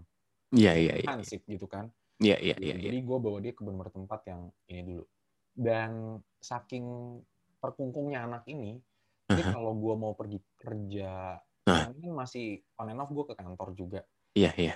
Iya 0.52 0.74
iya 0.76 0.94
iya. 1.00 1.08
hansip 1.08 1.42
gitu 1.48 1.68
kan. 1.68 1.88
Iya 2.20 2.38
iya 2.40 2.56
iya. 2.60 2.76
iya. 2.76 2.92
Jadi 2.92 2.98
gue 3.04 3.18
bawa 3.20 3.38
dia 3.40 3.54
ke 3.56 3.64
benar 3.64 3.88
tempat 3.92 4.20
yang 4.28 4.52
ini 4.68 4.82
dulu. 4.84 5.06
Dan 5.52 6.20
saking 6.40 6.86
terkungkungnya 7.60 8.28
anak 8.28 8.44
ini, 8.48 8.80
jadi 9.28 9.44
Aha. 9.48 9.52
kalau 9.56 9.76
gue 9.76 9.96
mau 9.96 10.14
pergi 10.16 10.40
kerja, 10.60 11.40
kan 11.64 11.96
masih 11.96 12.60
on 12.80 12.92
and 12.92 13.00
off 13.00 13.12
gue 13.12 13.26
ke 13.32 13.36
kantor 13.36 13.70
juga. 13.76 14.02
Iya 14.36 14.52
iya. 14.56 14.76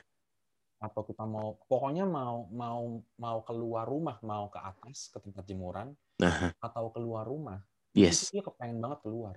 Atau 0.86 1.02
kita 1.02 1.26
mau, 1.26 1.58
pokoknya 1.66 2.06
mau 2.06 2.46
mau 2.54 3.02
mau 3.18 3.38
keluar 3.42 3.90
rumah, 3.90 4.22
mau 4.22 4.46
ke 4.54 4.62
atas 4.62 5.10
ke 5.10 5.18
tempat 5.18 5.42
jemuran, 5.44 5.98
Nah, 6.22 6.54
atau 6.62 6.94
keluar 6.94 7.26
rumah, 7.26 7.60
yes. 7.92 8.30
itu 8.30 8.40
dia 8.40 8.44
kepengen 8.46 8.80
banget 8.80 9.02
keluar, 9.02 9.36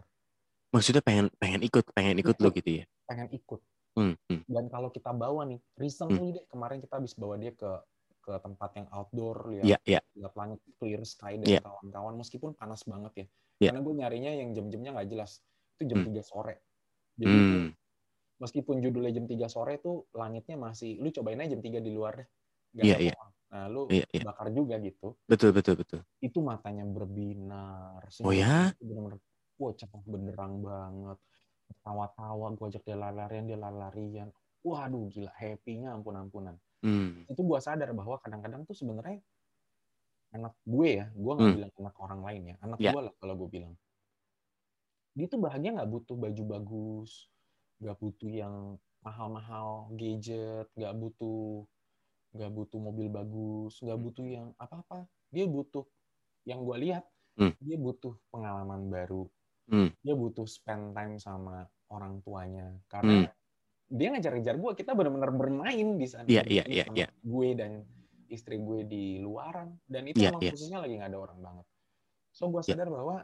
Maksudnya 0.69 1.01
pengen 1.01 1.33
pengen 1.41 1.65
ikut, 1.65 1.89
pengen 1.97 2.21
ikut 2.21 2.37
lo 2.39 2.53
gitu 2.53 2.71
ya. 2.71 2.85
pengen 3.09 3.33
ikut. 3.33 3.61
Hmm. 3.97 4.15
hmm. 4.29 4.45
Dan 4.45 4.69
kalau 4.69 4.93
kita 4.93 5.11
bawa 5.11 5.49
nih, 5.49 5.59
recently 5.75 6.37
deh 6.37 6.45
kemarin 6.47 6.79
kita 6.79 7.01
habis 7.01 7.17
bawa 7.17 7.41
dia 7.41 7.57
ke 7.57 7.71
ke 8.21 8.37
tempat 8.45 8.71
yang 8.77 8.87
outdoor, 8.93 9.49
lihat 9.49 9.65
Iya 9.65 9.79
iya. 9.89 10.01
lihat 10.13 10.37
langit 10.37 10.61
clear 10.77 11.01
sky 11.03 11.41
dan 11.41 11.49
Iya. 11.49 11.61
kawan-kawan 11.65 12.15
meskipun 12.15 12.53
panas 12.53 12.85
banget 12.85 13.13
ya 13.17 13.27
Iya. 13.59 13.69
karena 13.73 13.81
gue 13.81 13.95
nyarinya 13.97 14.33
yang 14.37 14.51
jam-jamnya 14.53 14.91
nggak 15.01 15.09
jelas 15.09 15.41
itu 15.81 15.89
jam 15.89 16.05
Hmm. 16.05 16.13
3 16.13 16.21
sore 16.21 16.55
jadi 17.17 17.33
Hmm. 17.33 17.69
Meskipun 18.39 18.79
judulnya 18.79 19.13
jam 19.13 19.27
3 19.27 19.47
sore 19.47 19.79
itu 19.79 20.07
langitnya 20.15 20.57
masih 20.57 20.99
lu 20.99 21.11
cobain 21.11 21.39
aja 21.39 21.55
jam 21.55 21.63
3 21.63 21.79
di 21.79 21.91
luar 21.91 22.23
deh 22.73 22.85
Iya, 22.85 22.97
iya. 22.99 23.15
pohon. 23.15 23.31
nah 23.49 23.65
lu 23.67 23.83
Iya 23.89 24.07
iya. 24.13 24.23
bakar 24.25 24.49
juga 24.53 24.77
gitu 24.79 25.17
Betul 25.27 25.51
betul 25.53 25.75
betul. 25.77 26.01
itu 26.21 26.39
matanya 26.41 26.85
berbinar 26.85 28.05
Oh 28.23 28.31
ya? 28.31 28.71
bener-bener 28.79 29.19
wah 29.59 29.73
cepet 29.75 30.03
benderang 30.07 30.63
banget 30.63 31.19
tawa-tawa 31.83 32.47
gue 32.55 32.67
ajak 32.71 32.83
dia 32.83 32.97
lari-larian 32.97 33.45
dia 33.45 33.59
lari-larian 33.59 34.29
waduh 34.63 35.07
gila 35.09 35.33
happy-nya 35.35 35.93
ampun-ampunan 35.95 36.57
Hmm. 36.79 37.27
itu 37.27 37.43
gue 37.43 37.59
sadar 37.59 37.91
bahwa 37.91 38.23
kadang-kadang 38.23 38.63
tuh 38.63 38.71
sebenarnya 38.71 39.19
anak 40.31 40.55
gue 40.63 40.89
ya, 41.03 41.11
gue 41.11 41.33
nggak 41.35 41.49
Hmm. 41.51 41.57
bilang 41.59 41.73
anak 41.75 41.95
orang 41.99 42.21
lain 42.23 42.43
ya, 42.53 42.57
anak 42.63 42.79
Ya. 42.79 42.93
gue 42.95 43.01
lah 43.03 43.15
kalau 43.19 43.35
gue 43.35 43.49
bilang. 43.49 43.75
Dia 45.17 45.27
tuh 45.27 45.41
bahagia 45.41 45.75
nggak 45.75 45.91
butuh 45.91 46.15
baju 46.15 46.43
bagus, 46.47 47.27
nggak 47.79 47.97
butuh 48.03 48.31
yang 48.31 48.55
mahal-mahal 49.03 49.91
gadget, 49.95 50.67
nggak 50.75 50.95
butuh 50.99 51.65
nggak 52.35 52.51
butuh 52.53 52.79
mobil 52.83 53.09
bagus, 53.09 53.81
nggak 53.81 53.99
Hmm. 53.99 54.07
butuh 54.07 54.27
yang 54.29 54.49
apa-apa. 54.61 55.09
Dia 55.33 55.45
butuh 55.49 55.85
yang 56.49 56.61
gue 56.65 56.77
lihat, 56.85 57.05
Hmm. 57.41 57.55
dia 57.63 57.77
butuh 57.81 58.15
pengalaman 58.33 58.89
baru, 58.93 59.29
Hmm. 59.71 59.91
dia 60.05 60.15
butuh 60.17 60.45
spend 60.49 60.93
time 60.97 61.17
sama 61.21 61.67
orang 61.89 62.21
tuanya. 62.25 62.77
Karena 62.91 63.27
Hmm. 63.27 63.29
dia 63.89 64.09
ngejar-ngejar 64.13 64.57
gue, 64.61 64.73
kita 64.77 64.93
benar-benar 64.99 65.33
bermain 65.33 65.89
di 65.97 66.07
sana. 66.09 66.29
Iya, 66.29 66.43
iya, 66.49 66.65
iya, 66.69 66.85
sama 66.89 66.97
iya. 66.99 67.09
Gue 67.25 67.49
dan 67.57 67.73
istri 68.29 68.61
gue 68.61 68.85
di 68.85 69.19
luaran 69.25 69.81
dan 69.89 70.05
itu 70.05 70.21
Iya, 70.21 70.29
emang 70.29 70.43
iya. 70.45 70.53
posisinya 70.53 70.79
lagi 70.85 70.95
nggak 71.01 71.11
ada 71.17 71.21
orang 71.21 71.39
banget. 71.41 71.67
So 72.37 72.51
gue 72.53 72.63
Iya. 72.65 72.75
sadar 72.77 72.89
bahwa 72.93 73.17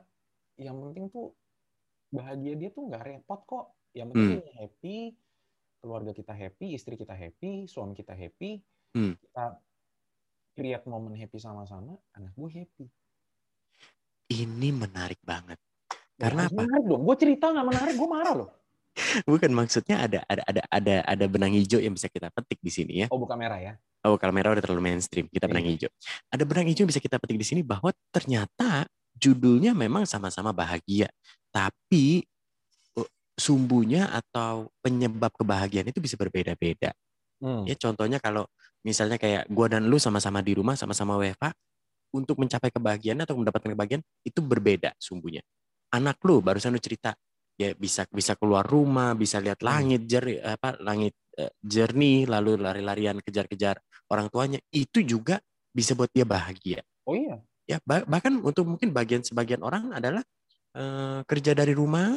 yang 0.57 0.77
penting 0.81 1.11
tuh 1.13 1.35
bahagia 2.15 2.55
dia 2.57 2.71
tuh 2.73 2.89
nggak 2.89 3.05
repot 3.05 3.41
kok. 3.45 3.67
Yang 3.95 4.09
penting 4.11 4.43
Hmm. 4.43 4.55
happy, 4.59 4.99
keluarga 5.79 6.11
kita 6.11 6.35
happy, 6.35 6.67
istri 6.75 6.99
kita 6.99 7.15
happy, 7.15 7.71
suami 7.71 7.95
kita 7.95 8.11
happy, 8.13 8.59
Hmm. 8.91 9.15
kita 9.15 9.45
create 10.53 10.85
momen 10.85 11.15
happy 11.15 11.39
sama-sama, 11.39 11.95
anak 12.13 12.35
gue 12.35 12.51
happy. 12.53 12.87
Ini 14.29 14.69
menarik 14.75 15.23
banget. 15.23 15.59
Ya, 16.19 16.27
Karena 16.31 16.51
apa? 16.51 16.59
Menarik 16.59 16.85
dong. 16.91 17.03
Gue 17.07 17.17
cerita 17.19 17.55
nggak 17.55 17.67
menarik, 17.67 17.95
gue 17.95 18.09
marah 18.11 18.35
loh. 18.35 18.49
Bukan 19.31 19.51
maksudnya 19.51 20.07
ada 20.07 20.23
ada 20.27 20.43
ada 20.47 20.63
ada 20.71 20.95
ada 21.03 21.25
benang 21.27 21.51
hijau 21.55 21.83
yang 21.83 21.95
bisa 21.95 22.07
kita 22.07 22.31
petik 22.31 22.63
di 22.63 22.71
sini 22.71 22.93
ya. 23.03 23.07
Oh 23.11 23.19
buka 23.19 23.35
merah 23.35 23.59
ya? 23.59 23.75
Oh, 24.07 24.15
kalau 24.21 24.31
merah 24.37 24.53
udah 24.55 24.63
terlalu 24.63 24.85
mainstream, 24.91 25.27
kita 25.27 25.49
benang 25.51 25.65
Iya. 25.67 25.73
hijau. 25.75 25.91
Ada 26.31 26.43
benang 26.47 26.67
hijau 26.71 26.83
yang 26.87 26.93
bisa 26.95 27.03
kita 27.03 27.17
petik 27.19 27.39
di 27.41 27.47
sini 27.47 27.61
bahwa 27.67 27.91
ternyata 28.15 28.87
judulnya 29.17 29.73
memang 29.75 30.05
sama-sama 30.07 30.53
bahagia, 30.55 31.11
tapi 31.51 32.23
sumbunya 33.35 34.09
atau 34.11 34.71
penyebab 34.81 35.35
kebahagiaan 35.35 35.91
itu 35.91 35.99
bisa 35.99 36.15
berbeda-beda. 36.15 36.95
Hmm. 37.43 37.67
Ya 37.67 37.75
contohnya 37.75 38.23
kalau 38.23 38.47
misalnya 38.87 39.19
kayak 39.19 39.51
gua 39.51 39.67
dan 39.69 39.91
lu 39.91 39.99
sama-sama 39.99 40.41
di 40.41 40.55
rumah 40.55 40.79
sama-sama 40.79 41.19
WFA 41.19 41.51
untuk 42.15 42.39
mencapai 42.39 42.71
kebahagiaan 42.71 43.19
atau 43.27 43.35
mendapatkan 43.35 43.75
kebahagiaan 43.75 44.05
itu 44.23 44.39
berbeda 44.39 44.95
sumbunya. 45.03 45.43
Anak 45.91 46.23
lu 46.23 46.39
barusan 46.43 46.71
lu 46.75 46.79
cerita 46.83 47.15
ya 47.59 47.75
bisa 47.75 48.07
bisa 48.11 48.35
keluar 48.39 48.63
rumah, 48.67 49.15
bisa 49.19 49.39
lihat 49.43 49.63
Hmm. 49.63 49.69
langit 49.71 50.07
jernih 50.07 50.39
apa 50.43 50.79
langit 50.83 51.15
eh, 51.35 51.51
jernih 51.63 52.31
lalu 52.31 52.59
lari-larian 52.63 53.19
kejar-kejar 53.19 53.83
orang 54.11 54.31
tuanya 54.31 54.59
itu 54.71 55.03
juga 55.03 55.43
bisa 55.75 55.99
buat 55.99 56.11
dia 56.15 56.23
bahagia. 56.23 56.87
Oh 57.07 57.19
iya. 57.19 57.43
Ya 57.67 57.83
bah- 57.83 58.07
bahkan 58.07 58.39
untuk 58.39 58.69
mungkin 58.71 58.95
bagian 58.95 59.27
sebagian 59.27 59.63
orang 59.67 59.91
adalah 59.91 60.23
eh, 60.75 61.21
kerja 61.27 61.55
dari 61.55 61.71
rumah, 61.75 62.15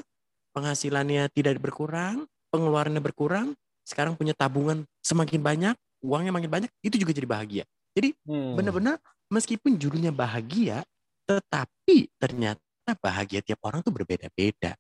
penghasilannya 0.58 1.30
tidak 1.30 1.62
berkurang, 1.62 2.26
pengeluarannya 2.50 2.98
berkurang, 2.98 3.54
sekarang 3.86 4.18
punya 4.18 4.34
tabungan 4.34 4.90
semakin 5.06 5.38
banyak, 5.38 5.76
uangnya 6.02 6.34
makin 6.34 6.50
banyak, 6.50 6.72
itu 6.82 6.98
juga 6.98 7.14
jadi 7.14 7.30
bahagia. 7.30 7.64
Jadi 7.94 8.18
Hmm. 8.26 8.58
benar-benar 8.58 8.98
meskipun 9.30 9.78
judulnya 9.78 10.10
bahagia, 10.10 10.82
tetapi 11.30 12.10
ternyata 12.18 12.90
bahagia 12.98 13.46
tiap 13.46 13.62
orang 13.62 13.86
tuh 13.86 13.94
berbeda-beda. 13.94 14.74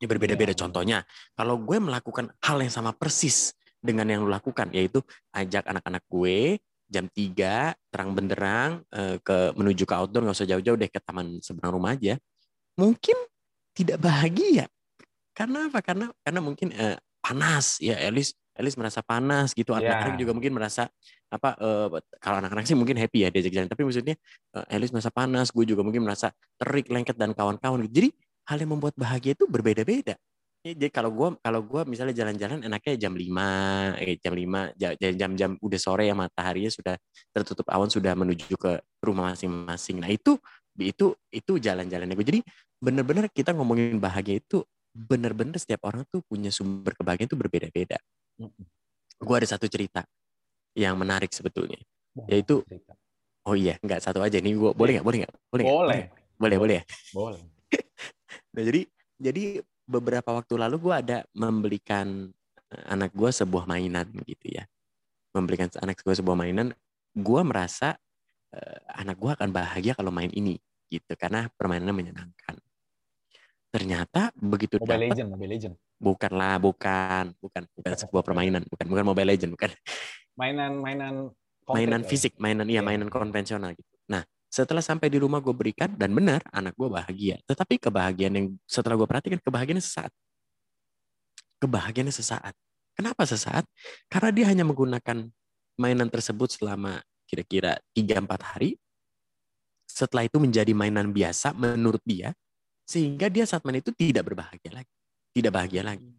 Ya 0.00 0.06
berbeda-beda. 0.08 0.54
Iya. 0.54 0.60
Contohnya, 0.64 0.98
kalau 1.36 1.60
gue 1.60 1.76
melakukan 1.76 2.32
hal 2.40 2.56
yang 2.62 2.72
sama 2.72 2.94
persis 2.94 3.52
dengan 3.82 4.08
yang 4.08 4.24
lu 4.24 4.30
lakukan, 4.32 4.72
yaitu 4.72 5.04
ajak 5.34 5.66
anak-anak 5.68 6.00
gue 6.08 6.56
jam 6.90 7.06
3 7.06 7.74
terang 7.90 8.10
benderang 8.10 8.82
eh, 8.90 9.16
ke 9.22 9.54
menuju 9.54 9.86
ke 9.86 9.94
outdoor 9.94 10.26
nggak 10.26 10.36
usah 10.42 10.50
jauh-jauh 10.50 10.74
deh 10.74 10.90
ke 10.90 10.98
taman 10.98 11.38
seberang 11.38 11.78
rumah 11.78 11.94
aja 11.94 12.18
mungkin 12.74 13.14
tidak 13.80 13.98
bahagia. 13.98 14.64
Karena 15.32 15.72
apa? 15.72 15.80
Karena 15.80 16.06
karena 16.20 16.40
mungkin 16.44 16.68
eh, 16.76 17.00
panas. 17.24 17.80
Ya 17.80 17.96
Elis 17.96 18.36
Elis 18.52 18.76
merasa 18.76 19.00
panas 19.00 19.56
gitu. 19.56 19.72
Iya. 19.72 19.88
anak-anak 19.96 20.20
juga 20.20 20.32
mungkin 20.36 20.52
merasa 20.52 20.92
apa 21.32 21.56
eh, 21.56 21.86
kalau 22.20 22.36
anak-anak 22.44 22.68
sih 22.68 22.76
mungkin 22.76 23.00
happy 23.00 23.24
ya 23.24 23.28
diajak 23.32 23.52
jalan. 23.56 23.68
Tapi 23.72 23.82
maksudnya 23.88 24.14
eh, 24.52 24.76
Elis 24.76 24.92
merasa 24.92 25.08
panas. 25.08 25.48
Gue 25.48 25.64
juga 25.64 25.80
mungkin 25.80 26.04
merasa 26.04 26.28
terik 26.60 26.92
lengket 26.92 27.16
dan 27.16 27.32
kawan-kawan 27.32 27.88
jadi 27.88 28.12
hal 28.52 28.60
yang 28.60 28.76
membuat 28.76 28.92
bahagia 29.00 29.32
itu 29.32 29.48
berbeda-beda. 29.48 30.18
Ya, 30.60 30.76
jadi 30.76 30.92
kalau 30.92 31.08
gue 31.08 31.28
kalau 31.40 31.64
gua 31.64 31.88
misalnya 31.88 32.12
jalan-jalan 32.12 32.60
enaknya 32.60 33.08
jam 33.08 33.16
5, 33.16 33.48
eh, 33.96 34.20
jam 34.20 34.36
5 34.36 34.68
ja- 34.76 34.92
ja- 34.92 35.16
jam-jam 35.16 35.56
udah 35.56 35.80
sore 35.80 36.04
ya 36.04 36.12
mataharinya 36.12 36.68
sudah 36.68 37.00
tertutup 37.32 37.64
awan 37.72 37.88
sudah 37.88 38.12
menuju 38.12 38.60
ke 38.60 38.76
rumah 39.00 39.32
masing-masing. 39.32 40.04
Nah, 40.04 40.12
itu 40.12 40.36
itu 40.88 41.12
itu 41.28 41.52
jalan-jalannya. 41.60 42.16
Gue 42.16 42.26
jadi 42.26 42.40
bener-bener 42.80 43.28
kita 43.28 43.52
ngomongin 43.52 44.00
bahagia 44.00 44.40
itu 44.40 44.64
bener-bener 44.90 45.54
setiap 45.60 45.86
orang 45.86 46.02
tuh 46.08 46.24
punya 46.26 46.48
sumber 46.50 46.96
kebahagiaan 46.96 47.28
itu 47.28 47.38
berbeda-beda. 47.38 48.00
Gue 49.20 49.34
ada 49.36 49.46
satu 49.46 49.68
cerita 49.68 50.02
yang 50.72 50.96
menarik 50.96 51.28
sebetulnya 51.34 51.76
Yaitu- 52.30 52.62
oh 53.46 53.56
iya 53.56 53.74
nggak 53.80 54.00
satu 54.02 54.20
aja 54.22 54.38
nih 54.38 54.54
gue 54.54 54.70
boleh 54.72 54.92
nggak 54.98 55.06
boleh 55.06 55.18
nggak 55.24 55.34
boleh 55.50 55.64
boleh. 55.64 56.00
Boleh 56.40 56.56
boleh 56.56 56.74
ya? 56.80 56.84
Boleh. 57.12 57.42
Nah, 58.50 58.62
jadi 58.66 58.82
jadi 59.18 59.42
beberapa 59.86 60.34
waktu 60.34 60.58
lalu 60.58 60.76
gue 60.82 60.94
ada 60.94 61.18
membelikan 61.34 62.30
eh, 62.70 62.84
anak 62.90 63.14
gue 63.14 63.30
sebuah 63.30 63.66
mainan 63.66 64.10
gitu 64.26 64.46
ya. 64.58 64.66
Membelikan 65.34 65.70
anak 65.78 66.02
gue 66.02 66.14
sebuah 66.14 66.34
mainan, 66.34 66.74
gue 67.14 67.40
merasa 67.46 67.94
eh, 68.50 68.78
anak 68.98 69.22
gue 69.22 69.30
akan 69.30 69.54
bahagia 69.54 69.94
kalau 69.94 70.10
main 70.10 70.30
ini 70.34 70.58
gitu 70.90 71.14
karena 71.14 71.46
permainannya 71.54 71.94
menyenangkan. 71.94 72.58
Ternyata 73.70 74.34
begitu 74.34 74.82
Mobile 74.82 75.14
Legend 75.14 75.28
Mobile 75.30 75.52
Legend 75.54 75.74
bukanlah 76.00 76.58
bukan 76.58 77.30
bukan 77.38 77.62
bukan 77.70 77.92
sebuah 78.02 78.22
permainan 78.26 78.66
bukan 78.66 78.86
bukan 78.90 79.04
Mobile 79.06 79.30
Legend 79.30 79.54
bukan 79.54 79.70
mainan 80.34 80.74
mainan 80.82 81.14
mainan 81.70 82.02
ya? 82.02 82.08
fisik 82.08 82.34
mainan 82.42 82.66
iya 82.66 82.82
Iya, 82.82 82.82
mainan 82.82 83.06
konvensional 83.06 83.70
gitu. 83.78 83.94
Nah 84.10 84.26
setelah 84.50 84.82
sampai 84.82 85.06
di 85.06 85.22
rumah 85.22 85.38
gue 85.38 85.54
berikan 85.54 85.94
dan 85.94 86.10
benar 86.10 86.42
anak 86.50 86.74
gue 86.74 86.90
bahagia. 86.90 87.38
Tetapi 87.46 87.78
kebahagiaan 87.78 88.34
yang 88.34 88.46
setelah 88.66 88.98
gue 88.98 89.06
perhatikan 89.06 89.38
kebahagiaannya 89.38 89.84
sesaat. 89.84 90.12
Kebahagiaannya 91.62 92.10
sesaat. 92.10 92.54
Kenapa 92.98 93.22
sesaat? 93.22 93.62
Karena 94.10 94.34
dia 94.34 94.50
hanya 94.50 94.66
menggunakan 94.66 95.30
mainan 95.78 96.10
tersebut 96.10 96.50
selama 96.50 96.98
kira-kira 97.30 97.78
3-4 97.94 98.26
hari. 98.42 98.74
Setelah 99.90 100.26
itu 100.26 100.38
menjadi 100.38 100.70
mainan 100.70 101.10
biasa 101.10 101.52
menurut 101.52 102.00
dia. 102.06 102.30
Sehingga 102.86 103.30
dia 103.30 103.46
saat 103.46 103.62
main 103.62 103.78
itu 103.78 103.90
tidak 103.94 104.26
berbahagia 104.26 104.70
lagi. 104.70 104.94
Tidak 105.30 105.50
bahagia 105.50 105.82
lagi. 105.86 106.10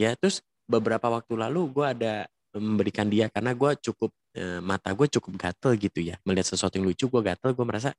Ya 0.00 0.14
terus 0.16 0.44
beberapa 0.68 1.08
waktu 1.08 1.32
lalu 1.36 1.72
gue 1.72 1.86
ada 1.88 2.14
memberikan 2.56 3.08
dia 3.08 3.28
karena 3.28 3.52
gue 3.52 3.70
cukup 3.80 4.10
eh, 4.36 4.60
mata 4.60 4.92
gue 4.92 5.06
cukup 5.08 5.32
gatel 5.36 5.76
gitu 5.76 6.00
ya 6.00 6.16
melihat 6.24 6.48
sesuatu 6.48 6.80
yang 6.80 6.88
lucu 6.88 7.08
gue 7.08 7.22
gatel 7.24 7.52
gue 7.52 7.66
merasa 7.66 7.92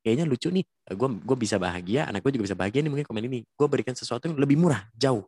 kayaknya 0.00 0.24
lucu 0.24 0.48
nih 0.48 0.64
gue 0.64 1.08
gue 1.20 1.36
bisa 1.36 1.60
bahagia 1.60 2.08
anak 2.08 2.24
gue 2.24 2.32
juga 2.36 2.44
bisa 2.48 2.56
bahagia 2.56 2.80
nih 2.80 2.90
mungkin 2.92 3.06
komen 3.08 3.24
ini 3.28 3.44
gue 3.44 3.66
berikan 3.68 3.92
sesuatu 3.92 4.24
yang 4.28 4.40
lebih 4.40 4.56
murah 4.56 4.88
jauh 4.96 5.24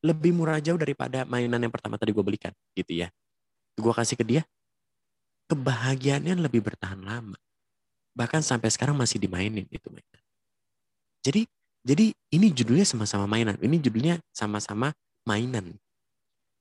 lebih 0.00 0.32
murah 0.32 0.60
jauh 0.60 0.80
daripada 0.80 1.28
mainan 1.28 1.60
yang 1.60 1.72
pertama 1.72 2.00
tadi 2.00 2.16
gue 2.16 2.24
belikan 2.24 2.52
gitu 2.72 2.92
ya 2.96 3.08
gue 3.76 3.92
kasih 3.92 4.16
ke 4.16 4.24
dia 4.24 4.42
kebahagiaannya 5.52 6.40
lebih 6.48 6.64
bertahan 6.64 7.00
lama 7.04 7.36
bahkan 8.16 8.40
sampai 8.40 8.72
sekarang 8.72 8.96
masih 8.96 9.20
dimainin 9.20 9.68
itu 9.68 9.88
mainan 9.92 10.22
jadi 11.20 11.44
jadi 11.84 12.10
ini 12.32 12.46
judulnya 12.50 12.88
sama-sama 12.88 13.28
mainan 13.28 13.60
ini 13.60 13.76
judulnya 13.76 14.16
sama-sama 14.32 14.96
mainan 15.28 15.76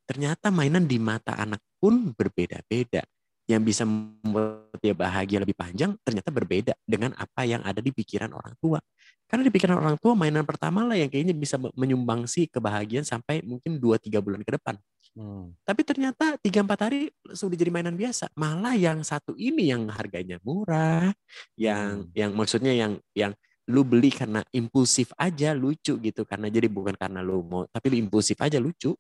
ternyata 0.05 0.53
mainan 0.53 0.85
di 0.85 1.01
mata 1.01 1.33
anak 1.33 1.61
pun 1.81 2.13
berbeda-beda. 2.13 3.03
Yang 3.45 3.61
bisa 3.61 3.83
membuat 3.85 4.73
dia 4.81 4.97
bahagia 4.97 5.37
lebih 5.37 5.53
panjang 5.53 5.93
ternyata 6.01 6.33
berbeda 6.33 6.73
dengan 6.81 7.13
apa 7.13 7.45
yang 7.45 7.61
ada 7.61 7.77
di 7.77 7.93
pikiran 7.93 8.33
orang 8.33 8.57
tua. 8.57 8.81
Karena 9.29 9.45
di 9.45 9.53
pikiran 9.53 9.77
orang 9.77 10.01
tua 10.01 10.17
mainan 10.17 10.41
pertama 10.49 10.81
lah 10.81 10.97
yang 10.97 11.13
kayaknya 11.13 11.37
bisa 11.37 11.61
menyumbangsi 11.77 12.49
kebahagiaan 12.49 13.05
sampai 13.05 13.45
mungkin 13.45 13.77
2-3 13.77 14.17
bulan 14.17 14.41
ke 14.41 14.49
depan. 14.57 14.81
Hmm. 15.15 15.56
Tapi 15.63 15.82
ternyata 15.88 16.36
3-4 16.43 16.75
hari 16.75 17.01
sudah 17.32 17.56
jadi 17.56 17.71
mainan 17.71 17.95
biasa. 17.95 18.28
Malah 18.36 18.75
yang 18.75 18.99
satu 18.99 19.32
ini 19.39 19.71
yang 19.71 19.88
harganya 19.88 20.43
murah, 20.43 21.15
yang 21.56 22.04
Hmm. 22.04 22.12
yang 22.12 22.32
maksudnya 22.36 22.75
yang 22.75 22.99
yang 23.15 23.32
lu 23.65 23.82
beli 23.82 24.13
karena 24.13 24.45
impulsif 24.54 25.10
aja 25.17 25.56
lucu 25.58 25.97
gitu 25.97 26.21
karena 26.28 26.54
jadi 26.54 26.69
bukan 26.69 26.93
karena 26.93 27.25
lu 27.25 27.41
mau 27.41 27.65
tapi 27.65 27.89
lu 27.89 27.97
impulsif 27.97 28.38
aja 28.38 28.62
lucu 28.62 28.93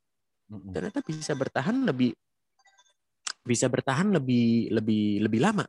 Mm-mm. 0.49 0.73
ternyata 0.73 1.05
bisa 1.05 1.37
bertahan 1.37 1.85
lebih 1.85 2.17
bisa 3.45 3.69
bertahan 3.69 4.09
lebih 4.09 4.73
lebih 4.73 5.21
lebih 5.21 5.39
lama 5.43 5.65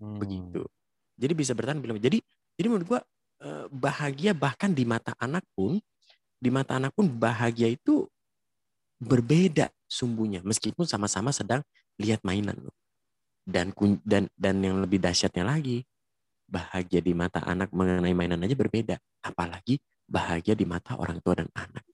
Hmm. 0.00 0.16
begitu. 0.20 0.64
Jadi 1.20 1.32
bisa 1.36 1.52
bertahan 1.52 1.76
lebih 1.80 1.90
lama. 1.92 2.00
Jadi 2.00 2.18
jadi 2.60 2.66
menurut 2.68 2.86
gua 2.88 3.00
eh, 3.40 3.66
bahagia 3.72 4.32
bahkan 4.36 4.72
di 4.72 4.84
mata 4.84 5.16
anak 5.16 5.44
pun 5.56 5.80
di 6.36 6.48
mata 6.52 6.76
anak 6.76 6.92
pun 6.92 7.08
bahagia 7.08 7.72
itu 7.72 8.04
berbeda 9.00 9.72
sumbunya 9.88 10.44
meskipun 10.44 10.84
sama-sama 10.84 11.32
sedang 11.32 11.64
lihat 11.96 12.20
mainan. 12.20 12.56
Dan 13.40 13.72
dan 14.04 14.28
dan 14.36 14.60
yang 14.60 14.78
lebih 14.84 15.00
dahsyatnya 15.00 15.42
lagi 15.42 15.82
bahagia 16.44 17.00
di 17.00 17.16
mata 17.16 17.40
anak 17.42 17.72
mengenai 17.72 18.12
mainan 18.12 18.44
aja 18.44 18.54
berbeda 18.54 19.00
apalagi 19.24 19.80
bahagia 20.04 20.58
di 20.58 20.68
mata 20.68 20.98
orang 21.00 21.22
tua 21.24 21.40
dan 21.40 21.48
anak. 21.56 21.86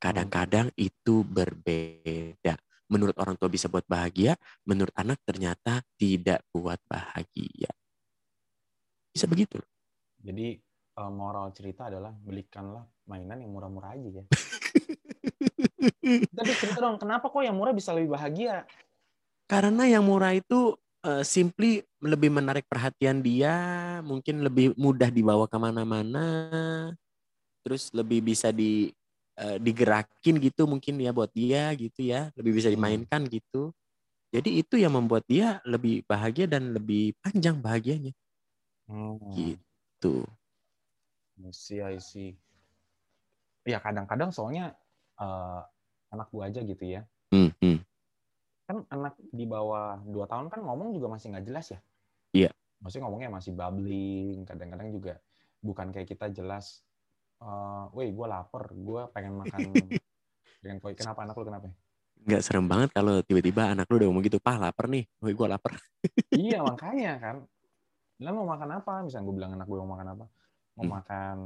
Kadang-kadang 0.00 0.72
itu 0.74 1.22
berbeda. 1.22 2.56
Menurut 2.88 3.12
orang 3.20 3.36
tua 3.36 3.52
bisa 3.52 3.68
buat 3.68 3.84
bahagia, 3.84 4.32
menurut 4.64 4.94
anak 4.96 5.20
ternyata 5.20 5.84
tidak 6.00 6.40
buat 6.48 6.80
bahagia. 6.88 7.68
Bisa 9.12 9.28
begitu. 9.28 9.60
Jadi 10.16 10.56
eh, 10.96 11.12
moral 11.12 11.52
cerita 11.52 11.92
adalah 11.92 12.16
belikanlah 12.16 12.88
mainan 13.04 13.44
yang 13.44 13.52
murah-murah 13.52 13.92
aja 13.92 14.08
ya. 14.08 14.24
Tapi 16.38 16.52
cerita 16.54 16.78
dong, 16.84 16.96
kenapa 17.02 17.26
kok 17.28 17.42
yang 17.42 17.56
murah 17.58 17.74
bisa 17.74 17.90
lebih 17.96 18.14
bahagia? 18.14 18.64
Karena 19.48 19.88
yang 19.88 20.04
murah 20.04 20.36
itu 20.36 20.76
eh, 21.04 21.24
simply 21.24 21.80
lebih 22.04 22.28
menarik 22.32 22.68
perhatian 22.68 23.24
dia, 23.24 23.54
mungkin 24.04 24.44
lebih 24.44 24.76
mudah 24.76 25.08
dibawa 25.08 25.48
ke 25.48 25.56
mana-mana, 25.56 26.26
terus 27.64 27.90
lebih 27.94 28.24
bisa 28.24 28.50
di 28.54 28.90
eh, 29.38 29.56
digerakin 29.62 30.36
gitu 30.42 30.66
mungkin 30.66 30.98
ya 30.98 31.10
buat 31.14 31.30
dia 31.32 31.70
gitu 31.78 32.00
ya, 32.04 32.30
lebih 32.34 32.52
bisa 32.58 32.68
Hmm. 32.68 32.74
dimainkan 32.74 33.24
gitu. 33.30 33.72
Jadi 34.34 34.60
itu 34.60 34.76
yang 34.76 34.92
membuat 34.96 35.24
dia 35.28 35.60
lebih 35.64 36.04
bahagia 36.04 36.44
dan 36.50 36.76
lebih 36.76 37.16
panjang 37.24 37.56
bahagianya 37.62 38.12
Hmm. 38.88 39.28
gitu. 39.36 40.24
I 41.44 41.50
see, 41.52 41.80
I 41.80 41.98
see. 41.98 42.36
Ya 43.68 43.78
kadang-kadang 43.84 44.32
soalnya 44.32 44.74
eh, 45.18 45.60
anak 46.14 46.28
gua 46.32 46.48
aja 46.48 46.60
gitu 46.64 46.84
ya. 46.84 47.02
Hmm, 47.34 47.52
hmm. 47.60 47.78
Kan 48.68 48.84
anak 48.92 49.16
di 49.32 49.44
bawah 49.48 50.00
2 50.04 50.28
tahun 50.28 50.48
kan 50.52 50.60
ngomong 50.60 50.92
juga 50.96 51.08
masih 51.12 51.32
nggak 51.34 51.46
jelas 51.48 51.66
ya. 51.72 51.80
Iya. 52.32 52.50
Maksudnya 52.78 53.04
ngomongnya 53.08 53.30
masih 53.32 53.52
babbling, 53.58 54.46
kadang-kadang 54.46 54.88
juga 54.94 55.18
bukan 55.58 55.90
kayak 55.90 56.08
kita 56.08 56.30
jelas. 56.30 56.84
eh 57.38 57.84
Woi, 57.94 58.10
gue 58.10 58.26
lapar, 58.26 58.70
gue 58.74 59.02
pengen 59.14 59.38
makan. 59.38 59.62
pengen 60.62 60.78
koi. 60.82 60.94
Kenapa 60.94 61.22
anak 61.22 61.38
lu 61.38 61.46
kenapa? 61.46 61.70
Nggak 62.18 62.42
serem 62.42 62.66
banget 62.66 62.90
kalau 62.90 63.22
tiba-tiba 63.22 63.70
anak 63.70 63.86
lu 63.88 64.02
udah 64.02 64.08
ngomong 64.10 64.24
gitu, 64.26 64.42
pah 64.42 64.58
lapar 64.58 64.90
nih, 64.90 65.06
woi 65.22 65.32
gue 65.32 65.46
lapar. 65.46 65.78
iya 66.34 66.58
makanya 66.60 67.12
kan. 67.22 67.36
Lah 68.18 68.32
mau 68.34 68.46
makan 68.46 68.82
apa? 68.82 69.06
Misalnya 69.06 69.24
gue 69.30 69.34
bilang 69.38 69.52
anak 69.54 69.66
gue 69.70 69.78
mau 69.78 69.94
makan 69.94 70.08
apa? 70.18 70.26
Mau 70.74 70.84
Hmm. 70.86 70.94
makan 70.98 71.36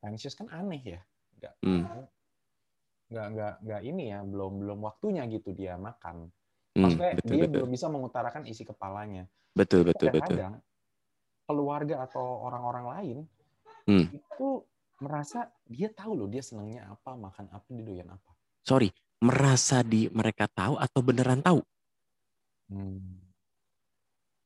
Pansius 0.00 0.32
kan 0.32 0.48
aneh 0.48 0.80
ya. 0.80 1.00
Nggak, 1.36 1.54
Hmm. 1.60 1.84
Nggak, 3.06 3.26
nggak, 3.32 3.54
nggak 3.62 3.80
ini 3.86 4.04
ya, 4.10 4.20
belum 4.26 4.52
belum 4.62 4.78
waktunya 4.82 5.22
gitu 5.30 5.54
dia 5.54 5.78
makan. 5.78 6.26
Hmm, 6.74 6.82
Maksudnya 6.82 7.12
betul, 7.16 7.30
dia 7.30 7.42
betul. 7.46 7.52
belum 7.62 7.70
bisa 7.72 7.86
mengutarakan 7.88 8.42
isi 8.50 8.62
kepalanya. 8.66 9.24
Betul, 9.56 9.86
betul, 9.86 10.12
betul. 10.12 10.36
Kadang-kadang 10.36 10.54
keluarga 11.46 11.94
atau 12.04 12.42
orang-orang 12.42 12.86
lain 12.90 13.18
Hmm. 13.86 14.10
itu 14.10 14.48
merasa 14.98 15.46
dia 15.70 15.86
tahu 15.94 16.18
loh 16.18 16.26
dia 16.26 16.42
senangnya 16.42 16.90
apa, 16.90 17.14
makan 17.14 17.46
apa, 17.54 17.66
dia 17.70 17.84
doyan 17.86 18.10
apa. 18.10 18.30
Sorry, 18.66 18.90
merasa 19.22 19.86
di 19.86 20.10
mereka 20.10 20.50
tahu 20.50 20.74
atau 20.74 21.00
beneran 21.06 21.38
tahu? 21.38 21.62
Hmm. 22.66 23.22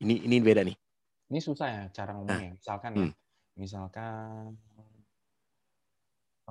Ini 0.05 0.29
ini 0.29 0.37
beda 0.37 0.61
nih. 0.61 0.77
Ini 1.33 1.39
susah 1.41 1.67
ya 1.67 1.83
cara 1.89 2.13
ngomongnya. 2.13 2.53
Misalkan 2.53 2.91
ya, 2.93 3.01
Hmm. 3.09 3.13
misalkan 3.57 4.53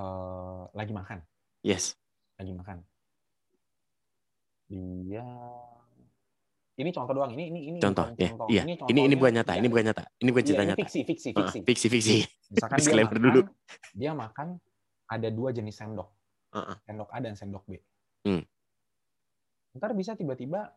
eh, 0.01 0.63
lagi 0.73 0.93
makan, 0.97 1.21
Yes. 1.61 2.00
Lagi 2.41 2.53
makan. 2.57 2.79
Dia 4.67 5.25
ini 6.81 6.91
contoh 6.91 7.13
doang. 7.13 7.31
Ini 7.31 7.45
ini 7.47 7.61
ini 7.69 7.79
Contoh, 7.79 8.09
bukan 8.09 8.17
ya. 8.17 8.29
contoh. 8.33 8.47
Iya. 8.49 8.63
Ini 8.65 8.73
ini 8.73 8.79
contohnya 8.81 9.17
bukan 9.19 9.33
nyata, 9.37 9.53
dia- 9.53 9.61
ini 9.61 9.69
bukan 9.69 9.85
nyata. 9.85 10.03
Ini 10.17 10.29
bukan 10.31 10.45
cerita 10.47 10.63
ini 10.63 10.69
nyata. 10.71 10.81
fiksi, 10.81 11.01
fiksi, 11.05 11.29
Ah, 11.29 11.37
fiksi. 11.37 11.59
Fiksi, 11.63 11.87
fiksi. 11.91 12.17
Misalkan 12.51 12.73
dia 12.73 12.81
Disclaimer 12.81 13.13
makan, 13.13 13.27
dulu. 13.29 13.41
dia 13.93 14.11
makan 14.13 14.49
ada 15.07 15.29
dua 15.29 15.49
jenis 15.51 15.77
sendok, 15.77 16.09
Heeh. 16.51 16.77
sendok 16.83 17.09
A 17.11 17.19
dan 17.21 17.35
sendok 17.35 17.63
B. 17.65 17.77
Hmm. 18.25 18.43
Ntar 19.73 19.93
bisa 19.93 20.15
tiba-tiba 20.15 20.73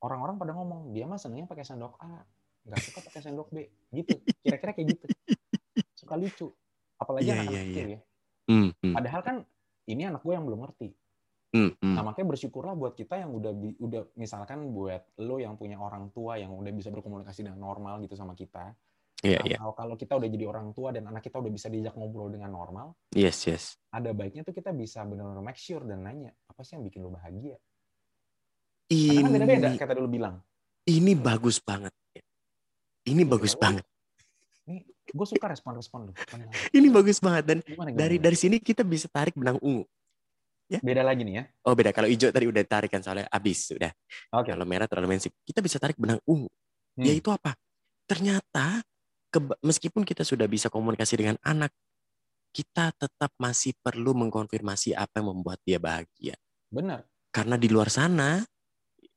orang-orang 0.00 0.36
pada 0.36 0.52
ngomong 0.52 0.90
dia 0.90 1.06
mah 1.06 1.16
senengnya 1.16 1.46
pakai 1.46 1.62
sendok 1.62 1.94
A, 1.98 2.26
nggak 2.66 2.78
suka 2.82 2.98
pakai 3.02 3.20
sendok 3.22 3.48
B, 3.48 3.56
gitu. 3.92 4.18
Kira-kira 4.42 4.72
kayak 4.72 4.88
gitu. 4.90 5.04
Suka 5.94 6.14
lucu. 6.14 6.50
Apalagi 6.98 7.24
Iya, 7.24 7.34
anak-anak 7.36 7.54
iya, 7.54 7.62
kecil 7.64 7.86
iya. 7.86 7.94
ya. 7.94 8.00
Hmm, 8.48 8.68
hmm, 8.74 8.92
Padahal 8.92 9.20
kan 9.22 9.36
ini 9.88 10.04
anak 10.04 10.20
gue 10.20 10.36
yang 10.36 10.44
belum 10.44 10.60
ngerti. 10.68 10.88
hmm, 11.56 11.70
hmm. 11.80 11.94
Nah 11.96 12.04
makanya 12.04 12.36
bersyukurlah 12.36 12.76
buat 12.76 12.92
kita 12.92 13.24
yang 13.24 13.32
udah 13.32 13.52
bi- 13.56 13.78
udah 13.80 14.12
misalkan 14.14 14.68
buat 14.70 15.00
lo 15.18 15.40
yang 15.40 15.56
punya 15.56 15.80
orang 15.80 16.12
tua 16.12 16.36
yang 16.36 16.52
udah 16.52 16.68
bisa 16.70 16.92
berkomunikasi 16.92 17.48
dengan 17.48 17.58
normal 17.58 18.04
gitu 18.04 18.12
sama 18.12 18.36
kita, 18.36 18.76
Iya, 19.18 19.42
iya. 19.42 19.58
Kalau 19.58 19.74
kalau 19.74 19.94
kita 19.98 20.14
udah 20.14 20.30
jadi 20.30 20.46
orang 20.46 20.70
tua 20.70 20.94
dan 20.94 21.10
anak 21.10 21.26
kita 21.26 21.42
udah 21.42 21.50
bisa 21.50 21.66
diajak 21.66 21.98
ngobrol 21.98 22.30
dengan 22.30 22.54
normal, 22.54 22.94
Yes, 23.10 23.50
yes. 23.50 23.74
ada 23.90 24.14
baiknya 24.14 24.46
tuh 24.46 24.54
kita 24.54 24.70
bisa 24.70 25.02
benar-benar 25.02 25.42
make 25.42 25.58
sure 25.58 25.82
dan 25.82 26.06
nanya 26.06 26.30
apa 26.46 26.62
sih 26.62 26.78
yang 26.78 26.86
bikin 26.86 27.02
lo 27.02 27.10
bahagia. 27.10 27.58
Karena 28.86 29.20
kan 29.26 29.32
beda-beda, 29.34 29.68
Ini 29.68 29.76
kayak 29.76 29.90
tadi 29.90 30.00
lo 30.00 30.06
bilang. 30.06 30.36
ini 30.86 31.12
bagus 31.18 31.58
banget. 31.58 31.90
Ini 33.04 33.22
Iya, 33.24 33.28
bagus 33.28 33.52
oh. 33.52 33.60
banget. 33.60 33.84
Gue 35.08 35.26
suka 35.26 35.46
respon-respon 35.48 36.10
lo. 36.10 36.12
Ini 36.76 36.88
bagus 36.92 37.18
banget 37.18 37.44
dan 37.48 37.58
Gimana, 37.64 37.90
gimana, 37.90 37.98
dari 37.98 38.16
gimana? 38.16 38.24
dari 38.28 38.36
sini 38.36 38.56
kita 38.60 38.82
bisa 38.84 39.08
tarik 39.08 39.34
benang 39.36 39.56
ungu. 39.60 39.84
beda 40.68 41.00
lagi 41.00 41.24
nih 41.24 41.34
ya. 41.40 41.44
Oh 41.64 41.72
beda 41.72 41.96
kalau 41.96 42.12
hijau 42.12 42.28
tadi 42.28 42.44
udah 42.44 42.60
tarik 42.68 42.92
kan 42.92 43.00
soalnya 43.00 43.24
habis 43.32 43.72
sudah. 43.72 43.88
Oke. 44.36 44.52
Kalau 44.52 44.68
merah 44.68 44.84
terlalu 44.84 45.16
mensip. 45.16 45.32
Kita 45.40 45.64
bisa 45.64 45.80
tarik 45.80 45.96
benang 45.96 46.20
ungu. 46.28 46.48
Hmm. 46.92 47.04
Yaitu 47.08 47.32
apa? 47.32 47.56
Ternyata 48.04 48.84
meskipun 49.64 50.04
kita 50.04 50.24
sudah 50.28 50.44
bisa 50.44 50.68
komunikasi 50.68 51.14
dengan 51.16 51.36
anak, 51.40 51.72
kita 52.52 52.92
tetap 52.96 53.32
masih 53.40 53.76
perlu 53.80 54.12
mengkonfirmasi 54.16 54.92
apa 54.92 55.20
yang 55.20 55.32
membuat 55.36 55.60
dia 55.64 55.80
bahagia. 55.80 56.36
Benar. 56.68 57.04
Karena 57.32 57.56
di 57.60 57.68
luar 57.68 57.88
sana, 57.92 58.44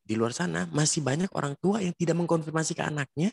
di 0.03 0.15
luar 0.15 0.35
sana 0.35 0.67
masih 0.71 1.03
banyak 1.03 1.31
orang 1.35 1.55
tua 1.59 1.79
yang 1.79 1.95
tidak 1.95 2.15
mengkonfirmasi 2.19 2.75
ke 2.75 2.83
anaknya 2.83 3.31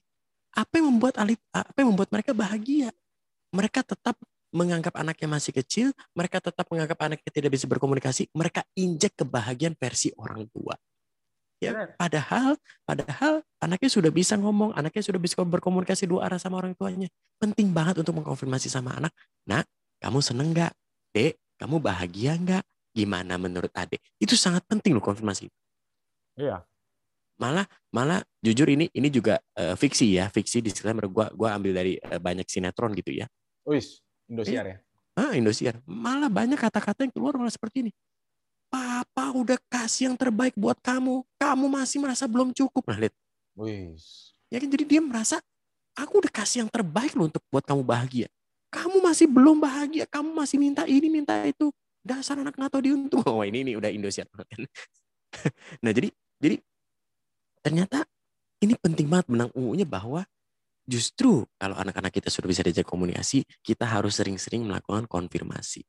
apa 0.55 0.73
yang 0.81 0.87
membuat 0.93 1.19
alit, 1.21 1.41
apa 1.53 1.77
yang 1.81 1.93
membuat 1.93 2.11
mereka 2.13 2.33
bahagia. 2.33 2.93
Mereka 3.53 3.85
tetap 3.85 4.17
menganggap 4.53 4.97
anaknya 4.97 5.29
masih 5.29 5.53
kecil, 5.53 5.93
mereka 6.17 6.41
tetap 6.41 6.65
menganggap 6.73 6.97
anaknya 7.05 7.31
tidak 7.33 7.53
bisa 7.53 7.69
berkomunikasi, 7.69 8.33
mereka 8.33 8.65
injek 8.73 9.13
kebahagiaan 9.21 9.77
versi 9.77 10.09
orang 10.17 10.49
tua. 10.49 10.73
Ya, 11.59 11.91
padahal 11.99 12.55
padahal 12.87 13.43
anaknya 13.59 13.91
sudah 13.91 14.15
bisa 14.15 14.39
ngomong, 14.39 14.79
anaknya 14.79 15.03
sudah 15.03 15.19
bisa 15.19 15.43
berkomunikasi 15.43 16.07
dua 16.07 16.31
arah 16.31 16.39
sama 16.39 16.63
orang 16.63 16.71
tuanya. 16.79 17.11
Penting 17.43 17.75
banget 17.75 17.99
untuk 17.99 18.15
mengkonfirmasi 18.23 18.71
sama 18.71 18.95
anak, 18.95 19.11
"Nak, 19.43 19.67
kamu 19.99 20.23
seneng 20.23 20.55
nggak? 20.55 20.71
Dek, 21.11 21.35
kamu 21.59 21.83
bahagia 21.83 22.39
nggak? 22.39 22.63
Gimana 22.95 23.43
menurut 23.43 23.75
Adek?" 23.75 23.99
Itu 24.23 24.39
sangat 24.39 24.63
penting 24.71 24.95
loh 24.95 25.03
konfirmasi. 25.03 25.51
Iya. 26.39 26.68
Malah 27.39 27.65
malah 27.95 28.21
jujur 28.43 28.67
ini 28.67 28.91
ini 28.91 29.09
juga 29.09 29.39
eh, 29.55 29.79
fiksi 29.79 30.19
ya, 30.19 30.27
fiksi 30.27 30.59
disclaimer 30.59 31.07
gua 31.07 31.31
gua 31.31 31.55
ambil 31.55 31.71
dari 31.79 31.95
eh, 31.99 32.19
banyak 32.19 32.45
sinetron 32.51 32.93
gitu 32.99 33.15
ya. 33.15 33.31
Wis, 33.63 34.03
Indosiar 34.27 34.67
ya. 34.67 34.77
Ah, 35.15 35.35
Indosiar. 35.35 35.79
Malah 35.87 36.31
banyak 36.31 36.59
kata-kata 36.59 37.07
yang 37.07 37.13
keluar 37.15 37.35
malah 37.39 37.51
seperti 37.51 37.89
ini. 37.89 37.93
Papa 38.69 39.33
udah 39.33 39.57
kasih 39.71 40.13
yang 40.13 40.17
terbaik 40.19 40.53
buat 40.59 40.77
kamu. 40.83 41.25
Kamu 41.41 41.67
masih 41.67 41.99
merasa 42.03 42.29
belum 42.29 42.53
cukup. 42.53 42.85
Nah, 42.85 43.01
lihat. 43.01 43.15
Wis. 43.59 44.35
Ya 44.53 44.63
kan 44.63 44.69
jadi 44.69 44.85
dia 44.85 45.01
merasa 45.01 45.43
aku 45.97 46.23
udah 46.23 46.33
kasih 46.33 46.67
yang 46.67 46.71
terbaik 46.71 47.17
loh 47.19 47.27
untuk 47.27 47.43
buat 47.49 47.65
kamu 47.65 47.83
bahagia. 47.83 48.29
Kamu 48.69 49.01
masih 49.01 49.27
belum 49.27 49.57
bahagia. 49.59 50.05
Kamu 50.07 50.31
masih 50.37 50.61
minta 50.61 50.85
ini, 50.85 51.09
minta 51.09 51.35
itu. 51.43 51.73
Dasar 52.05 52.39
anak 52.39 52.55
nggak 52.55 52.71
tahu 52.73 52.83
diuntung. 52.85 53.25
Oh, 53.29 53.43
ini 53.43 53.65
ini 53.65 53.73
udah 53.75 53.89
Indosiar 53.89 54.29
banget 54.31 54.47
kan. 54.53 54.63
nah, 55.85 55.93
jadi 55.93 56.09
jadi 56.41 56.57
ternyata 57.69 58.09
ini 58.65 58.73
penting 58.81 59.07
banget 59.13 59.29
benang 59.29 59.53
ungunya 59.53 59.85
bahwa 59.85 60.25
justru 60.89 61.45
kalau 61.61 61.77
anak-anak 61.77 62.09
kita 62.09 62.33
sudah 62.33 62.49
bisa 62.49 62.65
diajak 62.65 62.89
komunikasi, 62.89 63.45
kita 63.61 63.85
harus 63.85 64.17
sering-sering 64.17 64.65
melakukan 64.65 65.05
konfirmasi. 65.05 65.85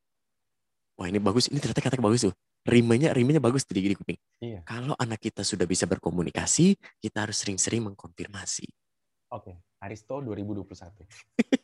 Wah 0.99 1.07
ini 1.07 1.23
bagus, 1.23 1.47
ini 1.47 1.63
ternyata 1.63 1.79
kata 1.79 2.03
bagus 2.03 2.27
tuh. 2.27 2.35
Rimanya, 2.67 3.15
rimanya 3.15 3.39
bagus 3.39 3.63
tuh 3.63 3.79
di 3.79 3.87
di 3.87 3.95
kuping. 3.95 4.19
Iya. 4.43 4.67
Kalau 4.67 4.91
anak 4.99 5.23
kita 5.23 5.47
sudah 5.47 5.63
bisa 5.63 5.87
berkomunikasi, 5.87 6.75
kita 6.99 7.23
harus 7.23 7.39
sering-sering 7.39 7.87
mengkonfirmasi. 7.87 8.67
Oke. 9.31 9.63
Aristo 9.79 10.19
2021. 10.19 11.07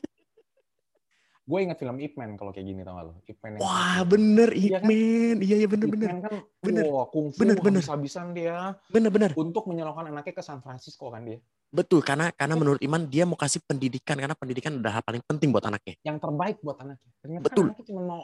gue 1.45 1.59
ingat 1.61 1.77
film 1.77 1.97
Ip 1.97 2.13
Man 2.15 2.33
kalau 2.35 2.49
kayak 2.49 2.65
gini 2.65 2.81
tau 2.81 2.97
gak 2.97 3.05
lo? 3.05 3.13
Ip 3.23 3.37
Man 3.39 3.51
yang 3.53 3.61
Wah 3.61 3.95
satu. 3.95 4.09
bener, 4.11 4.49
Iya 4.49 4.69
kan? 4.75 4.81
Ipman. 4.81 5.37
Iya, 5.37 5.55
iya 5.55 5.55
Ip 5.61 5.71
bener-bener. 5.71 6.07
Man 6.07 6.19
kan, 6.19 6.33
Bener. 6.59 6.83
wah 6.87 7.05
kungfu 7.05 7.37
Bener, 7.37 7.55
bener. 7.55 7.79
habis-habisan 7.79 8.33
dia 8.33 8.73
Bener-bener. 8.87 9.29
untuk 9.35 9.63
menyalurkan 9.65 10.09
anaknya 10.09 10.33
ke 10.33 10.41
San 10.41 10.59
Francisco 10.59 11.07
kan 11.07 11.21
dia. 11.21 11.37
Betul, 11.69 12.01
karena 12.01 12.31
karena 12.31 12.55
menurut 12.55 12.79
Iman 12.79 13.05
dia 13.05 13.23
mau 13.23 13.35
kasih 13.35 13.61
pendidikan, 13.61 14.15
karena 14.15 14.33
pendidikan 14.33 14.73
udah 14.73 14.91
hal 14.91 15.03
paling 15.03 15.21
penting 15.21 15.51
buat 15.51 15.63
anaknya. 15.63 15.99
Yang 16.01 16.17
terbaik 16.19 16.57
buat 16.59 16.77
anaknya. 16.79 17.11
Ternyata 17.19 17.43
Betul. 17.43 17.61
kan 17.61 17.69
anaknya 17.69 17.85
cuma 17.85 18.01
mau 18.01 18.21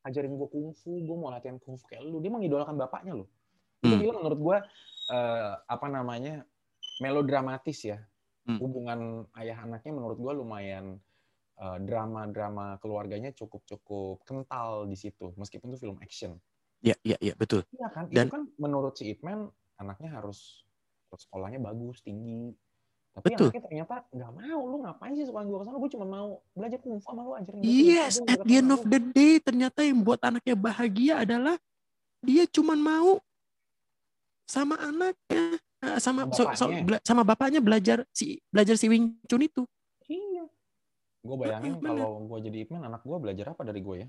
ajarin 0.00 0.32
gue 0.34 0.48
kungfu, 0.50 0.90
gue 0.98 1.16
mau 1.16 1.28
latihan 1.30 1.56
kungfu 1.56 1.84
kayak 1.86 2.02
lu. 2.02 2.18
Dia 2.18 2.28
mengidolakan 2.28 2.76
bapaknya 2.76 3.14
loh. 3.14 3.28
Itu 3.80 3.94
Hmm. 3.94 4.20
menurut 4.20 4.36
gue 4.38 4.56
eh, 5.10 5.52
apa 5.64 5.86
namanya 5.86 6.44
melodramatis 6.98 7.78
ya. 7.80 7.98
Hmm. 8.44 8.58
Hubungan 8.58 9.00
ayah 9.36 9.56
anaknya 9.60 9.92
menurut 9.92 10.18
gue 10.18 10.32
lumayan 10.34 10.98
drama-drama 11.60 12.80
keluarganya 12.80 13.30
cukup-cukup 13.30 14.24
kental 14.24 14.88
di 14.88 14.96
situ. 14.96 15.36
Meskipun 15.36 15.72
itu 15.72 15.78
film 15.84 15.96
action. 16.00 16.40
Iya, 16.80 16.96
iya, 17.04 17.16
iya, 17.20 17.34
betul. 17.36 17.60
Iya 17.70 17.88
kan? 17.92 18.08
Dan- 18.08 18.28
itu 18.28 18.34
kan 18.34 18.44
menurut 18.56 18.96
si 18.96 19.12
Ipman 19.12 19.52
anaknya 19.76 20.16
harus 20.16 20.64
sekolahnya 21.12 21.60
bagus, 21.60 22.00
tinggi. 22.00 22.56
Tapi 23.10 23.34
Betul. 23.34 23.50
anaknya 23.50 23.62
ternyata 23.66 23.94
nggak 24.08 24.32
mau. 24.32 24.60
Lu 24.64 24.76
ngapain 24.80 25.12
sih 25.12 25.26
suka 25.26 25.42
gue 25.42 25.58
ke 25.60 25.64
sana? 25.66 25.76
Gue 25.76 25.90
cuma 25.90 26.06
mau 26.06 26.28
belajar 26.54 26.78
kungfu 26.78 27.02
sama 27.04 27.20
lu 27.26 27.32
ajarin 27.36 27.60
Yes, 27.60 28.22
at 28.24 28.38
the 28.46 28.54
end 28.56 28.70
of 28.70 28.80
the 28.86 29.00
day 29.12 29.42
ternyata 29.42 29.82
yang 29.82 30.00
buat 30.00 30.22
anaknya 30.22 30.54
bahagia 30.54 31.14
adalah 31.26 31.58
dia 32.22 32.46
cuman 32.46 32.78
mau 32.78 33.18
sama 34.46 34.78
anaknya 34.78 35.58
eh, 35.80 35.98
sama 35.98 36.28
Sama 36.28 36.32
so- 36.32 36.48
so- 36.54 36.68
bapaknya. 36.70 36.82
bela- 36.86 37.02
sama 37.04 37.22
bapaknya 37.26 37.60
belajar 37.60 37.98
si 38.14 38.38
belajar 38.48 38.78
si 38.78 38.86
Wing 38.86 39.18
Chun 39.26 39.42
itu. 39.42 39.62
Iya. 41.20 41.28
Gue 41.28 41.36
bayangin 41.36 41.72
Bener. 41.76 41.88
kalau 41.92 42.10
gue 42.24 42.38
jadi 42.48 42.58
Ipman, 42.64 42.82
anak 42.88 43.02
gue 43.04 43.18
belajar 43.20 43.46
apa 43.52 43.62
dari 43.68 43.80
gue 43.84 43.96
ya? 44.00 44.08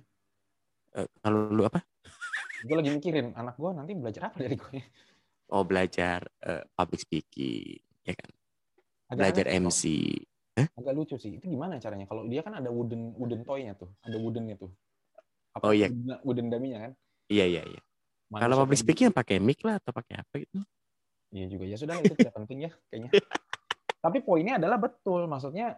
Eh, 0.95 1.07
kalau 1.19 1.51
lu 1.51 1.63
apa? 1.67 1.83
Gue 2.63 2.75
lagi 2.79 2.89
mikirin, 2.95 3.35
anak 3.35 3.55
gue 3.59 3.69
nanti 3.75 3.91
belajar 3.99 4.31
apa 4.31 4.37
dari 4.39 4.55
gue? 4.55 4.79
Oh, 5.51 5.67
belajar 5.67 6.23
eh, 6.47 6.63
public 6.71 7.03
speaking, 7.03 7.83
ya 8.07 8.15
kan? 8.15 8.31
Agak 9.11 9.19
Belajar 9.19 9.45
aneh 9.51 9.59
MC. 9.67 9.83
Kok. 10.55 10.79
Agak 10.79 10.93
lucu 10.95 11.15
sih. 11.19 11.35
Itu 11.35 11.51
gimana 11.51 11.75
caranya? 11.83 12.07
Kalau 12.07 12.23
dia 12.31 12.39
kan 12.39 12.55
ada 12.55 12.71
wooden 12.71 13.11
wooden 13.19 13.43
toy-nya 13.43 13.75
tuh, 13.75 13.91
ada 14.07 14.15
woodennya 14.15 14.55
tuh. 14.55 14.71
Apa, 15.51 15.67
Oh, 15.67 15.75
iya. 15.75 15.91
Wooden, 15.91 16.19
wooden 16.23 16.47
dummy-nya 16.47 16.79
kan? 16.87 16.91
Iya, 17.27 17.45
iya, 17.47 17.63
iya. 17.67 17.81
Kalau 18.31 18.63
public 18.63 18.79
speaking 18.79 19.11
ya 19.11 19.13
pakai 19.15 19.43
mic 19.43 19.59
lah 19.67 19.83
atau 19.83 19.91
pakai 19.91 20.23
apa 20.23 20.33
gitu. 20.39 20.63
Iya 21.35 21.45
juga 21.51 21.63
ya 21.67 21.75
sudah 21.75 21.99
itu 21.99 22.15
tidak 22.15 22.31
penting 22.39 22.67
ya 22.67 22.71
kayaknya. 22.87 23.11
Tapi 24.03 24.17
poinnya 24.23 24.55
adalah 24.55 24.79
betul, 24.79 25.27
maksudnya 25.27 25.75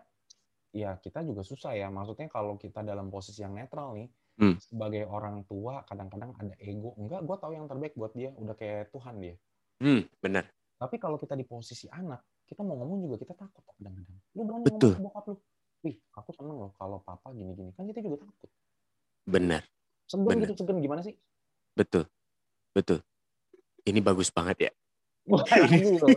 ya 0.74 0.98
kita 1.00 1.22
juga 1.22 1.46
susah 1.46 1.78
ya. 1.78 1.88
Maksudnya 1.94 2.28
kalau 2.28 2.58
kita 2.58 2.82
dalam 2.82 3.08
posisi 3.08 3.46
yang 3.46 3.54
netral 3.54 3.94
nih, 3.94 4.10
Hmm. 4.34 4.58
sebagai 4.58 5.06
orang 5.06 5.46
tua 5.46 5.86
kadang-kadang 5.86 6.34
ada 6.42 6.58
ego. 6.58 6.98
Enggak, 6.98 7.22
gue 7.22 7.38
tahu 7.38 7.54
yang 7.54 7.70
terbaik 7.70 7.94
buat 7.94 8.18
dia, 8.18 8.34
udah 8.34 8.58
kayak 8.58 8.90
Tuhan 8.90 9.22
dia. 9.22 9.38
Hmm, 9.78 10.10
benar. 10.26 10.50
Tapi 10.82 10.98
kalau 10.98 11.22
kita 11.22 11.38
di 11.38 11.46
posisi 11.46 11.86
anak, 11.94 12.26
kita 12.50 12.66
mau 12.66 12.74
ngomong 12.82 13.06
juga 13.06 13.22
kita 13.22 13.38
takut 13.38 13.62
kadang-kadang. 13.78 14.18
Lu 14.34 14.42
berani 14.42 14.66
Betul. 14.66 14.98
ngomong 14.98 14.98
ke 14.98 15.06
bokap 15.06 15.26
lu, 15.30 15.36
wih 15.86 15.96
aku 16.18 16.30
seneng 16.34 16.58
loh 16.58 16.72
kalau 16.82 16.98
papa 17.06 17.30
gini-gini. 17.30 17.70
Kan 17.78 17.86
kita 17.86 18.02
juga 18.02 18.26
takut. 18.26 18.50
Benar. 19.30 19.62
Bener. 20.10 20.50
gitu, 20.50 20.66
segen 20.66 20.82
gimana 20.82 21.06
sih? 21.06 21.14
Betul. 21.78 22.10
Betul. 22.74 23.06
Ini 23.86 24.02
bagus 24.02 24.34
banget 24.34 24.66
ya. 24.66 24.72
Wah, 25.30 25.46
ini 25.70 26.02
loh. 26.02 26.10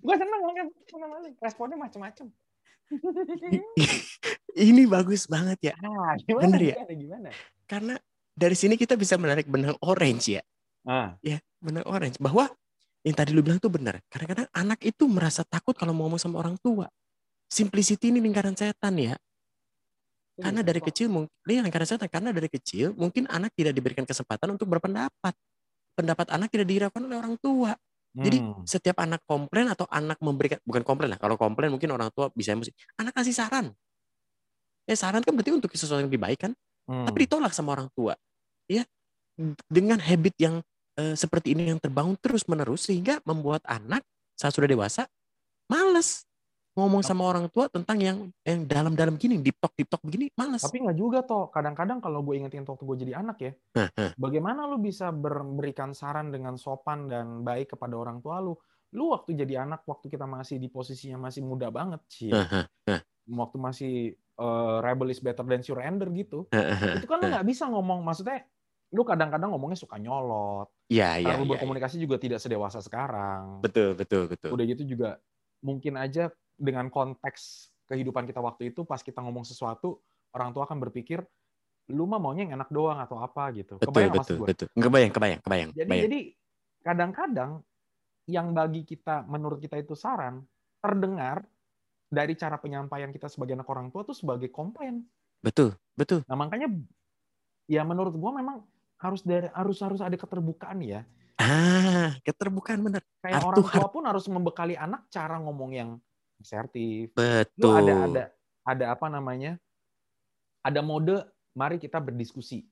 Gue 0.00 0.14
seneng 0.16 0.40
seneng 0.88 1.10
banget. 1.12 1.32
responnya 1.40 1.76
macem-macem. 1.76 2.26
Ini 4.66 4.82
bagus 4.90 5.30
banget 5.30 5.72
ya. 5.72 5.74
Ah, 5.78 6.18
gimana, 6.18 6.44
Bener 6.50 6.60
ya? 6.60 6.74
gimana, 6.74 6.94
gimana? 6.98 7.28
Karena 7.70 7.94
dari 8.34 8.56
sini 8.58 8.74
kita 8.74 8.98
bisa 8.98 9.14
menarik 9.14 9.46
benang 9.46 9.78
orange 9.84 10.40
ya. 10.40 10.42
Ah, 10.82 11.14
Ya, 11.22 11.38
benang 11.62 11.86
orange. 11.86 12.18
Bahwa 12.18 12.50
yang 13.06 13.14
tadi 13.16 13.30
lu 13.30 13.44
bilang 13.44 13.62
tuh 13.62 13.70
benar. 13.70 14.02
Kadang-kadang 14.10 14.48
anak 14.50 14.80
itu 14.82 15.06
merasa 15.06 15.46
takut 15.46 15.76
kalau 15.76 15.94
mau 15.94 16.08
ngomong 16.10 16.20
sama 16.20 16.42
orang 16.42 16.58
tua. 16.58 16.90
Simplicity 17.46 18.10
ini 18.10 18.18
lingkaran 18.18 18.54
setan 18.58 18.98
ya. 18.98 19.14
Karena 20.40 20.64
dari 20.64 20.80
kecil 20.80 21.12
mungkin 21.12 21.30
lingkaran 21.44 21.84
setan 21.84 22.08
karena 22.08 22.32
dari 22.32 22.48
kecil 22.48 22.96
mungkin 22.96 23.28
anak 23.28 23.52
tidak 23.52 23.76
diberikan 23.76 24.08
kesempatan 24.08 24.56
untuk 24.56 24.66
berpendapat. 24.72 25.36
Pendapat 25.94 26.26
anak 26.32 26.48
tidak 26.48 26.66
dihiraukan 26.70 27.02
oleh 27.06 27.16
orang 27.20 27.36
tua. 27.36 27.76
Jadi 28.10 28.42
Hmm. 28.42 28.66
setiap 28.66 28.98
anak 28.98 29.22
komplain 29.22 29.70
atau 29.70 29.86
anak 29.86 30.18
memberikan 30.18 30.58
bukan 30.66 30.82
komplain 30.82 31.14
lah. 31.14 31.20
Kalau 31.22 31.38
komplain 31.38 31.70
mungkin 31.70 31.94
orang 31.94 32.10
tua 32.10 32.26
bisa 32.34 32.50
emosi. 32.50 32.74
Anak 32.98 33.14
kasih 33.14 33.30
saran. 33.30 33.70
Ya 34.90 34.98
saran 34.98 35.22
kan 35.22 35.30
berarti 35.30 35.54
untuk 35.54 35.70
sesuatu 35.70 36.02
yang 36.02 36.10
lebih 36.10 36.18
baik 36.18 36.50
kan. 36.50 36.52
Hmm. 36.90 37.06
Tapi 37.06 37.30
ditolak 37.30 37.54
sama 37.54 37.78
orang 37.78 37.86
tua. 37.94 38.18
Ya. 38.66 38.82
Dengan 39.70 40.02
habit 40.02 40.34
yang 40.42 40.58
eh, 40.98 41.14
seperti 41.14 41.54
ini 41.54 41.70
yang 41.70 41.78
terbangun 41.78 42.18
terus 42.18 42.44
menerus 42.50 42.90
sehingga 42.90 43.22
membuat 43.22 43.62
anak 43.64 44.02
saat 44.34 44.50
sudah 44.50 44.66
dewasa 44.66 45.06
males 45.70 46.26
ngomong 46.80 47.04
sama 47.04 47.28
orang 47.28 47.46
tua 47.52 47.68
tentang 47.68 48.00
yang 48.00 48.18
yang 48.42 48.64
dalam-dalam 48.64 49.20
gini, 49.20 49.36
deep 49.38 49.60
talk 49.60 49.76
deep 49.76 49.86
talk 49.92 50.00
begini 50.00 50.32
males. 50.34 50.64
Tapi 50.64 50.80
nggak 50.80 50.96
juga 50.96 51.20
toh. 51.22 51.52
Kadang-kadang 51.52 52.00
kalau 52.00 52.24
gue 52.24 52.40
ingetin 52.40 52.64
waktu 52.64 52.82
gue 52.82 52.96
jadi 53.04 53.20
anak 53.20 53.36
ya, 53.44 53.52
bagaimana 54.16 54.64
lu 54.64 54.80
bisa 54.80 55.12
ber- 55.12 55.44
memberikan 55.44 55.92
saran 55.92 56.32
dengan 56.32 56.56
sopan 56.56 57.06
dan 57.06 57.44
baik 57.44 57.76
kepada 57.76 57.94
orang 57.94 58.24
tua 58.24 58.40
lu? 58.40 58.56
lu 58.90 59.14
waktu 59.14 59.38
jadi 59.38 59.62
anak 59.62 59.86
waktu 59.86 60.10
kita 60.10 60.26
masih 60.26 60.58
di 60.58 60.66
posisinya 60.66 61.30
masih 61.30 61.46
muda 61.46 61.70
banget 61.70 62.02
sih 62.10 62.34
waktu 63.30 63.56
masih 63.62 63.94
eh, 64.18 64.76
rebel 64.82 65.14
is 65.14 65.22
better 65.22 65.46
than 65.46 65.62
surrender 65.62 66.10
gitu 66.10 66.50
itu 66.98 67.06
kan 67.06 67.22
lu 67.22 67.30
nggak 67.30 67.46
bisa 67.46 67.70
ngomong 67.70 68.02
maksudnya 68.02 68.42
lu 68.90 69.06
kadang-kadang 69.06 69.54
ngomongnya 69.54 69.78
suka 69.78 69.94
nyolot 70.02 70.66
Iya, 70.90 71.22
iya, 71.22 71.26
cara 71.30 71.38
lu 71.38 71.46
iya. 71.46 71.50
berkomunikasi 71.54 72.02
juga 72.02 72.18
tidak 72.18 72.42
sedewasa 72.42 72.82
sekarang 72.82 73.62
Betul, 73.62 73.94
betul, 73.94 74.26
betul. 74.26 74.50
udah 74.58 74.64
gitu 74.66 74.82
juga 74.82 75.22
mungkin 75.62 75.94
aja 75.94 76.34
dengan 76.60 76.92
konteks 76.92 77.72
kehidupan 77.88 78.28
kita 78.28 78.38
waktu 78.44 78.70
itu 78.70 78.84
pas 78.84 79.00
kita 79.00 79.24
ngomong 79.24 79.48
sesuatu 79.48 80.04
orang 80.36 80.52
tua 80.52 80.68
akan 80.68 80.78
berpikir 80.78 81.24
lu 81.90 82.06
mah 82.06 82.22
maunya 82.22 82.46
yang 82.46 82.60
enak 82.60 82.70
doang 82.70 83.00
atau 83.02 83.18
apa 83.18 83.50
gitu 83.56 83.80
Betul, 83.80 83.90
kebayang 83.90 84.12
betul, 84.14 84.36
gue 84.38 84.46
betul. 84.52 84.68
Kebayang, 84.76 85.10
kebayang, 85.10 85.40
kebayang. 85.42 85.70
jadi 85.74 85.88
kebayang. 85.88 86.04
jadi 86.06 86.20
kadang-kadang 86.84 87.50
yang 88.30 88.54
bagi 88.54 88.86
kita 88.86 89.26
menurut 89.26 89.58
kita 89.58 89.80
itu 89.80 89.98
saran 89.98 90.46
terdengar 90.78 91.42
dari 92.10 92.34
cara 92.38 92.58
penyampaian 92.58 93.10
kita 93.10 93.26
sebagai 93.26 93.58
anak 93.58 93.68
orang 93.70 93.90
tua 93.90 94.02
tuh 94.02 94.14
sebagai 94.14 94.50
komplain. 94.50 95.02
Betul, 95.42 95.74
betul. 95.94 96.26
Nah 96.26 96.36
makanya 96.38 96.70
ya 97.70 97.82
menurut 97.86 98.14
gua 98.14 98.34
memang 98.34 98.66
harus 98.98 99.22
dari 99.26 99.50
harus 99.50 99.78
harus 99.82 100.00
ada 100.02 100.14
keterbukaan 100.14 100.78
ya. 100.82 101.02
Ah, 101.40 102.12
keterbukaan 102.20 102.84
benar. 102.84 103.02
Kayak 103.24 103.40
Heart 103.40 103.48
orang 103.48 103.66
tua 103.72 103.88
pun 103.88 104.04
harus 104.04 104.26
membekali 104.28 104.74
anak 104.76 105.08
cara 105.08 105.40
ngomong 105.40 105.70
yang 105.72 105.90
asertif. 106.40 107.12
Lu 107.14 107.20
Betul. 107.20 107.76
ada 107.76 107.94
ada 108.08 108.22
ada 108.64 108.84
apa 108.92 109.06
namanya? 109.06 109.60
Ada 110.60 110.80
mode 110.80 111.24
mari 111.52 111.76
kita 111.76 112.00
berdiskusi. 112.00 112.64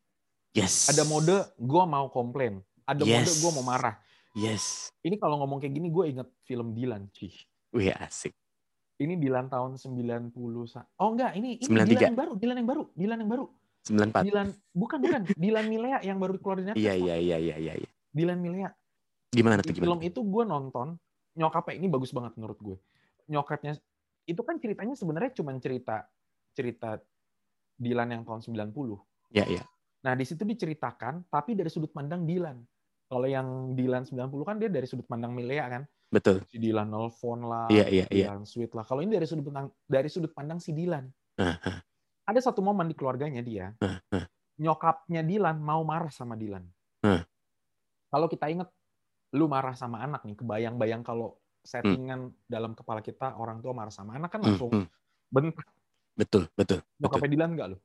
Yes. 0.56 0.88
Ada 0.88 1.04
mode 1.04 1.44
gua 1.60 1.84
mau 1.84 2.08
komplain. 2.08 2.64
Ada 2.88 3.04
mode 3.04 3.28
Yes. 3.28 3.40
gua 3.44 3.52
mau 3.60 3.64
marah. 3.64 3.96
Yes. 4.36 4.88
Ini 5.04 5.16
kalau 5.16 5.40
ngomong 5.42 5.58
kayak 5.58 5.74
gini 5.74 5.88
gue 5.90 6.04
inget 6.14 6.28
film 6.44 6.70
Dilan. 6.76 7.08
Cih. 7.10 7.32
Wih, 7.74 7.90
asik. 7.96 8.30
Ini 8.98 9.14
Dilan 9.18 9.46
tahun 9.46 9.78
90 9.78 10.66
sa- 10.66 10.86
Oh 10.98 11.14
enggak, 11.14 11.34
ini 11.38 11.58
ini 11.58 11.66
93. 11.66 11.86
Dilan 11.86 12.02
yang 12.02 12.18
baru, 12.18 12.32
Dilan 12.34 12.56
yang 12.58 12.68
baru, 12.68 12.82
Dilan 12.94 13.18
yang 13.18 13.30
baru. 13.30 13.44
94. 13.86 14.22
Dilan 14.26 14.46
bukan 14.74 14.98
bukan, 15.00 15.20
Dilan 15.38 15.64
Milea 15.70 15.98
yang 16.02 16.18
baru 16.18 16.34
keluar 16.38 16.58
di 16.60 16.64
Netflix. 16.70 16.82
Iya, 16.86 16.94
iya, 16.98 17.16
iya, 17.16 17.36
iya, 17.38 17.56
iya. 17.56 17.74
iya. 17.78 17.90
Dilan 18.10 18.38
Milea. 18.38 18.70
Gimana 19.30 19.60
tuh 19.62 19.74
film 19.74 19.98
gimana? 19.98 20.08
itu 20.08 20.20
gue 20.22 20.44
nonton, 20.44 20.86
nyokapnya 21.38 21.74
ini 21.78 21.86
bagus 21.86 22.10
banget 22.10 22.32
menurut 22.34 22.58
gue. 22.58 22.76
Nyokapnya 23.28 23.76
itu 24.28 24.42
kan 24.44 24.56
ceritanya 24.60 24.94
sebenarnya 24.96 25.32
cuma 25.36 25.56
cerita 25.60 26.04
cerita 26.52 27.00
Dilan 27.78 28.10
yang 28.10 28.22
tahun 28.26 28.42
90. 28.42 28.74
Iya, 29.30 29.44
iya. 29.46 29.62
Nah, 30.02 30.18
di 30.18 30.26
situ 30.26 30.42
diceritakan 30.42 31.30
tapi 31.30 31.54
dari 31.54 31.70
sudut 31.70 31.94
pandang 31.94 32.26
Dilan. 32.26 32.58
Kalau 33.08 33.24
yang 33.24 33.72
Dilan 33.78 34.04
90 34.04 34.28
kan 34.42 34.56
dia 34.58 34.66
dari 34.66 34.84
sudut 34.84 35.06
pandang 35.06 35.32
Milea 35.32 35.64
kan. 35.70 35.82
Betul. 36.08 36.44
Si 36.48 36.56
Dilan 36.58 36.88
nelfon 36.88 37.44
lah, 37.44 37.68
Iya, 37.68 37.86
iya, 37.88 38.04
iya. 38.08 38.32
Dilan 38.32 38.48
sweet 38.48 38.72
lah. 38.72 38.84
Kalau 38.84 39.04
ini 39.04 39.16
dari 39.16 39.28
sudut 39.28 39.44
pandang 39.48 39.68
dari 39.84 40.08
sudut 40.08 40.32
pandang 40.32 40.58
si 40.58 40.72
Dilan. 40.72 41.04
Ah, 41.38 41.56
ah, 41.62 41.78
Ada 42.28 42.50
satu 42.50 42.60
momen 42.60 42.90
di 42.90 42.96
keluarganya 42.98 43.40
dia, 43.40 43.72
ah, 43.80 44.02
ah. 44.12 44.26
nyokapnya 44.58 45.22
Dilan 45.22 45.62
mau 45.62 45.80
marah 45.86 46.10
sama 46.10 46.34
Dilan. 46.34 46.64
Hmm. 47.04 47.22
Kalau 48.08 48.26
kita 48.26 48.48
inget, 48.50 48.68
lu 49.36 49.46
marah 49.46 49.76
sama 49.76 50.02
anak 50.02 50.24
nih, 50.24 50.36
kebayang-bayang 50.36 51.04
kalau 51.04 51.36
settingan 51.62 52.32
dalam 52.46 52.72
kepala 52.72 53.02
kita 53.04 53.36
orang 53.36 53.60
tua 53.60 53.72
marah 53.76 53.92
sama 53.92 54.16
anak 54.16 54.30
kan 54.32 54.40
Hmm, 54.40 54.48
langsung 54.52 54.70
hmm. 54.72 54.86
bentak. 55.28 55.66
Betul, 56.18 56.50
betul. 56.58 56.80
Betul. 56.82 56.98
Nyokapnya 56.98 57.30
Dilan 57.30 57.50
enggak 57.54 57.68
lu? 57.74 57.78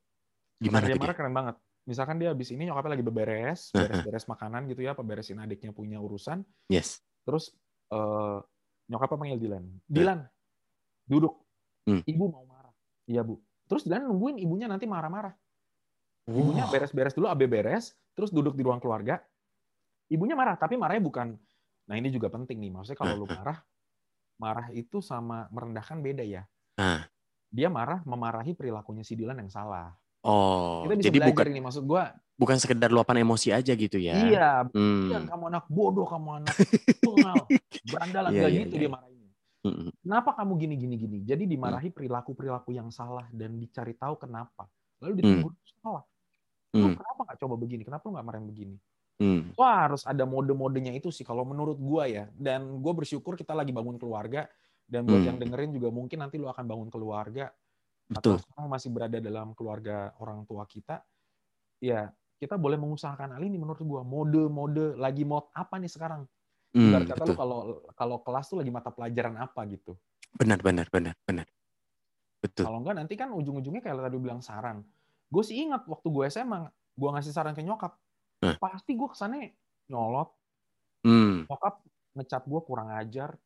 Gimana 0.58 0.84
dia 0.88 0.96
marah 0.98 1.16
keren 1.16 1.34
banget. 1.34 1.56
Misalkan 1.84 2.16
dia 2.16 2.32
habis 2.32 2.48
ini 2.48 2.64
nyokapnya 2.64 2.96
lagi 2.96 3.04
beberes, 3.04 3.60
Hmm, 3.70 3.84
beres-beres 3.84 4.24
makanan 4.24 4.62
gitu 4.72 4.80
ya, 4.82 4.96
apa 4.96 5.04
beresin 5.04 5.36
adiknya 5.36 5.70
punya 5.76 6.00
urusan, 6.00 6.40
Yes. 6.72 7.04
terus 7.28 7.52
eh, 7.92 8.38
nyokapnya 8.88 9.18
panggil 9.20 9.38
Dilan. 9.38 9.64
Dilan, 9.84 10.18
duduk. 11.04 11.44
Hmm. 11.84 12.00
Ibu 12.00 12.24
mau 12.32 12.48
marah. 12.48 12.72
Iya, 13.04 13.20
Bu. 13.20 13.36
Terus 13.68 13.84
Dilan 13.84 14.08
nungguin 14.08 14.40
ibunya 14.40 14.64
nanti 14.64 14.88
marah-marah. 14.88 15.36
Ibunya 16.24 16.64
beres-beres 16.72 17.12
dulu, 17.12 17.28
abe 17.28 17.44
beres, 17.44 17.92
terus 18.16 18.32
duduk 18.32 18.56
di 18.56 18.64
ruang 18.64 18.80
keluarga. 18.80 19.20
Ibunya 20.08 20.32
marah, 20.32 20.56
tapi 20.56 20.80
marahnya 20.80 21.04
bukan. 21.04 21.36
Nah 21.84 21.94
ini 21.94 22.08
juga 22.08 22.28
penting 22.28 22.56
nih, 22.58 22.70
maksudnya 22.70 22.96
kalau 22.96 23.14
lu 23.14 23.26
marah, 23.26 23.60
marah 24.36 24.68
itu 24.70 24.98
sama 24.98 25.46
merendahkan 25.48 26.00
beda 26.00 26.24
ya. 26.24 26.42
Ah. 26.74 27.04
Dia 27.48 27.68
marah 27.68 28.00
memarahi 28.02 28.52
perilakunya 28.52 29.04
si 29.04 29.14
Dilan 29.14 29.38
yang 29.38 29.48
salah. 29.48 29.94
Oh, 30.24 30.88
Kita 30.88 30.96
bisa 30.96 31.06
jadi 31.12 31.18
bukan 31.28 31.46
ini, 31.52 31.60
maksud 31.60 31.84
gua. 31.84 32.16
bukan 32.34 32.56
sekedar 32.56 32.88
luapan 32.88 33.22
emosi 33.22 33.52
aja 33.52 33.72
gitu 33.72 33.94
ya? 33.94 34.16
Iya, 34.16 34.48
Hmm. 34.72 35.06
Dilan, 35.06 35.24
kamu 35.28 35.44
anak 35.52 35.64
bodoh, 35.68 36.08
kamu 36.08 36.42
anak 36.42 36.54
bengal, 37.04 37.44
berandalan, 37.84 38.30
Iya, 38.32 38.40
Nggak 38.40 38.50
iya, 38.50 38.60
gitu 38.64 38.74
iya, 38.74 38.80
dia 38.80 38.88
iya. 38.88 38.90
marahinnya. 38.90 39.32
Mm-mm. 39.64 39.88
Kenapa 39.96 40.30
kamu 40.34 40.52
gini 40.58 40.74
gini 40.76 40.94
gini? 40.98 41.18
Jadi 41.22 41.44
dimarahi 41.46 41.88
perilaku-perilaku 41.88 42.70
yang 42.72 42.88
salah 42.88 43.24
dan 43.30 43.56
dicari 43.56 43.92
tahu 43.94 44.16
kenapa. 44.18 44.66
Lalu 44.98 45.12
Hmm. 45.12 45.20
ditegur 45.20 45.52
salah. 45.78 46.04
Lu 46.74 46.86
Hmm. 46.90 46.96
kenapa 46.96 47.20
nggak 47.22 47.38
coba 47.38 47.54
begini? 47.54 47.82
Kenapa 47.84 48.02
lu 48.04 48.12
nggak 48.12 48.26
marahin 48.26 48.46
begini? 48.46 48.76
Hmm. 49.14 49.54
Wah 49.54 49.86
harus 49.86 50.02
ada 50.04 50.26
mode-modenya 50.26 50.90
itu 50.90 51.14
sih 51.14 51.22
kalau 51.22 51.46
menurut 51.46 51.78
gua 51.78 52.10
ya. 52.10 52.26
Dan 52.34 52.82
gue 52.82 52.92
bersyukur 52.92 53.38
kita 53.38 53.54
lagi 53.54 53.70
bangun 53.70 53.94
keluarga. 53.94 54.50
Dan 54.84 55.06
buat 55.08 55.22
Hmm. 55.22 55.28
yang 55.32 55.38
dengerin 55.40 55.70
juga 55.72 55.88
mungkin 55.88 56.20
nanti 56.20 56.36
lu 56.36 56.50
akan 56.50 56.64
bangun 56.66 56.88
keluarga. 56.90 57.48
Betul. 58.10 58.36
Atau 58.36 58.42
sekarang 58.44 58.66
masih 58.68 58.88
berada 58.92 59.18
dalam 59.22 59.54
keluarga 59.56 60.12
orang 60.20 60.44
tua 60.44 60.66
kita. 60.66 61.00
Ya 61.78 62.10
kita 62.36 62.58
boleh 62.58 62.76
mengusahakan 62.76 63.38
hal 63.38 63.42
ini 63.46 63.56
menurut 63.56 63.80
gua. 63.80 64.02
Mode-mode 64.02 64.98
lagi 64.98 65.22
mode 65.22 65.48
apa 65.54 65.78
nih 65.78 65.88
sekarang? 65.88 66.26
Hmm, 66.74 66.90
Ibarat 66.90 67.06
kata 67.14 67.22
lu 67.22 67.34
kalau 67.38 67.58
kalau 67.94 68.16
kelas 68.26 68.50
tuh 68.50 68.58
lagi 68.58 68.74
mata 68.74 68.90
pelajaran 68.90 69.38
apa 69.38 69.62
gitu. 69.70 69.94
Benar, 70.34 70.58
benar, 70.58 70.90
benar, 70.90 71.14
benar. 71.22 71.46
Betul. 72.42 72.66
Kalau 72.66 72.82
enggak 72.82 72.98
nanti 72.98 73.14
kan 73.14 73.30
ujung-ujungnya 73.30 73.78
kayak 73.78 74.04
tadi 74.04 74.18
bilang 74.18 74.42
saran. 74.42 74.82
Gue 75.30 75.46
sih 75.46 75.54
ingat 75.62 75.86
waktu 75.86 76.10
gue 76.10 76.24
SMA, 76.28 76.66
gue 76.98 77.08
ngasih 77.08 77.30
saran 77.32 77.54
ke 77.54 77.62
nyokap. 77.62 77.94
Hah? 78.44 78.56
Pasti 78.60 78.92
gue 78.92 79.08
kesannya 79.08 79.56
nyolot, 79.88 80.28
Hmm. 81.04 81.48
nyokap 81.48 81.84
ngecat 82.16 82.42
gue 82.44 82.60
kurang 82.64 82.88
ajar, 82.92 83.36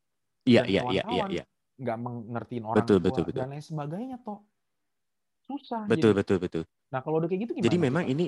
Iya, 0.47 0.63
iya, 0.67 0.81
iya, 0.91 1.03
iya, 1.07 1.25
iya. 1.31 1.43
nggak 1.79 1.97
mengertiin 1.99 2.63
orang 2.67 2.83
Betul, 2.83 2.97
tua, 2.99 3.05
betul, 3.07 3.23
betul. 3.31 3.39
dan 3.39 3.49
lain 3.55 3.63
sebagainya 3.63 4.17
toh. 4.23 4.39
Susah. 5.47 5.87
Betul, 5.87 6.11
jadi. 6.11 6.19
betul, 6.23 6.37
betul. 6.37 6.63
Nah 6.91 6.99
kalau 6.99 7.23
udah 7.23 7.27
kayak 7.31 7.47
gitu 7.47 7.51
gimana? 7.57 7.65
Jadi 7.67 7.77
memang 7.79 8.03
ini 8.05 8.25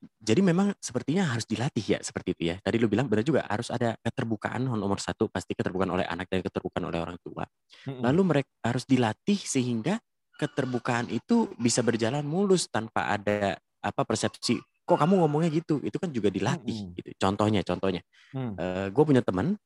jadi 0.00 0.40
memang 0.40 0.72
sepertinya 0.80 1.28
harus 1.28 1.44
dilatih 1.44 1.84
ya 1.84 1.98
seperti 2.00 2.32
itu 2.32 2.42
ya. 2.48 2.56
Tadi 2.56 2.80
lu 2.80 2.88
bilang 2.88 3.04
benar 3.04 3.20
juga 3.20 3.44
harus 3.44 3.68
ada 3.68 3.92
keterbukaan 4.00 4.64
nomor 4.64 4.96
satu 4.96 5.28
pasti 5.28 5.52
keterbukaan 5.52 5.92
oleh 5.92 6.08
anak 6.08 6.32
dan 6.32 6.40
keterbukaan 6.40 6.88
oleh 6.88 7.04
orang 7.04 7.20
tua. 7.20 7.44
Lalu 7.84 8.22
mereka 8.24 8.52
harus 8.64 8.88
dilatih 8.88 9.36
sehingga 9.36 10.00
keterbukaan 10.40 11.12
itu 11.12 11.52
bisa 11.60 11.84
berjalan 11.84 12.24
mulus 12.24 12.64
tanpa 12.72 13.12
ada 13.12 13.60
apa 13.84 14.02
persepsi 14.08 14.56
kok 14.86 14.98
kamu 14.98 15.14
ngomongnya 15.24 15.50
gitu. 15.54 15.78
Itu 15.84 15.96
kan 16.02 16.10
juga 16.10 16.28
dilatih 16.32 16.78
Mm-mm. 16.78 16.96
gitu. 16.98 17.08
Contohnya, 17.20 17.60
contohnya 17.66 18.02
Hmm. 18.30 18.54
gue 18.94 19.04
punya 19.04 19.22
teman 19.26 19.58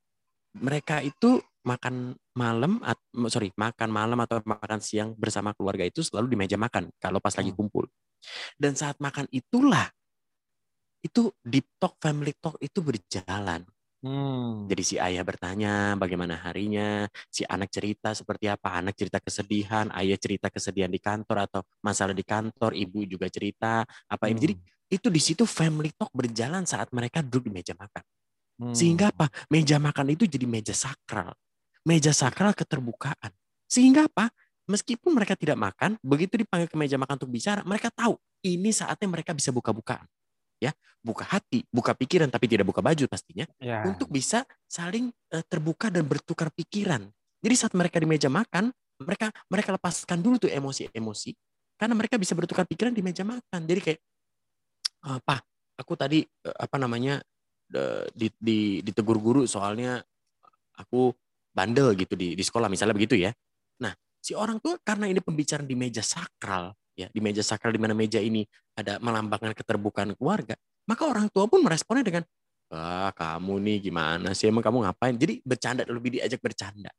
mereka 0.57 1.03
itu 1.05 1.43
makan 1.67 2.15
malam 2.37 2.79
at- 2.85 3.01
sorry 3.33 3.51
makan 3.57 3.91
malam 3.91 4.19
atau 4.23 4.39
makan 4.45 4.81
siang 4.81 5.12
bersama 5.17 5.53
keluarga 5.57 5.85
itu 5.85 6.01
selalu 6.05 6.33
di 6.33 6.37
meja 6.39 6.57
makan 6.61 6.89
kalau 7.01 7.19
pas 7.19 7.35
lagi 7.35 7.51
Hmm. 7.53 7.59
kumpul 7.59 7.85
dan 8.61 8.77
saat 8.77 8.97
makan 9.01 9.27
itulah 9.33 9.89
itu 11.05 11.29
deep 11.45 11.69
talk 11.77 12.01
family 12.01 12.33
talk 12.41 12.57
itu 12.61 12.81
berjalan 12.81 13.65
Hmm. 14.05 14.69
jadi 14.69 14.83
si 14.85 14.97
ayah 15.01 15.25
bertanya 15.25 15.97
bagaimana 15.97 16.37
harinya 16.37 17.09
si 17.33 17.41
anak 17.49 17.73
cerita 17.73 18.12
seperti 18.12 18.53
apa 18.53 18.77
anak 18.77 18.93
cerita 19.01 19.17
kesedihan 19.17 19.89
ayah 19.97 20.21
cerita 20.21 20.53
kesedihan 20.53 20.93
di 20.93 21.01
kantor 21.01 21.49
atau 21.49 21.61
masalah 21.81 22.12
di 22.12 22.21
kantor 22.21 22.77
ibu 22.77 23.01
juga 23.09 23.33
cerita 23.33 23.85
apa 23.85 24.25
ini 24.29 24.37
Hmm. 24.37 24.45
jadi 24.45 24.55
itu 24.93 25.09
di 25.09 25.20
situ 25.20 25.45
family 25.49 25.91
talk 25.97 26.12
berjalan 26.12 26.64
saat 26.68 26.93
mereka 26.93 27.20
duduk 27.24 27.49
di 27.49 27.53
meja 27.62 27.74
makan 27.76 28.05
Hmm. 28.55 28.70
sehingga 28.70 29.11
apa? 29.11 29.26
Meja 29.51 29.82
makan 29.82 30.14
itu 30.14 30.30
jadi 30.30 30.47
meja 30.47 30.70
sakral. 30.70 31.35
Meja 31.82 32.14
sakral 32.14 32.55
keterbukaan. 32.55 33.35
Sehingga 33.66 34.07
apa? 34.07 34.30
Meskipun 34.70 35.11
mereka 35.11 35.35
tidak 35.35 35.59
makan, 35.59 35.99
begitu 36.01 36.39
dipanggil 36.39 36.70
ke 36.70 36.76
meja 36.78 36.95
makan 36.95 37.18
untuk 37.18 37.35
bicara, 37.35 37.66
mereka 37.66 37.91
tahu 37.91 38.14
ini 38.47 38.70
saatnya 38.70 39.11
mereka 39.11 39.35
bisa 39.35 39.51
buka-bukaan. 39.51 40.07
Ya, 40.62 40.70
buka 41.03 41.26
hati, 41.26 41.66
buka 41.68 41.99
pikiran 41.99 42.30
tapi 42.30 42.47
tidak 42.47 42.64
buka 42.70 42.78
baju 42.78 43.05
pastinya 43.11 43.45
Ya. 43.59 43.82
untuk 43.85 44.07
bisa 44.09 44.47
saling 44.70 45.11
eh, 45.35 45.43
terbuka 45.51 45.91
dan 45.91 46.07
bertukar 46.07 46.49
pikiran. 46.55 47.11
Jadi 47.43 47.55
saat 47.59 47.74
mereka 47.74 47.99
di 47.99 48.07
meja 48.07 48.30
makan, 48.30 48.70
mereka 49.03 49.35
mereka 49.51 49.74
lepaskan 49.74 50.22
dulu 50.22 50.47
tuh 50.47 50.51
emosi-emosi 50.55 51.35
karena 51.74 51.99
mereka 51.99 52.16
bisa 52.22 52.39
bertukar 52.39 52.64
pikiran 52.70 52.95
di 52.95 53.03
meja 53.03 53.26
makan. 53.26 53.66
Jadi 53.66 53.80
kayak 53.82 53.99
apa? 55.05 55.40
Aku 55.76 55.94
tadi 55.98 56.24
eh, 56.24 56.57
apa 56.57 56.76
namanya 56.80 57.20
eh, 57.74 58.07
di, 58.14 58.28
di 58.40 58.59
ditegur 58.80 59.20
guru 59.20 59.44
soalnya 59.44 60.00
aku 60.80 61.12
bandel 61.55 61.94
gitu 61.94 62.18
di 62.18 62.34
di 62.34 62.42
sekolah 62.42 62.66
misalnya 62.66 62.96
begitu 62.96 63.14
ya. 63.20 63.30
Nah, 63.82 63.94
si 64.18 64.34
orang 64.34 64.59
tua 64.59 64.80
karena 64.82 65.07
ini 65.07 65.20
pembicaraan 65.22 65.68
di 65.68 65.76
meja 65.78 66.02
sakral 66.02 66.74
ya, 66.96 67.07
di 67.12 67.20
meja 67.22 67.42
sakral 67.44 67.70
di 67.70 67.80
mana 67.82 67.94
meja 67.94 68.18
ini 68.18 68.42
ada 68.74 68.98
melambangkan 68.98 69.55
keterbukaan 69.55 70.18
keluarga, 70.18 70.59
maka 70.88 71.07
orang 71.07 71.30
tua 71.30 71.46
pun 71.46 71.62
meresponnya 71.62 72.02
dengan 72.02 72.24
ah 72.74 73.12
kamu 73.14 73.61
nih 73.61 73.78
gimana 73.86 74.34
sih 74.34 74.50
emang 74.50 74.64
kamu 74.64 74.88
ngapain 74.88 75.14
jadi 75.14 75.38
bercanda 75.44 75.86
lebih 75.86 76.18
diajak 76.18 76.40
bercanda 76.42 76.90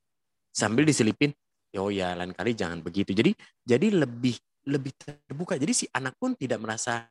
sambil 0.53 0.87
diselipin 0.87 1.35
oh 1.75 1.91
ya 1.91 2.15
lain 2.15 2.31
kali 2.31 2.55
jangan 2.55 2.79
begitu 2.79 3.11
jadi 3.11 3.35
jadi 3.65 4.05
lebih 4.05 4.39
lebih 4.71 4.95
terbuka 4.95 5.59
jadi 5.59 5.73
si 5.75 5.85
anak 5.91 6.15
pun 6.15 6.37
tidak 6.37 6.63
merasa 6.63 7.09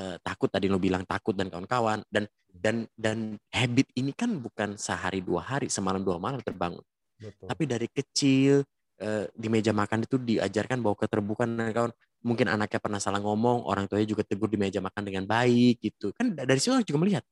uh, 0.00 0.16
takut 0.24 0.48
tadi 0.48 0.72
lo 0.72 0.80
bilang 0.80 1.04
takut 1.04 1.36
dan 1.36 1.52
kawan-kawan 1.52 2.00
dan 2.08 2.24
dan 2.48 2.88
dan 2.96 3.36
habit 3.52 3.92
ini 3.94 4.16
kan 4.16 4.40
bukan 4.40 4.80
sehari 4.80 5.20
dua 5.20 5.44
hari 5.44 5.68
semalam 5.68 6.00
dua 6.00 6.16
malam 6.16 6.40
terbangun 6.40 6.82
Betul. 7.20 7.46
tapi 7.46 7.62
dari 7.68 7.88
kecil 7.92 8.64
uh, 9.04 9.24
di 9.36 9.48
meja 9.52 9.76
makan 9.76 10.08
itu 10.08 10.16
diajarkan 10.16 10.80
bahwa 10.80 10.96
keterbukaan 10.96 11.52
dan 11.60 11.70
kawan 11.76 11.92
mungkin 12.24 12.48
anaknya 12.48 12.80
pernah 12.80 13.00
salah 13.00 13.20
ngomong 13.20 13.68
orang 13.68 13.84
tuanya 13.84 14.08
juga 14.08 14.24
tegur 14.24 14.48
di 14.48 14.56
meja 14.56 14.80
makan 14.80 15.04
dengan 15.04 15.28
baik 15.28 15.84
gitu 15.84 16.16
kan 16.16 16.32
dari 16.32 16.56
situ 16.56 16.80
juga 16.88 17.00
melihat 17.04 17.24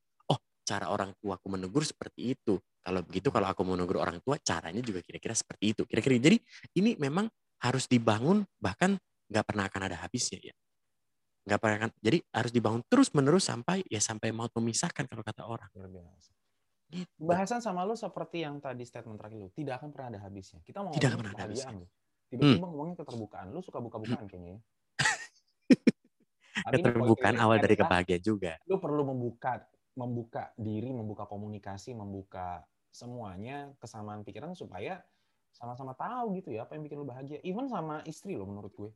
cara 0.69 0.93
orang 0.93 1.17
tua 1.17 1.41
aku 1.41 1.49
menegur 1.49 1.81
seperti 1.81 2.37
itu. 2.37 2.61
Kalau 2.85 3.01
begitu 3.01 3.33
kalau 3.33 3.49
aku 3.49 3.65
menegur 3.65 4.05
orang 4.05 4.21
tua 4.21 4.37
caranya 4.37 4.85
juga 4.85 5.01
kira-kira 5.01 5.33
seperti 5.33 5.73
itu. 5.73 5.83
Kira-kira 5.89 6.21
jadi 6.21 6.37
ini 6.77 7.01
memang 7.01 7.33
harus 7.65 7.89
dibangun 7.89 8.45
bahkan 8.61 9.01
nggak 9.33 9.45
pernah 9.49 9.65
akan 9.73 9.81
ada 9.89 9.97
habisnya 10.05 10.53
ya. 10.53 10.55
Nggak 11.49 11.61
pernah 11.65 11.77
akan, 11.81 11.91
jadi 12.05 12.19
harus 12.29 12.53
dibangun 12.53 12.83
terus 12.85 13.09
menerus 13.17 13.49
sampai 13.49 13.81
ya 13.89 14.05
sampai 14.05 14.37
mau 14.37 14.53
memisahkan 14.53 15.09
kalau 15.09 15.25
kata 15.25 15.49
orang. 15.49 15.71
Gitu. 16.93 17.09
Bahasan 17.21 17.65
sama 17.65 17.89
lu 17.89 17.97
seperti 17.97 18.45
yang 18.45 18.61
tadi 18.61 18.85
statement 18.85 19.17
terakhir 19.17 19.41
lu, 19.41 19.49
tidak 19.57 19.81
akan 19.81 19.89
pernah 19.93 20.09
ada 20.13 20.21
habisnya. 20.29 20.61
Kita 20.61 20.85
mau 20.85 20.93
tidak 20.93 21.17
akan 21.17 21.19
pernah 21.25 21.35
ada 21.37 21.45
habisnya. 21.49 21.77
Tiba-tiba 22.29 22.61
hmm. 22.61 22.73
ngomongin 22.77 22.95
keterbukaan, 23.01 23.47
lu 23.49 23.61
suka 23.65 23.81
buka-bukaan 23.81 24.29
hmm. 24.29 24.31
kayaknya 24.31 24.51
ya. 24.53 24.61
keterbukaan 26.77 27.37
awal 27.41 27.57
dari 27.57 27.77
kebahagiaan 27.81 28.21
juga. 28.21 28.61
Lu 28.69 28.77
perlu 28.77 29.09
membuka 29.09 29.65
membuka 29.97 30.53
diri, 30.55 30.93
membuka 30.93 31.25
komunikasi, 31.25 31.97
membuka 31.97 32.61
semuanya 32.93 33.73
kesamaan 33.81 34.23
pikiran 34.23 34.53
supaya 34.53 35.01
sama-sama 35.53 35.93
tahu 35.97 36.39
gitu 36.39 36.55
ya 36.55 36.65
apa 36.65 36.79
yang 36.79 36.87
bikin 36.87 37.03
lo 37.03 37.07
bahagia. 37.09 37.43
Even 37.43 37.67
sama 37.67 38.05
istri 38.07 38.39
lo 38.39 38.47
menurut 38.47 38.71
gue. 38.79 38.91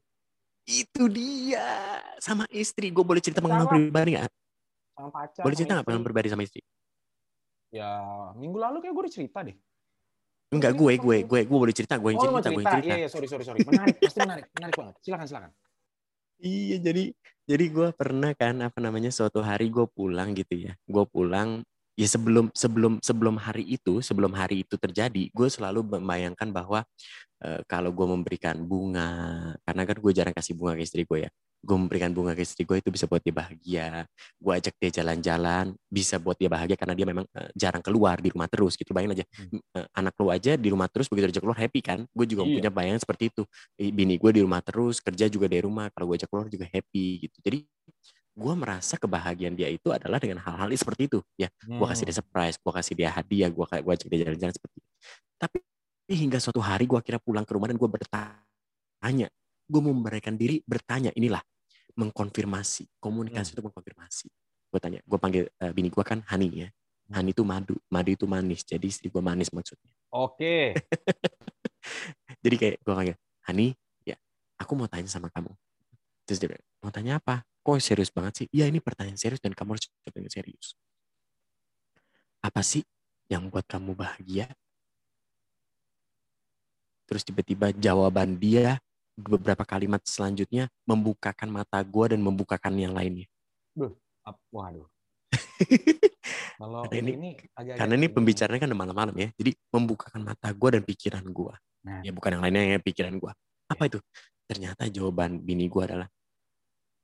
Itu 0.66 1.10
dia 1.10 1.98
sama 2.22 2.46
istri. 2.54 2.94
Gue 2.94 3.02
boleh 3.02 3.18
cerita 3.18 3.42
pengalaman 3.42 3.68
pribadi 3.68 4.18
nggak? 4.18 4.30
Sama 4.94 5.08
pacar. 5.10 5.42
Boleh 5.42 5.56
cerita 5.58 5.72
nggak 5.74 5.86
pengalaman 5.86 6.06
pribadi 6.06 6.28
sama 6.30 6.42
istri? 6.46 6.62
Ya 7.72 7.88
minggu 8.36 8.60
lalu 8.60 8.84
kayak 8.84 8.92
gue 8.92 9.02
udah 9.08 9.14
cerita 9.14 9.38
deh. 9.42 9.56
Enggak, 10.52 10.76
gue, 10.76 11.00
gue, 11.00 11.16
gue, 11.24 11.40
gue 11.48 11.58
boleh 11.64 11.72
cerita, 11.72 11.96
gue 11.96 12.12
yang 12.12 12.20
oh, 12.20 12.28
cerita, 12.28 12.52
gue 12.52 12.60
yang 12.60 12.74
cerita. 12.76 12.88
Iya, 12.92 12.96
iya, 13.00 13.08
sorry, 13.08 13.24
sorry, 13.24 13.40
sorry. 13.40 13.64
Menarik, 13.64 13.96
pasti 14.04 14.20
menarik, 14.20 14.52
menarik 14.52 14.74
banget. 14.76 14.94
Silakan, 15.00 15.24
silakan. 15.24 15.50
Iya, 16.42 16.76
jadi 16.82 17.04
jadi 17.46 17.64
gue 17.70 17.88
pernah 17.94 18.34
kan 18.34 18.58
apa 18.62 18.78
namanya 18.78 19.10
suatu 19.10 19.42
hari 19.42 19.70
gue 19.70 19.86
pulang 19.90 20.34
gitu 20.34 20.54
ya 20.70 20.72
gue 20.86 21.04
pulang 21.10 21.66
ya 21.92 22.08
sebelum 22.08 22.48
sebelum 22.56 22.98
sebelum 23.04 23.36
hari 23.36 23.76
itu 23.76 24.00
sebelum 24.00 24.32
hari 24.32 24.64
itu 24.64 24.80
terjadi 24.80 25.28
gue 25.28 25.48
selalu 25.52 25.84
membayangkan 26.00 26.48
bahwa 26.48 26.80
e, 27.36 27.60
kalau 27.68 27.92
gue 27.92 28.06
memberikan 28.08 28.56
bunga 28.64 29.52
karena 29.68 29.82
kan 29.84 29.96
gue 30.00 30.12
jarang 30.16 30.32
kasih 30.32 30.56
bunga 30.56 30.72
ke 30.80 30.82
istri 30.88 31.04
gue 31.04 31.28
ya 31.28 31.30
gue 31.62 31.76
memberikan 31.78 32.10
bunga 32.10 32.34
ke 32.34 32.42
istri 32.42 32.66
gue 32.66 32.80
itu 32.80 32.90
bisa 32.90 33.06
buat 33.06 33.22
dia 33.22 33.30
bahagia 33.30 33.86
gue 34.40 34.52
ajak 34.56 34.74
dia 34.82 34.90
jalan-jalan 34.98 35.76
bisa 35.86 36.18
buat 36.18 36.34
dia 36.34 36.50
bahagia 36.50 36.74
karena 36.74 36.94
dia 36.96 37.06
memang 37.06 37.28
uh, 37.28 37.50
jarang 37.54 37.84
keluar 37.84 38.18
di 38.18 38.34
rumah 38.34 38.50
terus 38.50 38.74
gitu 38.74 38.90
bayangin 38.90 39.22
aja 39.22 39.26
hmm. 39.28 39.60
uh, 39.78 39.86
anak 39.94 40.16
lu 40.18 40.28
aja 40.32 40.52
di 40.58 40.68
rumah 40.72 40.88
terus 40.90 41.06
begitu 41.06 41.28
ajak 41.28 41.42
keluar 41.44 41.58
happy 41.60 41.80
kan 41.84 42.02
gue 42.08 42.26
juga 42.26 42.42
iya. 42.48 42.56
punya 42.58 42.70
bayangan 42.72 43.00
seperti 43.04 43.24
itu 43.30 43.42
bini 43.78 44.18
gue 44.18 44.30
di 44.32 44.40
rumah 44.42 44.64
terus 44.64 44.98
kerja 44.98 45.30
juga 45.30 45.46
dari 45.46 45.62
rumah 45.62 45.86
kalau 45.94 46.10
gue 46.10 46.16
ajak 46.18 46.28
keluar 46.32 46.48
juga 46.50 46.66
happy 46.66 47.30
gitu 47.30 47.36
jadi 47.44 47.58
gue 48.32 48.54
merasa 48.56 48.96
kebahagiaan 48.96 49.52
dia 49.52 49.68
itu 49.68 49.92
adalah 49.92 50.16
dengan 50.16 50.40
hal-hal 50.40 50.72
seperti 50.72 51.04
itu 51.04 51.20
ya 51.36 51.52
hmm. 51.68 51.76
gue 51.76 51.86
kasih 51.86 52.04
dia 52.08 52.16
surprise 52.16 52.56
gue 52.56 52.72
kasih 52.72 52.94
dia 52.96 53.08
hadiah 53.12 53.52
gue 53.52 53.64
gue 53.64 53.92
ajak 53.92 54.08
dia 54.08 54.20
jalan-jalan 54.24 54.54
seperti 54.56 54.76
itu 54.80 54.88
tapi 55.36 55.58
hingga 56.08 56.38
suatu 56.40 56.60
hari 56.64 56.88
gue 56.88 56.96
akhirnya 56.96 57.20
pulang 57.20 57.44
ke 57.44 57.52
rumah 57.52 57.68
dan 57.68 57.76
gue 57.76 57.88
bertanya 57.88 59.28
gue 59.68 59.82
memberikan 59.84 60.34
diri 60.36 60.64
bertanya 60.64 61.12
inilah 61.12 61.44
mengkonfirmasi 61.92 62.88
komunikasi 62.96 63.52
hmm. 63.52 63.54
itu 63.60 63.62
mengkonfirmasi 63.68 64.26
gue 64.72 64.80
tanya 64.80 65.00
gue 65.04 65.18
panggil 65.20 65.44
uh, 65.60 65.72
bini 65.76 65.92
gue 65.92 66.04
kan 66.04 66.24
Hani 66.24 66.48
ya 66.48 66.68
hmm. 66.72 67.12
Hani 67.12 67.36
itu 67.36 67.44
madu 67.44 67.76
madu 67.92 68.10
itu 68.16 68.24
manis 68.24 68.64
jadi 68.64 68.84
istri 68.88 69.12
gue 69.12 69.20
manis 69.20 69.52
maksudnya 69.52 69.92
oke 70.08 70.40
okay. 70.40 70.72
jadi 72.44 72.56
kayak 72.56 72.76
gue 72.80 72.94
panggil 72.96 73.16
Hani 73.44 73.76
ya 74.08 74.16
aku 74.56 74.72
mau 74.72 74.88
tanya 74.88 75.12
sama 75.12 75.28
kamu 75.28 75.52
terus 76.26 76.38
dia 76.42 76.48
bilang 76.54 76.66
mau 76.82 76.92
tanya 76.94 77.18
apa 77.18 77.42
kok 77.42 77.78
serius 77.78 78.10
banget 78.10 78.44
sih 78.44 78.46
iya 78.50 78.66
ini 78.66 78.78
pertanyaan 78.82 79.18
serius 79.18 79.42
dan 79.42 79.54
kamu 79.54 79.78
harus 79.78 79.86
jawab 79.86 80.12
dengan 80.14 80.30
serius 80.30 80.66
apa 82.42 82.60
sih 82.60 82.82
yang 83.30 83.46
buat 83.48 83.66
kamu 83.66 83.94
bahagia 83.94 84.50
terus 87.06 87.22
tiba-tiba 87.22 87.70
jawaban 87.76 88.40
dia 88.40 88.80
beberapa 89.16 89.62
kalimat 89.68 90.00
selanjutnya 90.04 90.72
membukakan 90.88 91.48
mata 91.52 91.78
gue 91.84 92.16
dan 92.16 92.20
membukakan 92.24 92.72
yang 92.76 92.96
lainnya. 92.96 93.28
Duh, 93.76 93.92
waduh. 94.48 94.88
Kalau 96.60 96.86
karena 96.86 96.98
ini, 97.02 97.12
ini 97.18 97.30
agak 97.58 97.74
karena 97.80 97.94
ini 97.98 98.08
pembicaranya 98.08 98.60
kan 98.62 98.70
malam-malam 98.72 99.14
ya, 99.18 99.28
jadi 99.34 99.50
membukakan 99.72 100.20
mata 100.22 100.48
gue 100.52 100.68
dan 100.78 100.82
pikiran 100.84 101.24
gue. 101.26 101.54
Nah. 101.82 102.00
Ya 102.06 102.14
bukan 102.14 102.38
yang 102.38 102.42
lainnya 102.44 102.78
yang 102.78 102.84
pikiran 102.84 103.14
gue. 103.18 103.32
Apa 103.66 103.82
ya. 103.86 103.88
itu? 103.96 103.98
Ternyata 104.52 104.84
jawaban 104.92 105.40
bini 105.40 105.64
gue 105.64 105.80
adalah, 105.80 106.08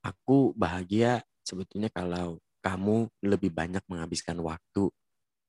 aku 0.04 0.52
bahagia 0.52 1.24
sebetulnya 1.40 1.88
kalau 1.88 2.36
kamu 2.60 3.08
lebih 3.24 3.48
banyak 3.48 3.80
menghabiskan 3.88 4.36
waktu 4.44 4.92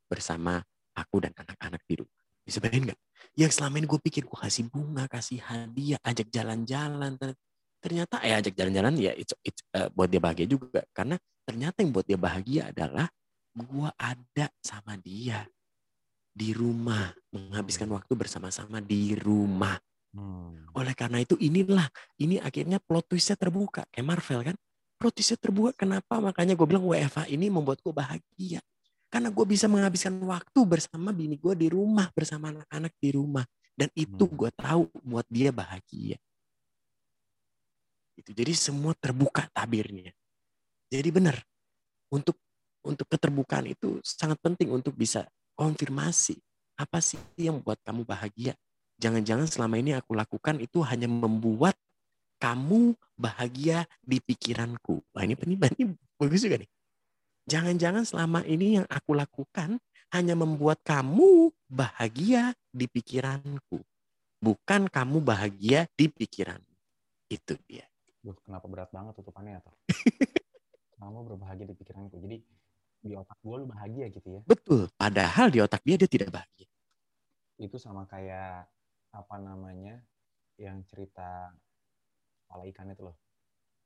bersama 0.08 0.64
aku 0.96 1.28
dan 1.28 1.36
anak-anak 1.36 1.84
di 1.84 2.00
rumah. 2.00 2.24
Bisa 2.48 2.64
bayangin 2.64 2.96
nggak? 2.96 3.00
Yang 3.36 3.52
selama 3.60 3.84
ini 3.84 3.88
gue 3.92 4.00
pikir 4.00 4.24
gue 4.24 4.40
kasih 4.40 4.72
bunga, 4.72 5.12
kasih 5.12 5.44
hadiah, 5.44 6.00
ajak 6.08 6.32
jalan-jalan. 6.32 7.20
Ternyata 7.84 8.24
eh 8.24 8.40
ajak 8.40 8.56
jalan-jalan 8.56 8.96
ya 8.96 9.12
it's, 9.20 9.36
it's, 9.44 9.60
uh, 9.76 9.92
buat 9.92 10.08
dia 10.08 10.24
bahagia 10.24 10.48
juga. 10.48 10.88
Karena 10.96 11.20
ternyata 11.44 11.84
yang 11.84 11.92
buat 11.92 12.08
dia 12.08 12.16
bahagia 12.16 12.72
adalah 12.72 13.12
gue 13.52 13.90
ada 14.00 14.48
sama 14.64 14.96
dia 14.96 15.44
di 16.32 16.56
rumah, 16.56 17.12
menghabiskan 17.36 17.92
waktu 17.92 18.16
bersama-sama 18.16 18.80
di 18.80 19.20
rumah. 19.20 19.76
Hmm. 20.10 20.66
Oleh 20.74 20.94
karena 20.98 21.22
itu 21.22 21.38
inilah, 21.38 21.86
ini 22.18 22.42
akhirnya 22.42 22.82
plot 22.82 23.14
twistnya 23.14 23.38
terbuka. 23.38 23.86
Kayak 23.94 24.08
Marvel 24.08 24.42
kan. 24.54 24.56
Plot 24.98 25.14
twistnya 25.16 25.38
terbuka. 25.38 25.72
Kenapa? 25.78 26.18
Makanya 26.18 26.58
gue 26.58 26.68
bilang 26.68 26.86
WFA 26.86 27.30
ini 27.30 27.48
membuat 27.48 27.80
gue 27.86 27.94
bahagia. 27.94 28.60
Karena 29.10 29.34
gue 29.34 29.46
bisa 29.46 29.66
menghabiskan 29.66 30.14
waktu 30.22 30.60
bersama 30.66 31.10
bini 31.10 31.38
gue 31.38 31.54
di 31.58 31.68
rumah, 31.70 32.10
bersama 32.14 32.54
anak-anak 32.54 32.94
di 33.02 33.10
rumah. 33.14 33.46
Dan 33.74 33.90
itu 33.98 34.26
hmm. 34.28 34.36
gue 34.38 34.52
tahu 34.54 34.84
buat 35.02 35.26
dia 35.30 35.50
bahagia. 35.50 36.18
Itu 38.20 38.36
jadi 38.36 38.52
semua 38.52 38.92
terbuka 39.00 39.48
tabirnya. 39.56 40.12
Jadi 40.90 41.10
benar 41.14 41.38
untuk 42.12 42.36
untuk 42.84 43.08
keterbukaan 43.08 43.70
itu 43.70 44.02
sangat 44.04 44.40
penting 44.42 44.74
untuk 44.74 44.96
bisa 44.98 45.28
konfirmasi 45.56 46.40
apa 46.80 47.00
sih 47.04 47.20
yang 47.40 47.60
membuat 47.60 47.80
kamu 47.86 48.04
bahagia. 48.04 48.56
Jangan-jangan 49.00 49.48
selama 49.48 49.80
ini 49.80 49.96
aku 49.96 50.12
lakukan 50.12 50.60
itu 50.60 50.84
hanya 50.84 51.08
membuat 51.08 51.80
kamu 52.36 53.00
bahagia 53.16 53.88
di 54.04 54.20
pikiranku. 54.20 55.00
Wah 55.16 55.24
ini 55.24 55.40
penting, 55.40 55.56
ini 55.56 55.86
bagus 56.20 56.44
juga 56.44 56.60
nih. 56.60 56.72
Jangan-jangan 57.48 58.04
selama 58.04 58.44
ini 58.44 58.80
yang 58.80 58.88
aku 58.92 59.16
lakukan 59.16 59.80
hanya 60.12 60.36
membuat 60.36 60.84
kamu 60.84 61.48
bahagia 61.72 62.52
di 62.76 62.92
pikiranku. 62.92 63.80
Bukan 64.44 64.92
kamu 64.92 65.24
bahagia 65.24 65.88
di 65.96 66.12
pikiran. 66.12 66.60
Itu 67.32 67.56
dia. 67.72 67.88
Duh, 68.20 68.36
kenapa 68.44 68.68
berat 68.68 68.92
banget 68.92 69.16
tutupannya 69.16 69.64
atau? 69.64 69.72
kamu 71.00 71.24
berbahagia 71.24 71.66
di 71.72 71.76
pikiranku. 71.76 72.20
Jadi 72.20 72.38
di 73.00 73.16
otak 73.16 73.40
gue 73.40 73.56
lu 73.64 73.68
bahagia 73.68 74.12
gitu 74.12 74.28
ya. 74.28 74.42
Betul. 74.44 74.92
Padahal 75.00 75.48
di 75.48 75.64
otak 75.64 75.80
dia 75.88 75.96
dia 75.96 76.10
tidak 76.12 76.36
bahagia. 76.36 76.68
Itu 77.60 77.80
sama 77.80 78.04
kayak 78.08 78.68
apa 79.14 79.36
namanya 79.42 80.02
yang 80.60 80.84
cerita 80.86 81.54
kepala 82.46 82.64
ikan 82.70 82.92
itu 82.94 83.04
loh. 83.06 83.16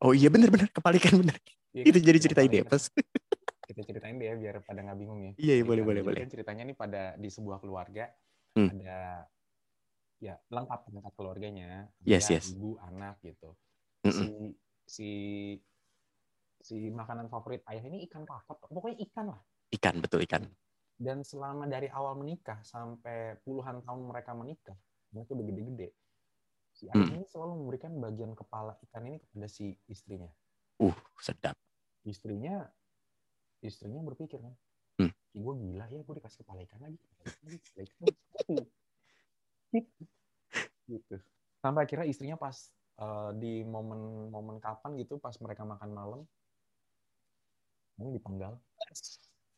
Oh 0.03 0.11
iya 0.11 0.28
benar-benar 0.28 0.67
kepala 0.71 0.99
ikan 0.99 1.21
benar. 1.24 1.38
Ya, 1.74 1.84
itu 1.88 1.99
kan? 1.99 2.07
jadi 2.07 2.17
cerita 2.19 2.41
ide 2.45 2.59
pas 2.67 2.84
kita 3.74 3.82
ceritain 3.88 4.15
deh 4.19 4.28
ya 4.30 4.36
biar 4.36 4.55
pada 4.61 4.80
nggak 4.84 4.97
bingung 4.99 5.19
ya. 5.24 5.32
Iya, 5.39 5.53
iya 5.61 5.65
boleh 5.65 5.84
boleh 5.84 6.01
boleh. 6.03 6.21
Kan 6.28 6.32
ceritanya 6.32 6.63
nih 6.67 6.78
pada 6.78 7.01
di 7.15 7.30
sebuah 7.32 7.57
keluarga 7.63 8.11
hmm. 8.59 8.69
ada 8.78 9.26
ya 10.24 10.36
lengkap 10.51 10.80
lengkap 10.91 11.13
keluarganya. 11.15 11.88
Yes 12.03 12.30
yes. 12.30 12.51
Ibu 12.53 12.80
anak 12.80 13.19
gitu. 13.24 13.55
Mm 14.03 14.11
-mm. 14.11 14.19
Si 14.19 14.28
si 14.84 15.09
si 16.63 16.76
makanan 16.91 17.28
favorit 17.28 17.63
ayah 17.71 17.84
ini 17.88 18.07
ikan 18.07 18.24
kakap. 18.24 18.59
Pokoknya 18.63 18.99
ikan 19.11 19.26
lah. 19.36 19.41
Ikan 19.71 19.99
betul 19.99 20.24
ikan. 20.24 20.47
Dan 20.93 21.26
selama 21.26 21.67
dari 21.67 21.89
awal 21.89 22.15
menikah 22.15 22.61
sampai 22.63 23.36
puluhan 23.41 23.82
tahun 23.82 24.01
mereka 24.07 24.32
menikah, 24.38 24.78
mereka 25.14 25.32
udah 25.38 25.45
gede-gede. 25.45 25.89
Si 26.74 26.89
ayah 26.89 27.05
hmm. 27.05 27.18
ini 27.22 27.26
selalu 27.30 27.53
memberikan 27.64 27.91
bagian 28.01 28.34
kepala 28.34 28.74
ikan 28.89 29.05
ini 29.05 29.22
kepada 29.22 29.47
si 29.47 29.78
istrinya. 29.86 30.30
Uh, 30.82 30.95
sedap. 31.22 31.53
Istrinya 32.03 32.66
istrinya 33.64 34.03
berpikir 34.03 34.43
kan, 34.43 34.51
hmm. 34.99 35.11
gue 35.39 35.53
gila 35.64 35.88
ya 35.88 36.03
gue 36.03 36.16
dikasih 36.20 36.43
kepala 36.43 36.68
ikan 36.68 36.84
lagi 36.84 36.99
kepala 36.99 37.24
ikan 37.32 37.43
lagi, 37.47 37.59
kepala 37.64 37.82
ikan. 37.88 38.03
gitu 40.91 41.16
sampai 41.64 41.88
akhirnya 41.88 42.07
istrinya 42.11 42.36
pas 42.36 42.55
eh, 42.99 43.32
di 43.39 43.64
momen-momen 43.64 44.59
kapan 44.59 44.99
gitu 44.99 45.18
pas 45.18 45.34
mereka 45.39 45.64
makan 45.64 45.89
malam 45.95 46.22
ini 48.03 48.20
dipenggal 48.20 48.59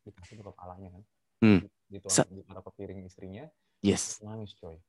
dikasih 0.06 0.38
ke 0.40 0.44
kepalanya 0.46 0.94
kan 0.94 1.04
Hmm. 1.44 1.60
gitu 1.92 2.08
ditaruh 2.32 2.64
ke 2.64 2.72
piring 2.80 3.04
istrinya 3.04 3.44
Yes. 3.84 4.24
nangis 4.24 4.56
coy 4.56 4.80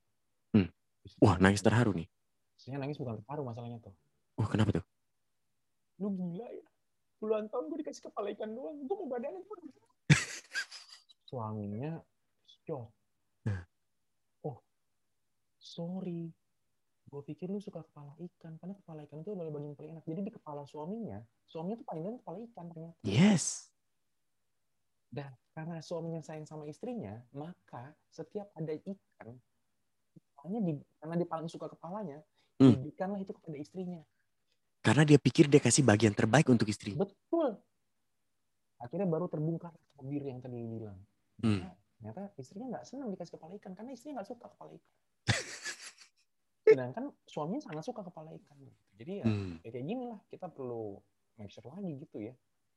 Wah, 1.22 1.36
nangis 1.38 1.62
terharu 1.62 1.94
nih. 1.94 2.08
istrinya 2.56 2.82
nangis 2.82 2.98
bukan 2.98 3.20
terharu 3.22 3.44
masalahnya 3.46 3.78
tuh. 3.78 3.94
Oh, 4.40 4.48
kenapa 4.48 4.74
tuh? 4.80 4.84
lu 5.96 6.12
gila 6.12 6.44
ya. 6.44 6.66
Puluhan 7.16 7.48
tahun 7.48 7.72
gue 7.72 7.78
dikasih 7.80 8.12
kepala 8.12 8.28
ikan 8.36 8.52
doang. 8.52 8.76
Gue 8.84 8.96
mau 9.00 9.08
badannya 9.08 9.40
gue 9.40 9.56
suaminya 11.28 12.04
shock. 12.68 12.92
Oh 14.44 14.60
sorry. 15.56 16.28
Gue 17.08 17.22
pikir 17.24 17.48
lu 17.48 17.56
suka 17.64 17.80
kepala 17.80 18.12
ikan 18.20 18.60
karena 18.60 18.76
kepala 18.76 19.08
ikan 19.08 19.24
itu 19.24 19.32
adalah 19.32 19.48
bagian 19.56 19.72
paling 19.72 19.90
enak. 19.96 20.04
Jadi 20.04 20.20
di 20.20 20.32
kepala 20.36 20.68
suaminya 20.68 21.24
suaminya 21.48 21.80
tuh 21.80 21.88
paling 21.88 22.04
enak 22.04 22.20
kepala 22.20 22.38
ikan 22.52 22.66
ternyata. 22.68 22.98
Yes. 23.00 23.72
dan 25.06 25.32
karena 25.54 25.80
suaminya 25.80 26.20
sayang 26.20 26.44
sama 26.44 26.66
istrinya 26.68 27.22
maka 27.32 27.94
setiap 28.10 28.50
ada 28.58 28.74
ikan 28.74 29.38
kepalanya 30.46 30.60
di, 30.62 30.72
karena 31.02 31.14
dia 31.18 31.28
paling 31.28 31.50
suka 31.50 31.66
kepalanya 31.66 32.18
Hmm. 32.56 32.72
itu 33.20 33.36
kepada 33.36 33.56
istrinya 33.60 34.00
Karena 34.80 35.04
dia 35.04 35.20
pikir 35.20 35.44
dia 35.50 35.60
kasih 35.60 35.84
bagian 35.84 36.14
terbaik 36.14 36.46
untuk 36.48 36.70
istrinya. 36.70 37.04
Betul. 37.04 37.58
Akhirnya 38.78 39.08
baru 39.10 39.26
terbongkar 39.26 39.74
tabir 39.98 40.22
yang 40.22 40.38
tadi 40.38 40.62
bilang. 40.62 40.94
Hmm. 41.42 41.66
Ternyata, 41.98 41.98
ternyata 41.98 42.22
istrinya 42.38 42.66
nggak 42.72 42.84
senang 42.86 43.10
dikasih 43.10 43.34
kepala 43.34 43.52
ikan 43.58 43.74
karena 43.74 43.90
istrinya 43.92 44.22
nggak 44.22 44.30
suka 44.30 44.46
kepala 44.46 44.70
ikan. 44.78 44.94
Sedangkan 46.70 47.04
suaminya 47.26 47.62
sangat 47.66 47.82
suka 47.82 48.06
kepala 48.06 48.30
ikan. 48.38 48.56
Jadi 48.94 49.12
ya, 49.20 49.24
Hmm. 49.26 49.58
ya 49.66 49.68
kayak 49.74 49.86
gini 49.90 50.04
lah 50.06 50.20
kita 50.30 50.46
perlu 50.48 51.02
make 51.36 51.50
sure 51.50 51.66
lagi 51.66 51.92
gitu 52.06 52.16
ya. 52.22 52.34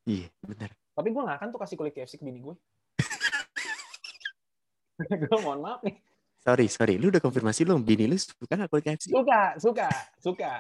Iya, 0.10 0.28
benar. 0.44 0.74
Tapi 0.98 1.08
gue 1.14 1.22
nggak 1.24 1.38
akan 1.40 1.48
tuh 1.54 1.62
kasih 1.62 1.78
kulit 1.78 1.94
KFC 1.94 2.18
ke 2.18 2.26
bini 2.26 2.42
gue. 2.42 2.58
gue 5.30 5.40
mohon 5.46 5.62
maaf 5.64 5.80
nih. 5.86 5.96
Sorry, 6.40 6.72
sorry. 6.72 6.96
Lu 6.96 7.12
udah 7.12 7.20
konfirmasi 7.20 7.68
lu 7.68 7.76
bini 7.84 8.08
lu 8.08 8.16
suka 8.16 8.56
nggak 8.56 8.72
kulit 8.72 8.84
KFC? 8.88 9.12
Suka, 9.12 9.60
suka, 9.60 9.90
suka. 10.24 10.54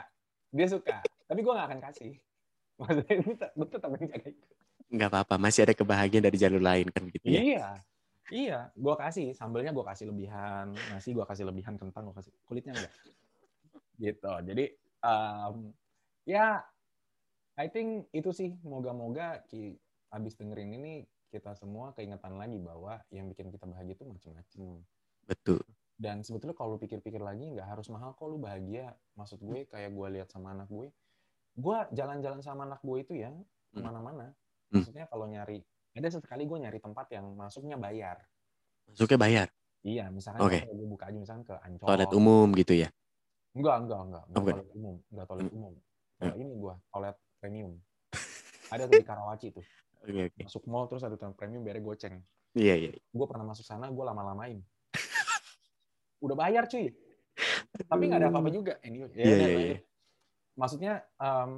Dia 0.51 0.67
suka. 0.67 0.97
Tapi 1.29 1.39
gue 1.39 1.53
nggak 1.55 1.67
akan 1.71 1.79
kasih. 1.87 2.11
Maksudnya 2.79 3.15
tetap, 3.23 3.49
gue 3.55 3.67
tetap 3.67 3.89
menjaga 3.91 4.27
itu. 4.27 4.45
Nggak 4.89 5.09
apa-apa, 5.13 5.35
masih 5.37 5.61
ada 5.69 5.73
kebahagiaan 5.77 6.25
dari 6.25 6.37
jalur 6.39 6.59
lain 6.59 6.87
kan 6.89 7.05
gitu 7.07 7.25
ya. 7.29 7.39
Iya, 7.39 7.67
iya. 8.33 8.59
Gue 8.73 8.95
kasih 8.97 9.31
sambelnya 9.37 9.69
gue 9.69 9.85
kasih 9.85 10.09
lebihan, 10.09 10.73
nasi 10.89 11.13
gue 11.13 11.23
kasih 11.23 11.45
lebihan, 11.47 11.77
kentang 11.77 12.09
gue 12.09 12.15
kasih 12.17 12.33
kulitnya 12.43 12.73
enggak. 12.75 12.93
Gitu. 13.99 14.33
Jadi 14.51 14.65
um, 15.05 15.71
ya, 16.25 16.63
I 17.55 17.67
think 17.69 18.09
itu 18.11 18.31
sih. 18.33 18.57
Moga-moga 18.65 19.43
ki 19.47 19.77
abis 20.09 20.33
dengerin 20.35 20.73
ini 20.73 20.93
kita 21.29 21.53
semua 21.53 21.93
keingetan 21.93 22.35
lagi 22.35 22.57
bahwa 22.57 22.97
yang 23.13 23.29
bikin 23.29 23.53
kita 23.53 23.69
bahagia 23.69 23.93
itu 23.93 24.03
macam-macam. 24.03 24.81
Betul. 25.29 25.61
Dan 25.99 26.25
sebetulnya 26.25 26.57
kalau 26.57 26.75
lu 26.75 26.79
pikir-pikir 26.81 27.21
lagi 27.21 27.45
nggak 27.53 27.75
harus 27.75 27.85
mahal 27.93 28.17
kok 28.17 28.25
lu 28.25 28.41
bahagia. 28.41 28.95
Maksud 29.13 29.37
gue 29.43 29.69
kayak 29.69 29.93
gue 29.93 30.07
lihat 30.17 30.33
sama 30.33 30.57
anak 30.57 30.71
gue, 30.71 30.89
gue 31.59 31.77
jalan-jalan 31.93 32.41
sama 32.41 32.65
anak 32.65 32.81
gue 32.81 32.97
itu 32.97 33.13
ya 33.19 33.29
ke 33.69 33.79
mana-mana. 33.83 34.33
Hmm. 34.73 34.81
Maksudnya 34.81 35.05
kalau 35.11 35.29
nyari, 35.29 35.61
ada 35.93 36.07
sesekali 36.09 36.47
gue 36.49 36.57
nyari 36.57 36.79
tempat 36.81 37.11
yang 37.13 37.35
masuknya 37.37 37.77
bayar. 37.77 38.25
Masuknya 38.89 39.19
bayar. 39.19 39.47
Iya, 39.83 40.11
misalkan 40.11 40.43
Oke. 40.43 40.59
kalau 40.65 40.75
gue 40.75 40.87
buka 40.87 41.03
aja 41.07 41.17
misalkan 41.19 41.43
ke 41.45 41.55
Ancol. 41.55 41.87
Toilet 41.87 42.11
umum 42.15 42.47
gitu 42.55 42.73
ya. 42.75 42.89
Enggak, 43.55 43.75
enggak, 43.85 43.99
enggak. 44.07 44.23
Enggak 44.27 44.41
bukan. 44.41 44.53
toilet 44.55 44.71
umum. 44.75 44.95
Enggak 45.11 45.25
toilet 45.27 45.51
umum. 45.51 45.73
Hmm. 45.73 46.19
Kalau 46.19 46.35
ini 46.35 46.53
gue, 46.55 46.73
toilet 46.91 47.17
premium. 47.39 47.73
Ada 48.73 48.83
tuh 48.87 48.95
di 48.99 49.07
Karawaci 49.07 49.47
tuh. 49.55 49.65
Oke, 49.99 50.11
oke. 50.31 50.41
Masuk 50.47 50.63
mall 50.67 50.87
terus 50.87 51.03
ada 51.03 51.15
toilet 51.19 51.35
premium 51.35 51.61
biar 51.63 51.79
goceng. 51.83 52.23
Iya, 52.55 52.75
iya. 52.75 52.91
Gue 53.11 53.25
pernah 53.27 53.51
masuk 53.51 53.67
sana, 53.67 53.91
gue 53.91 54.03
lama-lamain. 54.03 54.63
Udah 56.19 56.35
bayar 56.35 56.67
cuy. 56.67 56.91
Tapi 57.87 58.03
nggak 58.07 58.19
ada 58.19 58.27
apa-apa 58.29 58.49
juga. 58.51 58.73
Ini, 58.83 58.97
ya, 58.99 59.07
Iya, 59.15 59.23
iya, 59.23 59.35
lanjut. 59.39 59.59
iya. 59.63 59.77
Maksudnya, 60.59 60.93
um, 61.17 61.51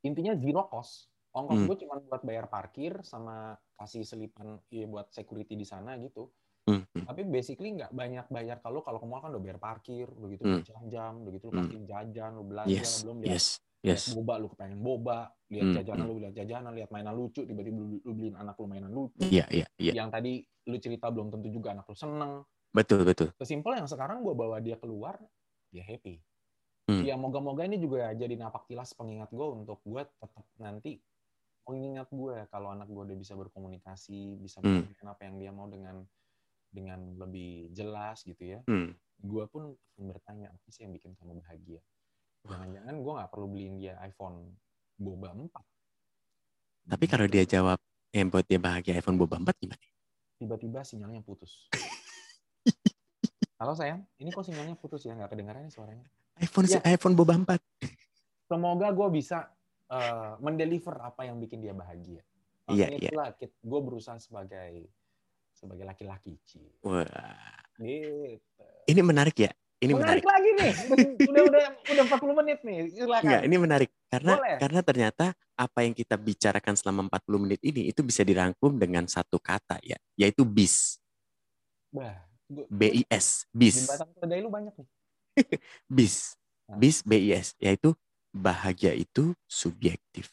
intinya 0.00 0.32
zero 0.38 0.62
cost. 0.70 1.12
Ongkos 1.36 1.60
Hmm. 1.60 1.68
gue 1.68 1.76
cuma 1.84 2.00
buat 2.00 2.22
bayar 2.24 2.48
parkir 2.48 3.04
sama 3.04 3.52
kasih 3.76 4.08
selipan 4.08 4.56
ya, 4.72 4.88
buat 4.88 5.12
security 5.12 5.52
di 5.52 5.68
sana 5.68 6.00
gitu. 6.00 6.32
Hmm, 6.64 6.88
hmm. 6.96 7.04
Tapi 7.04 7.28
basically 7.28 7.76
nggak 7.76 7.92
banyak 7.92 8.26
bayar 8.32 8.56
kalau 8.64 8.80
kalau 8.80 8.96
ke 8.96 9.04
mall 9.06 9.20
kan 9.20 9.36
udah 9.36 9.42
bayar 9.44 9.60
parkir, 9.60 10.08
udah 10.08 10.28
gitu 10.32 10.42
Hmm. 10.48 10.64
jam-jam, 10.64 11.12
udah 11.20 11.32
gitu 11.36 11.44
lu 11.46 11.52
Hmm. 11.52 11.60
pasti 11.60 11.76
jajan, 11.84 12.30
lu 12.40 12.44
belanja, 12.48 12.72
Yes, 12.72 13.04
belum 13.04 13.16
lihat 13.20 13.36
yes, 13.36 13.46
lihat 13.84 14.00
yes. 14.00 14.04
boba, 14.16 14.34
lu 14.40 14.46
kepengen 14.48 14.80
boba, 14.80 15.18
lihat 15.52 15.66
Hmm, 15.68 15.76
jajanan 15.76 16.00
hmm. 16.00 16.10
lu 16.10 16.16
lihat 16.24 16.34
jajanan, 16.34 16.72
lihat 16.72 16.88
mainan 16.90 17.14
lucu, 17.14 17.40
tiba-tiba 17.44 17.76
lu, 17.76 18.00
lu 18.00 18.12
beliin 18.16 18.36
anak 18.40 18.56
lu 18.56 18.64
mainan 18.66 18.90
lucu. 18.90 19.20
Iya, 19.28 19.44
iya, 19.52 19.66
iya. 19.76 19.92
Yang 19.92 20.08
tadi 20.08 20.32
lu 20.66 20.76
cerita 20.80 21.06
belum 21.12 21.28
tentu 21.28 21.52
juga 21.52 21.76
anak 21.76 21.84
lu 21.84 21.94
seneng. 21.94 22.32
Betul, 22.76 23.08
betul. 23.08 23.32
Sesimpel 23.40 23.80
yang 23.80 23.88
sekarang 23.88 24.20
gua 24.20 24.36
bawa 24.36 24.60
dia 24.60 24.76
keluar, 24.76 25.16
dia 25.72 25.80
happy. 25.80 26.20
Hmm. 26.86 27.02
Ya 27.02 27.16
moga-moga 27.16 27.64
ini 27.64 27.80
juga 27.80 28.12
jadi 28.12 28.36
napak 28.36 28.68
tilas 28.70 28.94
pengingat 28.94 29.32
gue 29.34 29.42
untuk 29.42 29.82
gue 29.82 30.06
tetap 30.06 30.46
nanti 30.62 31.02
mengingat 31.66 32.06
gue 32.14 32.46
kalau 32.46 32.70
anak 32.70 32.86
gue 32.86 33.02
udah 33.10 33.18
bisa 33.18 33.34
berkomunikasi, 33.34 34.38
bisa 34.38 34.62
Hmm. 34.62 34.86
apa 35.02 35.26
yang 35.26 35.34
dia 35.42 35.50
mau 35.50 35.66
dengan 35.66 36.06
dengan 36.70 37.18
lebih 37.18 37.74
jelas 37.74 38.22
gitu 38.22 38.38
ya. 38.38 38.62
Hmm. 38.70 38.94
Gue 39.18 39.50
pun 39.50 39.74
akan 39.74 40.02
bertanya 40.14 40.54
apa 40.54 40.68
sih 40.70 40.86
yang 40.86 40.94
bikin 40.94 41.18
kamu 41.18 41.42
bahagia. 41.42 41.82
Jangan-jangan 42.46 42.94
gue 43.02 43.12
nggak 43.18 43.30
perlu 43.34 43.46
beliin 43.50 43.82
dia 43.82 43.98
iPhone 44.06 44.54
boba 44.94 45.34
4. 45.34 45.50
Tapi 46.86 47.04
kalau 47.10 47.26
dia 47.26 47.42
jawab 47.42 47.82
yang 48.14 48.30
buat 48.30 48.46
dia 48.46 48.62
bahagia 48.62 48.94
iPhone 49.02 49.18
boba 49.18 49.42
4 49.42 49.58
gimana? 49.58 49.82
tiba-tiba 50.36 50.84
sinyalnya 50.84 51.24
putus. 51.24 51.66
Halo 53.56 53.72
sayang, 53.72 54.04
ini 54.20 54.28
kok 54.28 54.44
sinyalnya 54.44 54.76
putus 54.76 55.00
ya? 55.00 55.16
Nggak 55.16 55.32
kedengaran 55.32 55.64
nih 55.64 55.72
suaranya. 55.72 56.04
iPhone 56.36 56.68
Ya. 56.68 56.80
iPhone 56.84 57.16
boba 57.16 57.40
4. 57.40 57.56
Semoga 58.44 58.92
gue 58.92 59.08
bisa 59.10 59.48
eh, 59.88 60.32
mendeliver 60.42 60.92
apa 61.00 61.24
yang 61.24 61.40
bikin 61.40 61.64
dia 61.64 61.72
bahagia. 61.72 62.20
Iya, 62.68 62.92
iya. 62.92 63.08
itulah 63.08 63.32
gue 63.38 63.80
berusaha 63.80 64.18
sebagai 64.18 64.90
sebagai 65.54 65.88
laki-laki 65.88 66.36
Ci. 66.44 66.60
Wah, 66.84 67.08
Gitu. 67.80 68.64
ini 68.88 69.00
menarik 69.00 69.36
ya. 69.38 69.52
Ini 69.76 69.92
menarik, 69.92 70.20
menarik. 70.20 70.26
lagi 70.26 70.50
nih. 70.52 70.72
Udah 71.28 71.42
udah 71.46 71.64
udah 71.86 72.04
40 72.10 72.40
menit 72.44 72.58
nih. 72.60 72.78
Silakan. 72.90 73.24
Enggak, 73.24 73.42
ini 73.44 73.56
menarik 73.56 73.90
karena 74.08 74.32
Boleh. 74.36 74.56
karena 74.60 74.80
ternyata 74.82 75.26
apa 75.54 75.78
yang 75.80 75.94
kita 75.94 76.16
bicarakan 76.16 76.74
selama 76.76 77.00
40 77.08 77.40
menit 77.40 77.60
ini 77.64 77.88
itu 77.88 78.00
bisa 78.00 78.20
dirangkum 78.20 78.76
dengan 78.76 79.08
satu 79.08 79.40
kata 79.40 79.80
ya, 79.80 79.96
yaitu 80.12 80.44
bis. 80.44 81.00
Bah, 81.88 82.04
gua- 82.12 82.35
BIS, 82.48 83.50
bis. 83.50 83.76
Jembatan 83.82 84.08
keledai 84.14 84.40
lu 84.42 84.50
banyak 84.50 84.74
nih. 84.78 84.88
Bis. 85.96 86.38
Nah. 86.70 86.78
Bis 86.78 87.02
BIS, 87.02 87.58
yaitu 87.58 87.92
bahagia 88.30 88.94
itu 88.94 89.34
subjektif. 89.50 90.30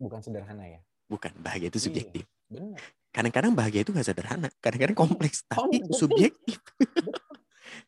Bukan 0.00 0.24
sederhana 0.24 0.64
ya. 0.66 0.80
Bukan, 1.06 1.36
bahagia 1.38 1.68
itu 1.68 1.78
Iya. 1.78 1.86
subjektif. 1.86 2.24
Benar. 2.48 2.80
Kadang-kadang 3.12 3.52
bahagia 3.52 3.84
itu 3.84 3.92
nggak 3.92 4.08
sederhana, 4.08 4.48
kadang-kadang 4.64 4.96
kompleks, 4.96 5.44
tapi 5.44 5.84
betul. 5.84 5.92
subjektif. 6.08 6.58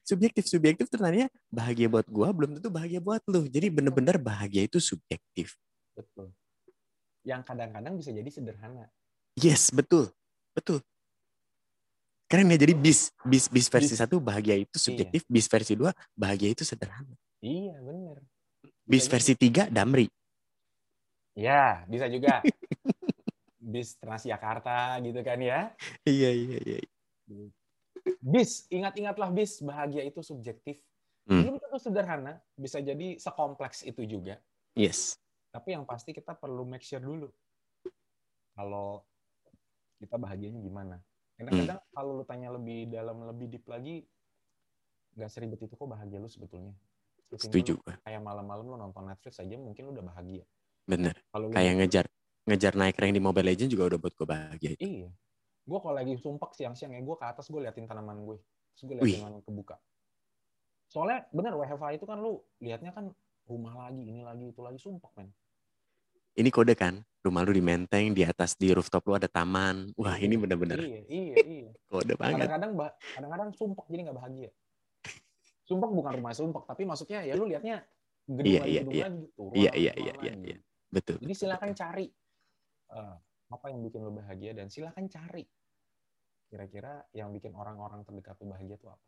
subjektif, 0.04 0.44
subjektif 0.44 0.86
tanya 0.92 1.32
bahagia 1.48 1.88
buat 1.88 2.04
gua 2.08 2.28
belum 2.32 2.60
tentu 2.60 2.68
bahagia 2.68 3.00
buat 3.00 3.24
lu. 3.28 3.48
Jadi 3.48 3.72
bener-bener 3.72 4.20
bahagia 4.20 4.68
itu 4.68 4.76
subjektif. 4.80 5.56
Betul. 5.96 6.32
Yang 7.24 7.40
kadang-kadang 7.48 7.96
bisa 7.96 8.12
jadi 8.12 8.28
sederhana. 8.28 8.92
Yes, 9.40 9.72
betul. 9.72 10.12
Betul. 10.52 10.84
Keren 12.34 12.50
ya, 12.50 12.58
jadi 12.58 12.74
bis. 12.74 13.14
Bis, 13.22 13.46
bis 13.46 13.70
versi 13.70 13.94
Bis. 13.94 14.02
satu 14.02 14.18
bahagia 14.18 14.58
itu 14.58 14.74
subjektif, 14.74 15.22
bis 15.30 15.46
versi 15.46 15.78
dua 15.78 15.94
bahagia 16.18 16.50
itu 16.50 16.66
sederhana. 16.66 17.14
Iya, 17.38 17.78
benar. 17.78 18.18
Bis 18.82 19.06
versi 19.06 19.38
tiga 19.38 19.70
damri. 19.70 20.10
Ya, 21.38 21.86
bisa 21.86 22.10
juga. 22.10 22.42
Bis 23.62 23.94
Transjakarta 24.02 24.98
gitu 25.06 25.22
kan 25.22 25.38
ya. 25.38 25.70
Iya, 26.02 26.30
iya, 26.34 26.58
iya. 26.58 26.78
Bis, 28.18 28.66
ingat-ingatlah 28.66 29.30
bis, 29.30 29.62
bahagia 29.62 30.02
itu 30.02 30.18
subjektif. 30.18 30.82
Hmm. 31.30 31.38
Belum 31.38 31.56
tentu 31.62 31.78
sederhana, 31.78 32.42
bisa 32.58 32.82
jadi 32.82 33.14
sekompleks 33.14 33.86
itu 33.86 34.02
juga. 34.10 34.42
Yes. 34.74 35.22
Tapi 35.54 35.78
yang 35.78 35.86
pasti 35.86 36.10
kita 36.10 36.34
perlu 36.34 36.66
make 36.66 36.82
sure 36.82 36.98
dulu. 36.98 37.30
Kalau 38.58 39.06
kita 40.02 40.18
bahagianya 40.18 40.58
gimana. 40.58 40.98
Kadang-kadang 41.34 41.80
Hmm. 41.82 41.92
kalau 41.92 42.10
lu 42.14 42.24
tanya 42.24 42.48
lebih 42.54 42.86
dalam, 42.88 43.16
lebih 43.26 43.46
deep 43.50 43.66
lagi, 43.66 44.06
nggak 45.14 45.30
seribet 45.30 45.58
itu 45.58 45.74
kok 45.74 45.88
bahagia 45.88 46.18
lu 46.18 46.30
sebetulnya. 46.30 46.74
Sesimpel 47.26 47.50
Setuju 47.50 47.74
lu. 47.80 47.92
Kayak 48.06 48.22
malam-malam 48.22 48.64
lu 48.66 48.76
nonton 48.78 49.04
Netflix 49.04 49.42
aja 49.42 49.54
mungkin 49.58 49.82
lu 49.88 49.90
udah 49.98 50.06
bahagia. 50.06 50.44
Bener. 50.86 51.16
Kalau 51.32 51.50
lu 51.50 51.54
Kayak 51.54 51.74
ngejar 51.82 52.06
ngejar 52.44 52.72
naik 52.76 53.00
rank 53.00 53.16
di 53.16 53.22
Mobile 53.24 53.48
Legends 53.48 53.72
juga 53.72 53.88
udah 53.88 53.98
buat 53.98 54.14
gue 54.14 54.26
bahagia 54.28 54.70
itu. 54.76 54.84
Iya. 54.84 55.10
gue 55.64 55.78
kalau 55.80 55.96
lagi 55.96 56.12
sumpek 56.20 56.52
siang-siang 56.52 56.92
ya 56.92 57.00
gue 57.00 57.16
ke 57.16 57.24
atas 57.24 57.48
gue 57.48 57.56
liatin 57.56 57.88
tanaman 57.88 58.20
gue 58.20 58.36
terus 58.76 58.84
gue 58.84 59.00
Wih. 59.00 59.16
liatin 59.16 59.24
tanaman 59.24 59.40
kebuka 59.40 59.76
soalnya 60.92 61.24
bener 61.32 61.56
WFH 61.56 61.96
itu 61.96 62.04
kan 62.04 62.20
lu 62.20 62.36
liatnya 62.60 62.92
kan 62.92 63.08
rumah 63.48 63.88
lagi 63.88 64.04
ini 64.04 64.20
lagi 64.20 64.52
itu 64.52 64.60
lagi 64.60 64.76
sumpek 64.76 65.08
men 65.16 65.32
Ini 66.34 66.50
kode 66.50 66.74
kan, 66.74 66.98
rumah 67.22 67.46
lu 67.46 67.54
di 67.54 67.62
menteng, 67.62 68.10
di 68.10 68.26
atas 68.26 68.58
di 68.58 68.74
rooftop 68.74 69.06
lu 69.06 69.14
ada 69.14 69.30
taman. 69.30 69.94
Wah 69.94 70.18
ini 70.18 70.34
bener-bener 70.34 70.82
iya 70.82 71.00
iya 71.06 71.34
iya 71.62 71.70
kode 71.86 72.14
banget. 72.18 72.50
kadang-kadang 72.50 72.72
kadang-kadang 73.14 73.48
sumpek 73.54 73.86
jadi 73.86 74.00
nggak 74.10 74.18
bahagia 74.18 74.50
sumpek 75.64 75.90
bukan 75.94 76.12
rumah 76.20 76.34
sumpek 76.34 76.62
tapi 76.66 76.82
maksudnya 76.84 77.22
ya 77.24 77.32
lu 77.38 77.46
liatnya 77.46 77.86
gedung 78.26 78.50
Iya, 78.50 78.60
lagi 78.60 78.70
iya, 78.74 78.80
gedung 78.82 78.94
iya. 78.98 79.04
lagi 79.06 79.24
turun 79.32 79.54
Iya, 79.54 79.70
iya, 79.78 79.92
iya, 79.94 80.14
iya, 80.20 80.32
iya. 80.42 80.56
Betul. 80.90 81.16
jadi 81.22 81.34
silakan 81.38 81.70
cari 81.72 82.06
eh, 82.90 83.14
apa 83.54 83.66
yang 83.70 83.80
bikin 83.86 84.00
lu 84.02 84.12
bahagia 84.12 84.50
dan 84.52 84.66
silakan 84.68 85.06
cari 85.06 85.44
kira-kira 86.50 87.06
yang 87.14 87.30
bikin 87.30 87.54
orang-orang 87.54 88.02
terdekat 88.02 88.34
lu 88.42 88.50
bahagia 88.50 88.74
itu 88.74 88.86
apa 88.90 89.06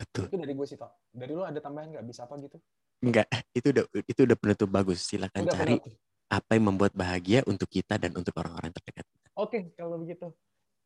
Betul. 0.00 0.24
itu 0.30 0.36
dari 0.38 0.52
gue 0.54 0.66
sih 0.70 0.78
toh 0.78 0.92
dari 1.12 1.32
lu 1.34 1.42
ada 1.42 1.58
tambahan 1.58 1.98
nggak 1.98 2.06
bisa 2.06 2.24
apa 2.30 2.38
gitu 2.40 2.56
Enggak, 3.00 3.32
itu 3.56 3.72
udah 3.72 3.84
itu 4.04 4.20
udah 4.28 4.36
penutup 4.36 4.68
bagus. 4.68 5.00
Silakan 5.08 5.48
Udah, 5.48 5.56
cari 5.56 5.80
penuh. 5.80 5.96
Apa 6.30 6.54
yang 6.54 6.70
membuat 6.70 6.94
bahagia 6.94 7.42
untuk 7.50 7.66
kita 7.66 7.98
dan 7.98 8.14
untuk 8.14 8.30
orang-orang 8.38 8.70
terdekat 8.70 9.02
kita. 9.02 9.26
Oke, 9.34 9.74
kalau 9.74 9.98
begitu. 9.98 10.30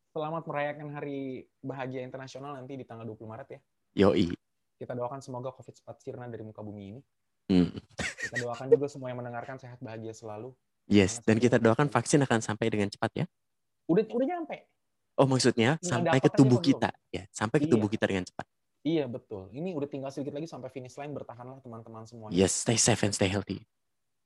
Selamat 0.09 0.47
merayakan 0.47 0.95
Hari 0.95 1.43
Bahagia 1.59 2.01
Internasional 2.01 2.55
nanti 2.57 2.73
di 2.73 2.87
tanggal 2.87 3.05
20 3.05 3.29
Maret 3.29 3.47
ya. 3.51 3.59
Yoi. 4.07 4.31
Kita 4.79 4.95
doakan 4.95 5.19
semoga 5.21 5.51
COVID 5.53 5.75
cepat 5.75 5.95
sirna 6.01 6.25
dari 6.25 6.41
muka 6.41 6.63
bumi 6.65 6.83
ini. 6.97 7.01
Hmm. 7.51 7.69
Kita 7.99 8.41
doakan 8.41 8.67
juga 8.73 8.87
semua 8.89 9.11
yang 9.13 9.21
mendengarkan 9.21 9.61
sehat 9.61 9.77
bahagia 9.83 10.15
selalu. 10.15 10.55
Yes, 10.89 11.21
dan 11.21 11.37
kita 11.37 11.61
doakan 11.61 11.91
vaksin 11.91 12.23
akan 12.25 12.39
sampai 12.41 12.71
dengan 12.71 12.89
cepat 12.89 13.11
ya. 13.13 13.25
Udah 13.85 14.01
udah 14.07 14.25
nyampe. 14.25 14.65
Oh 15.15 15.27
maksudnya 15.29 15.77
Tinggal 15.79 15.91
sampai 16.09 16.17
ke 16.19 16.29
tubuh 16.31 16.59
belum? 16.59 16.69
kita 16.73 16.89
ya, 17.13 17.23
sampai 17.31 17.57
ke 17.63 17.67
Iya. 17.67 17.73
tubuh 17.75 17.87
kita 17.91 18.05
dengan 18.07 18.25
cepat. 18.27 18.45
Iya 18.85 19.05
betul. 19.09 19.49
Ini 19.51 19.73
udah 19.73 19.89
tinggal 19.89 20.11
sedikit 20.13 20.35
lagi 20.37 20.47
sampai 20.47 20.69
finish 20.69 20.95
line 20.95 21.11
bertahanlah 21.11 21.59
teman-teman 21.59 22.03
semuanya. 22.07 22.35
Yes, 22.35 22.53
stay 22.53 22.77
safe 22.77 23.01
and 23.03 23.11
stay 23.11 23.27
healthy. 23.27 23.65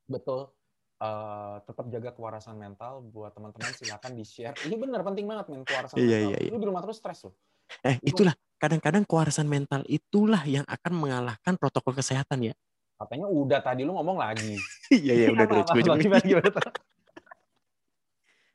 Betul. 0.06 0.52
Eh, 1.00 1.56
tetap 1.64 1.88
jaga 1.88 2.12
kewarasan 2.12 2.60
mental 2.60 3.00
buat 3.00 3.32
teman-teman 3.32 3.72
silakan 3.72 4.12
di 4.12 4.20
share. 4.20 4.52
Ini 4.68 4.76
benar 4.76 5.00
penting 5.00 5.24
banget 5.24 5.48
men 5.48 5.64
kewarasan 5.64 5.96
Iya, 5.96 6.28
mental. 6.28 6.28
iya, 6.28 6.38
iya. 6.44 6.50
Lu 6.52 6.60
di 6.60 6.66
rumah 6.68 6.84
terus 6.84 7.00
stres 7.00 7.24
loh. 7.24 7.32
Eh, 7.80 7.96
itulah 8.04 8.36
kadang-kadang 8.60 9.08
kewarasan 9.08 9.48
mental 9.48 9.80
itulah 9.88 10.44
yang 10.44 10.68
akan 10.68 10.92
mengalahkan 10.92 11.56
protokol 11.56 11.96
kesehatan 11.96 12.52
ya. 12.52 12.54
Katanya 13.00 13.32
udah 13.32 13.64
tadi 13.64 13.88
lu 13.88 13.96
ngomong 13.96 14.20
lagi. 14.20 14.60
Iya, 14.92 15.12
iya, 15.14 15.26
udah, 15.32 15.46
udah, 15.48 15.62
coba, 15.70 15.80
coba. 15.86 15.96
gimana, 16.02 16.24
gimana? 16.26 16.50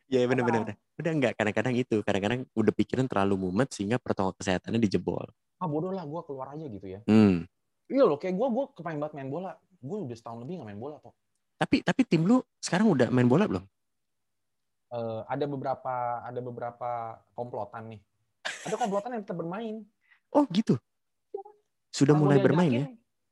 Iya, 0.06 0.22
benar, 0.30 0.44
benar, 0.46 0.60
Apa? 0.62 0.66
benar. 0.70 0.78
Udah 1.02 1.12
enggak, 1.18 1.34
kadang-kadang 1.34 1.74
itu, 1.82 1.96
kadang-kadang 2.06 2.40
udah 2.54 2.74
pikiran 2.78 3.08
terlalu 3.10 3.36
mumet 3.42 3.74
sehingga 3.74 3.98
protokol 3.98 4.38
kesehatannya 4.38 4.78
dijebol. 4.78 5.26
Ah 5.58 5.66
bodoh 5.66 5.90
lah 5.90 6.06
gue 6.06 6.22
keluar 6.30 6.54
aja 6.54 6.68
gitu 6.70 6.86
ya. 6.86 7.02
Hmm. 7.10 7.50
Iya 7.90 8.04
loh, 8.06 8.22
kayak 8.22 8.38
gue, 8.38 8.48
gue 8.54 8.66
kepengen 8.78 9.02
banget 9.02 9.14
main 9.18 9.30
bola. 9.34 9.58
Gue 9.82 9.98
udah 10.06 10.14
setahun 10.14 10.46
lebih 10.46 10.62
gak 10.62 10.68
main 10.70 10.78
bola 10.78 11.02
kok. 11.02 11.16
Tapi 11.56 11.80
tapi 11.82 12.02
tim 12.04 12.28
lu 12.28 12.44
sekarang 12.60 12.92
udah 12.92 13.08
main 13.08 13.28
bola 13.28 13.48
belum? 13.48 13.64
Eh, 14.96 15.22
ada 15.28 15.46
beberapa, 15.48 15.94
ada 16.24 16.40
beberapa 16.40 16.90
komplotan 17.36 17.96
nih. 17.96 18.02
Ada 18.68 18.76
komplotan 18.78 19.18
yang 19.18 19.24
tetap 19.24 19.40
bermain. 19.40 19.84
Oh, 20.32 20.44
gitu. 20.52 20.76
Sudah 21.90 22.12
Orang 22.12 22.28
mulai 22.28 22.38
bermain 22.44 22.72
ya? 22.72 22.86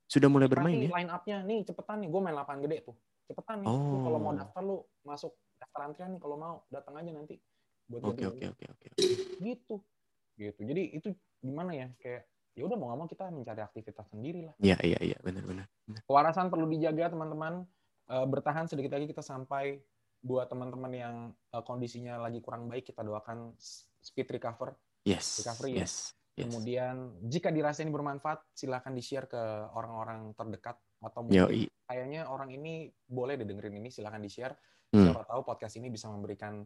Sudah 0.07 0.29
mulai 0.31 0.47
bermain 0.47 0.87
ya? 0.87 0.89
line 0.91 1.11
up-nya 1.11 1.43
nih 1.43 1.67
cepetan 1.67 1.99
nih. 2.03 2.09
Gue 2.09 2.21
main 2.23 2.35
lapangan 2.35 2.63
gede 2.63 2.87
tuh. 2.87 2.95
Cepetan 3.27 3.63
nih. 3.63 3.67
Lu 3.67 3.97
kalau 4.07 4.19
mau 4.19 4.31
Oh. 4.31 4.39
daftar 4.39 4.61
lu 4.63 4.77
masuk 5.03 5.31
daftar 5.59 5.79
antrian 5.87 6.09
nih 6.15 6.21
kalau 6.23 6.35
mau 6.39 6.53
datang 6.71 6.95
aja 6.95 7.11
nanti. 7.11 7.35
Oke, 7.91 8.23
oke, 8.23 8.45
oke, 8.55 8.65
oke. 8.71 8.87
Gitu. 9.43 9.75
Gitu. 10.39 10.59
Jadi 10.63 10.83
itu 10.95 11.07
gimana 11.43 11.75
ya? 11.75 11.91
Kayak 11.99 12.23
ya 12.55 12.63
udah 12.65 12.77
mau 12.79 12.87
gak 12.93 12.99
mau 13.03 13.07
kita 13.09 13.23
mencari 13.29 13.61
aktivitas 13.61 14.05
sendiri 14.09 14.47
lah. 14.47 14.55
Iya, 14.63 14.77
iya, 14.81 14.99
iya, 15.01 15.17
benar, 15.19 15.43
benar. 15.43 15.65
Kewarasan 16.07 16.47
perlu 16.47 16.65
dijaga 16.71 17.11
teman-teman. 17.11 17.67
Eh, 18.03 18.25
bertahan 18.27 18.67
sedikit 18.67 18.91
lagi 18.91 19.07
kita 19.07 19.23
sampai 19.23 19.79
buat 20.19 20.47
teman-teman 20.51 20.91
yang 20.91 21.15
eh, 21.31 21.63
kondisinya 21.63 22.19
lagi 22.19 22.43
kurang 22.43 22.67
baik 22.67 22.91
kita 22.91 22.99
doakan 22.99 23.55
speed 23.99 24.27
recover. 24.27 24.75
Yes. 25.07 25.39
Recovery 25.39 25.79
ya. 25.79 25.87
Yes. 25.87 26.11
Yes. 26.33 26.49
Kemudian 26.49 26.95
jika 27.29 27.53
dirasa 27.53 27.85
ini 27.85 27.93
bermanfaat 27.93 28.41
silahkan 28.57 28.89
di 28.89 29.05
share 29.05 29.29
ke 29.29 29.37
orang-orang 29.77 30.33
terdekat 30.33 30.81
atau 30.97 31.21
mungkin 31.21 31.45
Yoi. 31.45 31.69
kayaknya 31.85 32.25
orang 32.25 32.49
ini 32.49 32.89
boleh 33.05 33.37
didengerin 33.37 33.77
ini 33.77 33.93
silahkan 33.93 34.17
di 34.17 34.31
share. 34.31 34.55
Hmm. 34.89 35.13
Siapa 35.13 35.29
tahu 35.29 35.41
podcast 35.45 35.77
ini 35.77 35.93
bisa 35.93 36.09
memberikan 36.09 36.65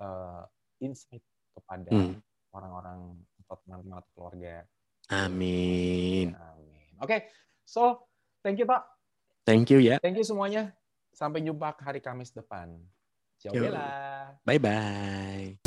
eh, 0.00 0.42
insight 0.82 1.22
kepada 1.54 1.86
Hmm. 1.92 2.18
orang-orang 2.50 3.14
atau 3.44 3.54
teman-teman 3.62 4.02
atau 4.02 4.10
keluarga. 4.16 4.66
Amin. 5.12 6.32
Amin. 6.34 6.90
Oke, 6.98 7.28
so 7.62 8.08
thank 8.40 8.56
you 8.56 8.66
Pak. 8.66 8.93
Thank 9.44 9.68
you 9.70 9.78
ya. 9.80 10.00
Thank 10.00 10.16
you 10.16 10.26
semuanya. 10.26 10.72
Sampai 11.12 11.44
jumpa 11.44 11.76
hari 11.78 12.00
Kamis 12.00 12.32
depan. 12.32 12.80
Ciao. 13.38 13.52
Bye 14.42 14.58
bye. 14.58 15.60